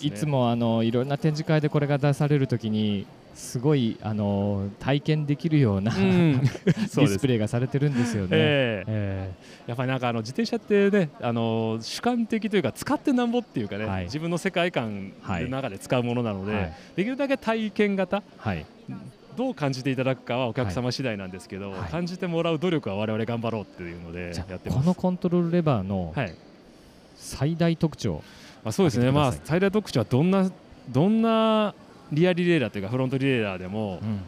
[0.01, 3.05] いつもあのいろんな展示会でこれが出されるときに
[3.35, 6.41] すごいあの体験できるような、うん。
[6.41, 8.29] ディスプレイがされてるんですよね。
[8.31, 8.87] ええ。
[8.87, 9.31] え
[9.67, 14.03] やっぱりなんかあの自転車ってねあの主観的というか使ってなんぼっていうかね、はい。
[14.05, 16.73] 自分の世界観の中で使うものなので、はい。
[16.95, 18.65] できるだけ体験型はい。
[19.35, 21.91] どう感じていただくかはお客様次第なんですけど、はい。
[21.91, 24.81] 感じてもらう努力は我々頑張ろうっていうのでやってます。
[24.81, 26.33] このコントロールレバーのはい。
[27.17, 28.21] 最大特徴、ま
[28.69, 30.51] あ、そうですね、まあ、最大特徴はどんな
[30.89, 31.73] どんな
[32.11, 34.21] リアリレーダーというかフロントリレーダーでも、うん。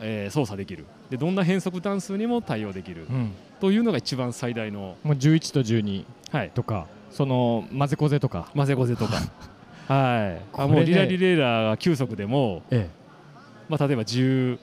[0.00, 0.86] えー操作できる。
[1.10, 3.32] でどんな変速段数にも対応できる、うん。
[3.60, 9.20] というのが一番最大の、もう11と12はい、とかその混ぜこぜとか、混ぜこぜとか。
[9.92, 10.40] はい。
[10.54, 12.88] あもうリアリレーダーが9速でも、え
[13.68, 14.58] まあ、例えば12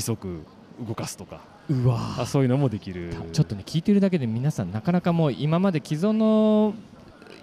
[0.00, 0.42] 速
[0.80, 1.40] 動かすとか。
[1.70, 3.14] え、うわあそういうのもできる。
[3.32, 6.74] ちょっとね聞いてるだけで皆さんなかなかもう今まで既存の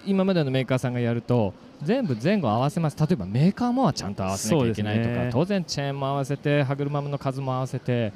[0.06, 2.96] 今までのメーカーさんがやると全部前後合わせます。
[2.98, 5.30] 例えばメーカーもちゃんと合わせなきゃいけないとか、ね。
[5.32, 8.12] 当然チェーンも合わせて歯車の数も合わせて、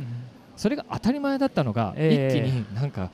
[0.56, 2.38] それが当たり前だったのが、ええ。
[2.38, 3.10] 一気になんか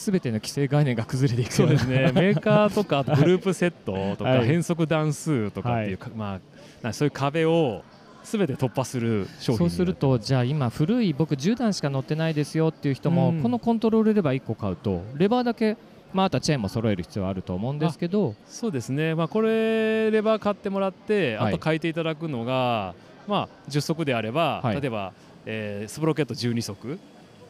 [0.00, 2.10] すべての規制概念が崩れていくそうですね。
[2.16, 4.46] メーカーとかグループセットとかはい。
[4.46, 6.40] 変速段数とかっていうか、ま
[6.82, 7.82] あ、なそういう壁を
[8.24, 13.42] すべて突破する商品そうするとじゃあ今古い僕10段しか乗ってないですよっていう人も、うん。
[13.42, 15.76] このコントロールレバー1個買うとレバーだけ
[16.12, 18.34] まあ、あとはチェーンも揃える必要はあると思うんですけど。
[18.46, 21.54] そうですね、まあ、これレバー買ってもらって、はい。
[21.54, 22.94] あと変えていただくのが、
[23.28, 24.80] まあ、10速であれば、はい。
[24.80, 25.12] 例えば、
[25.46, 26.98] えースプロケット12速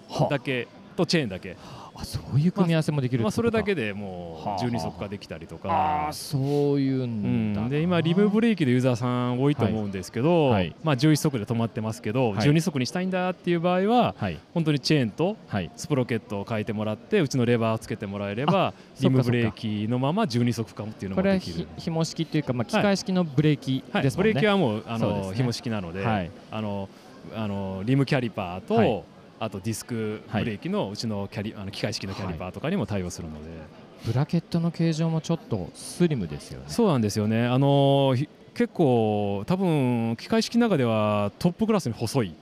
[0.09, 1.57] はだけとチェーンだけ、
[2.01, 5.59] あそういう組み合わせもできるまあ、それだけででもうはあ12速化できたりとあ。
[5.59, 6.13] かあ。
[6.13, 10.53] そういうんだな、うん、で今、リムブレーキでユーザーさん多いと思うんですけど、はい。
[10.53, 12.49] はいまあ、11速で止まってますけど、はい。
[12.49, 14.39] 12速にしたいんだっていう場合ははい。
[14.55, 15.71] 本当にチェーンとはい。
[15.77, 21.57] スプロケットを変えてもらってうちのレバーをつけてもらえればリムブレーキのまま12速化っていうのもできる。
[21.57, 21.67] ひ。
[21.79, 25.27] 紐式というか、まあ、機械式のブレーキはい、ですもんね、ブレーキはもうあそうね。
[25.29, 26.31] の紐式なので、はい。
[26.51, 26.89] あの
[27.35, 29.03] あのリムキャリパーと、はい
[29.41, 33.51] あとディスクブレーキのうちのキャリあの機械式のキャリパーとかにも対応するので、
[34.05, 36.67] ブラケットの形状もちょっとスリムですよね。
[36.69, 37.47] そうなんですよね。
[37.47, 42.35] あのひ結構多分機械式の中ではトップクラスに細い。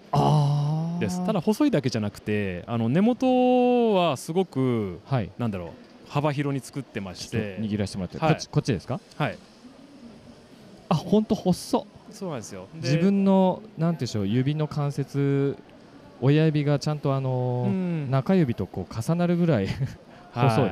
[0.98, 1.24] です。
[1.24, 5.30] ただ細いだけじゃなくて、あの根元はすごくはい。
[5.38, 8.34] なんだろう幅広に作ってまして、握らせてもらって、はい。
[8.34, 8.98] こっちこっちですか？
[9.16, 9.38] はい、
[10.88, 11.84] あ本当細っ。
[12.10, 12.66] そうなんですよ。
[12.74, 15.56] で自分のなんていうんでしょう指の関節
[16.20, 18.10] 親指がちゃんとあのーうん。
[18.10, 19.68] 中指とこう重なるぐらい
[20.34, 20.70] 細い。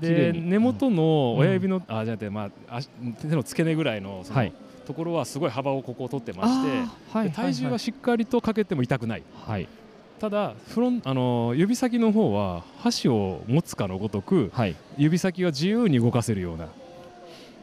[0.00, 2.88] で根元の親指の、あじゃなくてまあ足
[3.20, 4.52] 手の付け根ぐらいのそのはい。
[4.86, 7.28] ところはすごい幅をここを取ってまあして、ーはい。
[7.30, 9.22] で体重はしっかりとかけても痛くない。
[9.46, 9.66] はい。
[10.20, 14.76] ただフロンあの指先の方は箸を持つかのごとくはい。
[14.96, 16.68] 指先は自由に動かせるような。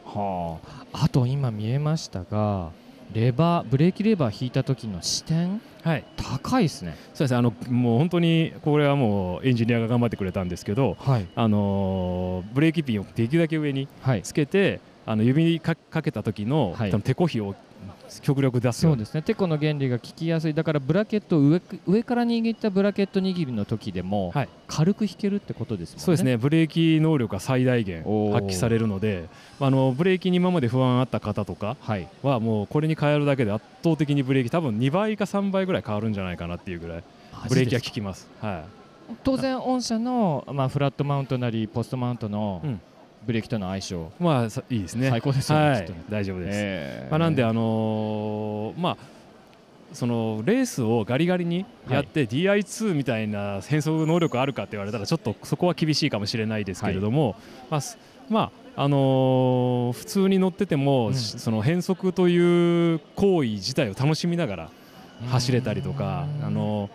[0.04, 0.58] は
[0.92, 1.04] あ。
[1.04, 2.70] あと今見えましたが
[3.14, 5.60] レバーブレーキレバー引いた時の視点？
[5.84, 6.04] はい。
[6.16, 6.96] 高いですね。
[7.14, 7.36] そうですね。
[7.36, 11.26] あのもう本当にこれはもうエンジニアが頑張ってくれたんですけどはい。
[11.36, 14.22] あのブレーキピンをできるだけ上にはい。
[14.22, 16.90] つけてあの指にかかけた時の、はい。
[16.90, 17.54] 多分手こひを
[18.22, 19.22] 極力出すよそうですね。
[19.22, 20.54] テコの原理が効きやすい。
[20.54, 24.48] だからブラケットを上上から握ったブラケット握りの時でも、はい。
[24.66, 26.04] 軽く引けるってことですもんね。
[26.04, 26.36] そうですね。
[26.36, 29.28] ブレーキ能力が最大限発揮されるので
[29.60, 31.76] あのブレーキに今まで不安あった方とか
[32.22, 37.04] はもうこれに変えるだけで圧倒的にブレーキ多分2倍か3倍ぐらい変わるんじゃないかなっていうぐらい
[37.48, 38.28] ブレーキが効きます。
[38.40, 38.64] はい。
[39.22, 42.80] 当然御社の、まあ、フラットマウントなりポストマウントのうん
[43.26, 45.10] ブレーキとの相性、まあさいいですね。
[45.10, 45.80] 最高ですよねはい。
[45.80, 46.04] きっとね。
[46.10, 46.58] 大丈夫です。
[46.60, 47.10] えー。
[47.10, 48.96] まあ、なんで、あのーまあ、
[49.92, 57.36] そのレースをガリガリにやって DI2 みたいな変速能力あるかって言われたらちょっとそこは厳しいかもしれないですけれども、
[57.70, 57.98] まあす
[58.28, 61.14] まああのー普通に乗ってても、うん。
[61.14, 64.70] その変速という行為自体を楽しみながら
[65.28, 66.46] 走れたりとか、うん。
[66.46, 66.90] あのー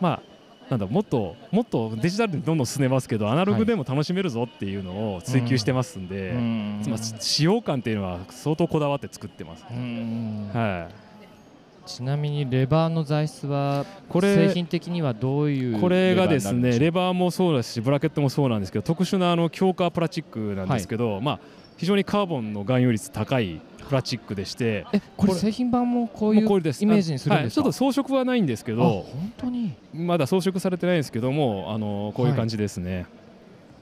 [0.00, 0.35] まあ
[0.70, 6.82] なんだもっともっとデジタルにどんどん進めますけどアナログでも楽しめるぞっていうのを追求してますんで、うん。
[6.88, 9.64] まあ、使用感っていうのは相当こだわって作ってます。
[9.70, 10.50] うん。
[10.52, 21.40] はい、ちなみにレバーの材質はこれ製品的にはどういうこれがですねレババーもそうですしブラケットもそうなんですけど特殊なあの強化プラスチックなんですけど、まあ、
[21.76, 29.74] 非常にカーボンの含有率高いプラスチックでしてえこれ製品版もこういうイメージにするんですか、はいちょっと装飾はないんですけあど本当に？
[29.94, 33.06] まだ装飾されてないんですけどもあのこういう感じですね、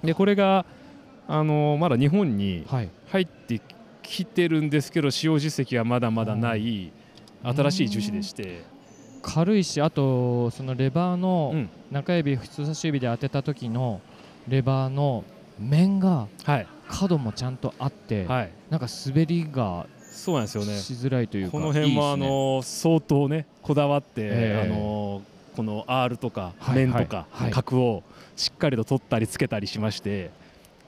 [0.02, 0.66] でこれが
[1.26, 2.90] あのまだ日本にはい。
[3.09, 3.60] 入って
[4.02, 6.93] きてるんですけど使用実績はまだまだない
[7.43, 8.62] 新しい樹脂でして。
[9.22, 11.70] 軽いしあとそのレバーのうん。
[11.90, 14.02] 中指人差し指で当てた時の
[14.48, 15.24] レバーの
[15.59, 16.66] 面がはい。
[16.86, 18.51] 角もちゃんとあって、はい。
[18.68, 20.78] なんか滑りがそうなんですよね。
[20.78, 24.70] しづらいというかこの辺もあの相当ねこだわって、ええ。
[24.70, 25.23] あの
[25.57, 28.03] この R とかはい面とか角を
[28.36, 30.31] しっかりと取ったりつけたりしまして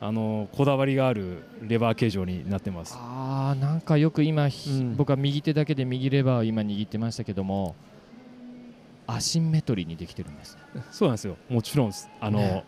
[0.01, 2.95] あのこだわりがあるレバー形状になってます。
[2.97, 4.97] あーなんかよく今、ひうん。
[4.97, 7.75] 僕は右手だけで右レバーを今握ってましたけども
[9.07, 10.83] アシンメトリーにできてるんですね。
[10.91, 11.37] そうなんですよ。
[11.49, 12.65] もちろんあの、ね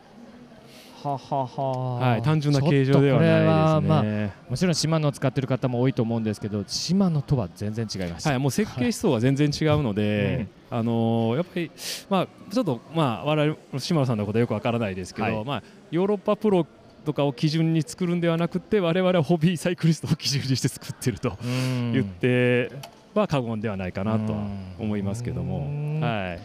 [1.03, 2.11] ははは。
[2.13, 3.89] はい、単純な形状ではないはですね。
[3.89, 11.71] まあもちろんシマノを使ってる方も多いと思うんですけどシマノとは全然違いました、はい、もう設計思想が全然違うので、あのーやっぱり、
[12.09, 15.45] まあ、ちょっと、まあ、我々島野さんのことはよくわからないですけど、はい。
[15.45, 16.67] まあ、ヨーロッパプロ
[17.05, 21.93] とかを基準に作るんではなくて我々はホビーサイクリストを基準にして作ってるとうん。
[21.93, 22.71] 言って
[23.15, 24.47] は過言ではないかなとは
[24.79, 26.01] 思いますけども、うん。
[26.01, 26.41] はい、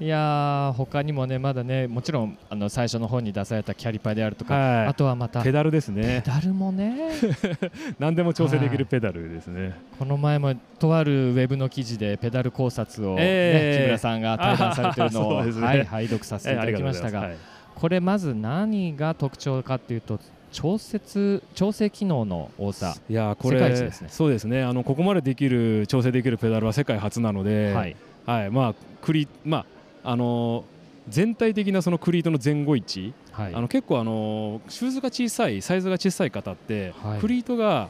[0.00, 4.86] いやー他にもねまだねもちろんあの最初の本に出されたキャリパーであるとか、はい。
[4.86, 6.22] あとはまたペダルですね。
[6.24, 7.10] ペダルもね。
[8.00, 9.74] 何でも調整できるペダルですね。
[9.98, 17.36] この前もとあるウェブの記事でペダル考察を、ねえー木村さんが対談されてるのを、 ねはい、拝読させていただきましたが、えーがとうござい。
[17.74, 20.18] これまず何が特徴かっていうと
[20.50, 22.94] 調節調整機能の多さ。
[23.08, 23.90] いやーこれね。
[24.08, 24.62] そうですね。
[24.62, 27.96] あのここまでできる調整できるペダルは世界初なので、はい。
[28.24, 28.50] はい。
[28.50, 29.66] まあクリまあ
[30.04, 33.54] あのー全体的なそのクリートの前後位置、はい。
[33.54, 37.20] あの結構あのーシューズが小さいサイズが小さい方って、はい。
[37.20, 37.88] クリートが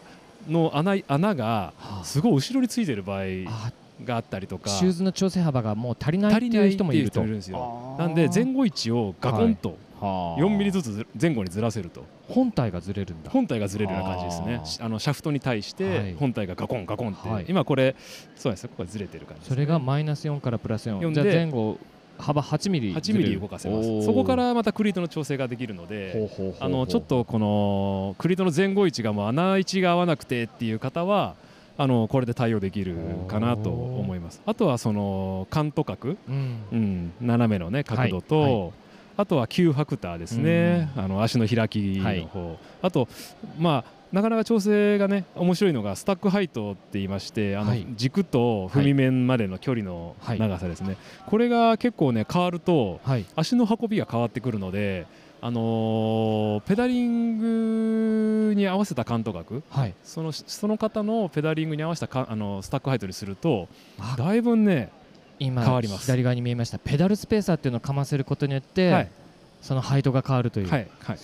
[0.49, 2.05] の穴穴がはあ。
[2.05, 3.73] すごい後ろについてる場合あ
[4.05, 7.21] があったりとかシューズの調整幅がもう足りないっていう人もいると。
[7.21, 10.41] ないっていう人もいるんですよなんで前後位置をガコンとはあ。
[10.41, 12.05] 4ミリずつず前後にずらせると。
[12.29, 13.31] 本体がずれるんだ。
[13.31, 14.85] 本体がずれるような感じですね。
[14.85, 14.89] あ。
[14.89, 16.15] のシャフトに対しはい。
[16.15, 17.45] て本体がガコンガコンって、はい。
[17.49, 17.97] 今これ
[18.37, 21.79] そうですねここがずれてる感じです、それがマイナス4からプラス4 4じで前後
[22.21, 24.05] 幅8ミリ8ミリ動かせます。
[24.05, 26.31] そこからまたクリートの調整ができるので
[26.61, 31.35] あのちょっとこのクリートの前後位置がもう穴位置が合わなくてっていう方は
[31.77, 34.43] あのこれで対応できるかなと思います。
[34.45, 36.59] あとはそのカント角、うん。
[36.71, 38.55] うん、斜めのね角度と、はい。
[38.65, 38.71] は
[39.17, 42.59] あとは急ファクターですね、あの足の開きの方、はい。
[42.83, 43.09] あと
[43.59, 47.87] まあなかなか調整がね面白いのがスタックハイトって言いましてあの、はい。
[47.95, 50.39] 軸と踏み面までの距離のはい。
[50.39, 50.97] 長さですね、
[51.27, 53.25] これが結構ね変わるとはい。
[53.37, 55.07] 足の運びが変わってくるので、
[55.41, 57.39] あのーペダリン
[58.49, 59.95] グに合わせたカント角はい。
[60.03, 63.69] そのその方のペダリングに合わせたかあのスタックハイトにすると
[63.99, 64.17] あ。
[64.19, 64.91] だいぶね
[65.39, 66.03] 今変わります。
[66.03, 66.79] 左側に見えました。
[66.79, 69.09] ペダルスペーサーっていうのをかませることによって、はい。
[69.63, 70.89] そのハイトが変わるという、はい。
[71.01, 71.19] はい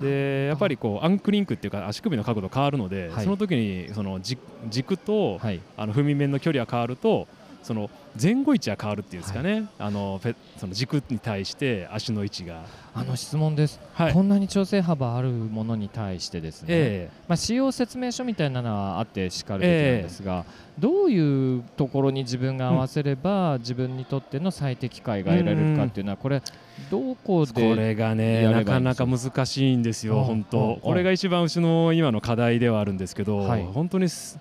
[0.00, 3.24] でやっぱりこうアンクリンクっていうか足首の角度変わるので、はい。
[3.24, 5.60] その時にその軸軸と、はい。
[5.76, 7.28] あの踏み面の距離が変わると
[7.62, 7.90] その
[8.20, 12.64] 前後位置が変わるっていうんですかね、あのペその軸に対して足の位置が、
[12.94, 14.12] あの質問です、はい。
[14.12, 20.44] こんなに調整幅あるものに対してですね、えまあ、使用説明書みたいなのはあってしかるべきなんですが、
[20.78, 26.42] どういうところに自分が合わせれば、自分にとっての最適解が得られるかっていうのはこれ
[26.90, 33.62] どこえでこれがねやなかなか難しいんですよ、うん本当、うんこれが一番うちの今の課題ではあるんですけど、はい。
[33.64, 34.38] 本当にす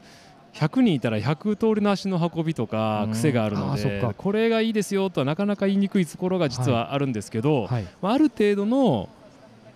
[0.58, 3.12] 100人いたら100通りの足の運びとかうん。
[3.12, 4.08] 癖があるのあーそっか。
[4.10, 7.88] でこれがいいですよとはなかなか言いにくいところが実はあるんですけど、はい。
[8.02, 9.10] まあ、ある程度の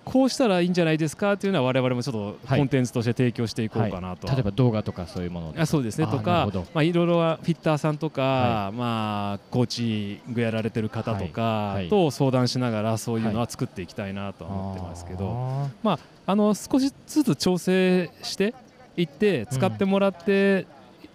[0.04, 2.60] こうしたらいいんじゃないですかっていうのは我々もちょっとはい。
[2.60, 6.08] コンテンツとして提供していこうかなと、例えば動画とかそういうものあそうですね。
[6.08, 11.76] とかまあいろいろはフィッターさんとか、はまあコーチングやられてる方とかはい。
[11.76, 11.90] はい。
[11.90, 18.56] と相談しながらそういうのは作っていきたいなとは思ってますけど、あまああの少しずつ調整して
[18.98, 20.66] いって使ってもらって、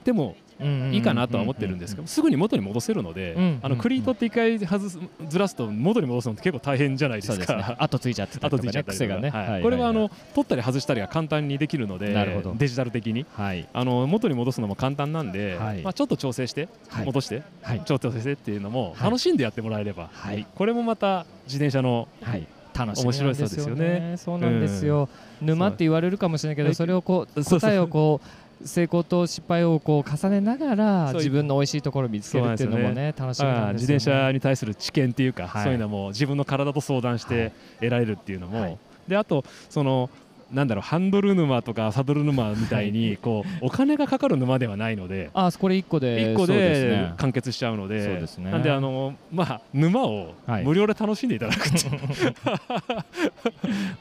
[0.05, 4.99] でもーいいかなとは思ってるんですけど、すぐに元に戻せるので、うんあのクリートって一回外す
[5.29, 7.57] ずらすと元に戻すのって結構大変じゃないですか。
[7.57, 7.77] ね。
[7.79, 9.51] 後ついちゃってたりとかね後ついちゃったり癖がね、はい。
[9.51, 9.63] はい。
[9.63, 12.55] これはあの取ったり外したりが簡単にできるのでなるほど。
[12.57, 13.27] デジタル的に。
[13.35, 13.69] はい。
[13.73, 15.83] あの元に戻すのも簡単なんで、はい。
[15.83, 17.07] まあ、ちょっと調整して、はい。
[17.07, 17.83] 戻して、はい。
[17.85, 19.11] 調整してっていうのもはい。
[19.11, 20.47] 楽しんでやってもらえれば、はい。
[20.55, 22.47] これもまた自転車のはい
[22.77, 24.15] 楽しみなんですよね。
[24.17, 25.09] そうなんですよ、
[25.41, 28.29] 沼って言われるかもしれないけどそれをこうそうそう答えをこう
[28.65, 35.65] 成功と失敗をこう重ねながら自分の美味しいところを見つけるっていうのもね楽しみあなんですよ、ね、ー自転車に対する知見っていうか、はい。
[35.65, 38.79] そういうのも自分の体と相談して得られるっていうのも、はい。
[39.09, 40.11] であとその
[40.51, 45.31] なんだろうハンドル沼とかサドル沼みたいにこうお金がかかる沼ではないので。
[45.35, 48.51] あこれ1個で1個で完結しちゃうのでそうですね。
[48.51, 50.65] なんであの、まあ、沼をはい。
[50.65, 51.87] 無料で楽しんでいただくって。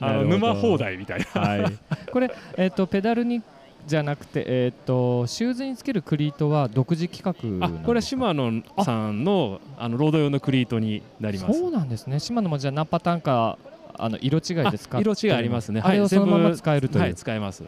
[0.06, 1.66] い沼放題みたいな、はい、
[2.12, 3.42] これ、えっとペダルに
[3.88, 7.86] じゃなくて、えー、とシューズにつけるクリートは独自規格なあのか？
[7.86, 11.60] これはシマノさんのあのロード用のクリートになります。
[11.60, 12.20] そうなんですね。
[12.20, 13.58] 島野もじゃあ何パターンか
[14.00, 15.82] あの色違いで使って色違いありますね。
[15.84, 17.64] あれをそのまま使えるという、はい使えます。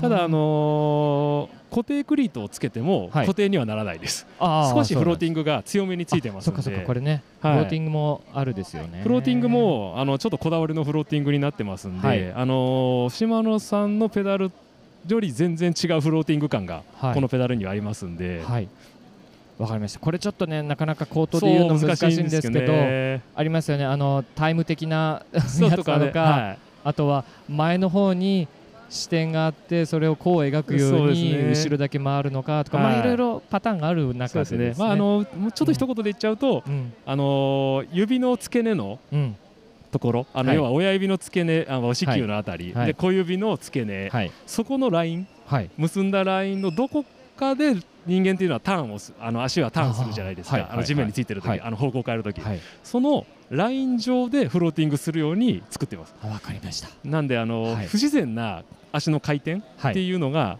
[0.00, 3.26] ただあのー固定クリートをつけてもはい。
[3.26, 6.62] 固定にはならないです、あー少しフローティンググが強めについてますので。
[6.62, 7.52] そっかそっかこれね、はい。
[7.54, 9.00] フローティングもあるですよね。
[9.02, 12.32] フローティングもあのちょっとこだわりのフローティングになってますんで、はい。
[12.32, 14.52] あのー島野さんのペダル
[15.08, 17.14] より全然違うフローティング感がはい。
[17.14, 18.68] このペダルにはありますんで、はい
[19.58, 20.00] わかりました。
[20.00, 23.22] これちょっとねなかなか口頭で言うの難しいんですけどね。
[23.34, 23.84] ありますよね。
[23.84, 26.58] あのタイム的なやつなのかとかね、はい。
[26.84, 28.48] あとは前の方に
[28.90, 33.06] 視点があってそれをこう描くよそううに後ろだけ回るのかとか、はいまあい。
[33.06, 34.74] ろいろパターンがある中でね。
[34.76, 36.92] まああのもうちょっと一言で言っちゃうと、うん。
[37.06, 39.36] あのー指の付け根のうん。
[39.92, 40.56] ところあの、はい。
[40.56, 42.86] 要は親指の付け根あの子宮のあたり、はい。
[42.88, 44.32] で小指の付け根、はい。
[44.46, 45.70] そこのラインはい。
[45.76, 47.04] 結んだラインのどこ
[47.36, 47.76] かで
[48.06, 50.68] 人間っていうのはターンをすあの足はターンするじゃないですか。
[50.70, 51.60] あの地面についてる時、はい。
[51.60, 52.60] あの方向を変える時、はい。
[52.82, 56.14] そのライン上でフローティングするように作ってます。
[56.22, 56.88] あわかりました。
[57.04, 57.86] なんであの、はい。
[57.86, 58.62] 不自然な
[58.92, 60.58] 足の回転っていうのが、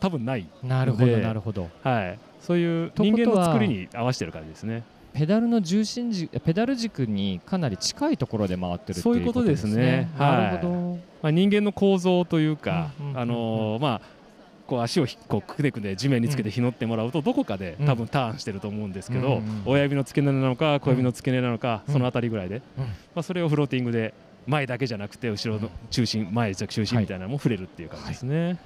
[0.00, 1.70] 多分ない、なるほどでなるほど。
[1.84, 4.82] はい、そういう人間の作りに合わせてる感じですね。
[5.12, 10.10] ペダルの重心軸ペダル軸にかなり近いところで回ってるっていうそういうことですね。
[10.18, 14.21] なるほど、まあ、人間の構造というか、あのーまあ
[14.66, 17.86] こう足をひこうくねくね地面につけてひのってもらうとどこかでうん。
[17.86, 21.92] 多分ターンしてると思うんですけど、親指の付け根なのか小指の付け根なのか、うん。
[21.92, 22.84] そのあたりぐらいで、うん。
[22.84, 24.14] まあ、それをフローティングで
[24.46, 28.58] 前だけじゃなくて後ろの中心前中心みたいなのも触れるっていう感じですね。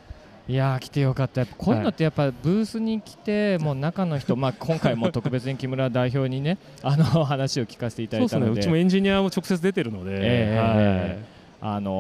[0.48, 0.54] い。
[0.54, 1.40] やー来てよかった。
[1.40, 8.60] やっぱこういうのってやっぱブースに来てもう中の人、まあ、今回も特別に木村代表にねあの話を聞かせていただいたので。
[8.60, 10.76] うちもエンジニアも直接出てるので、ええはい。
[10.78, 11.90] ええあの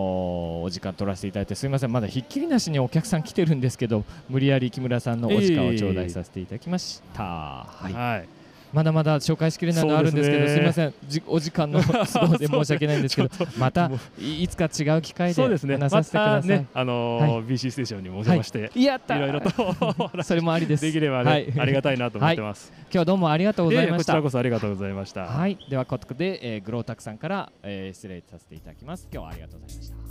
[0.62, 1.92] ーお時間取らせていただいてすみません。
[1.92, 7.92] まだひっきりなしにお客さん来てるんですけど無理やり木村さんのお時間を頂戴させていただきました、はい。
[7.92, 8.35] はい
[8.76, 10.54] まだまだ紹介しきれないのあるんですけどすね。
[10.54, 10.94] すみません。
[11.08, 11.80] じお時間の
[12.12, 15.76] 都合で申し訳ないんですけど またいいつか違う機会でそうですね。
[15.76, 18.82] 話させてください、またね、あのーは BC ステーションにもお邪魔して、い。
[18.82, 19.50] やったいろいろと
[20.22, 20.82] それもありです。
[20.82, 21.54] できればね、はい。
[21.56, 22.70] ありがたいなと思ってます。
[22.76, 23.94] 今日はどうもありがとうございました。
[23.94, 25.22] ええこちらこそありがとうございました。
[25.22, 29.08] はい、ではここで、えー、グロータクさんから、えー失礼させていただきます。
[29.10, 29.94] 今日はありがとうございました。
[29.96, 30.04] はい、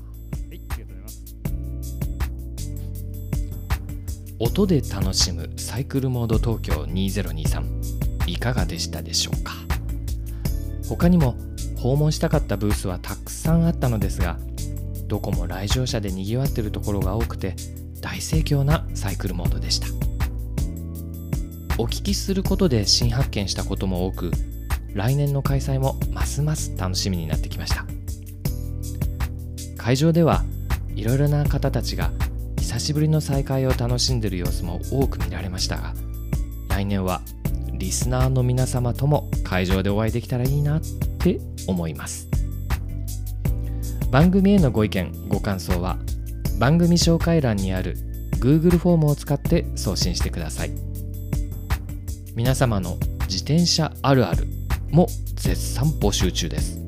[0.43, 1.35] ありがとうございます。
[4.37, 9.53] 音で楽しむサイクルモード東京2023いかがでしたでしょうか？
[10.87, 11.35] 他にも
[11.77, 14.37] 訪問したかったブースはたくさんあったのですが
[15.07, 17.55] どこも来場者でにぎわってるところが多くて
[18.01, 19.87] 大盛況なサイクルモードでした。
[21.77, 24.31] お聞きすることで新発見したことも多く
[24.93, 27.85] 来年の開催もますます楽しみになってきました。
[29.77, 30.43] 会場では
[30.95, 32.11] いろいろな方たちが
[32.57, 35.93] 久しぶりの再会を楽しんでいる様子も多く見られましたが
[36.69, 37.21] 来年は
[37.85, 40.81] リスナーの皆様とも会場でお会いできたらいいなっ
[41.19, 42.27] て思います。
[44.09, 45.99] 番組へのご意見ご感想は
[46.57, 47.95] 番組紹介欄にある
[48.39, 50.71] Google フォームを使って送信してください。
[52.33, 52.97] 皆様の
[53.27, 54.47] 自転車あるある
[54.89, 55.05] も
[55.35, 56.79] 絶賛募集中です。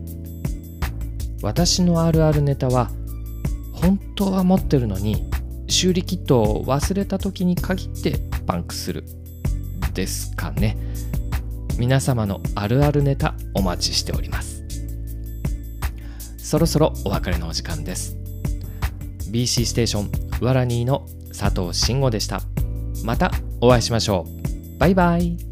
[1.43, 2.89] 私のあるあるネタは
[3.71, 5.29] 本当は持ってるのに
[5.67, 8.17] 修理キットを忘れた時に限って
[8.47, 9.03] パンクする。
[9.97, 10.77] ですかね。
[11.79, 14.63] 皆様のあるあるネタお待ちしております。
[16.37, 18.15] そろそろお別れのお時間です。
[19.31, 21.07] BC ステーションワラニーの
[21.37, 22.41] 佐藤慎吾でした。
[23.03, 24.77] またお会いしましょう。
[24.77, 25.46] バイバイ。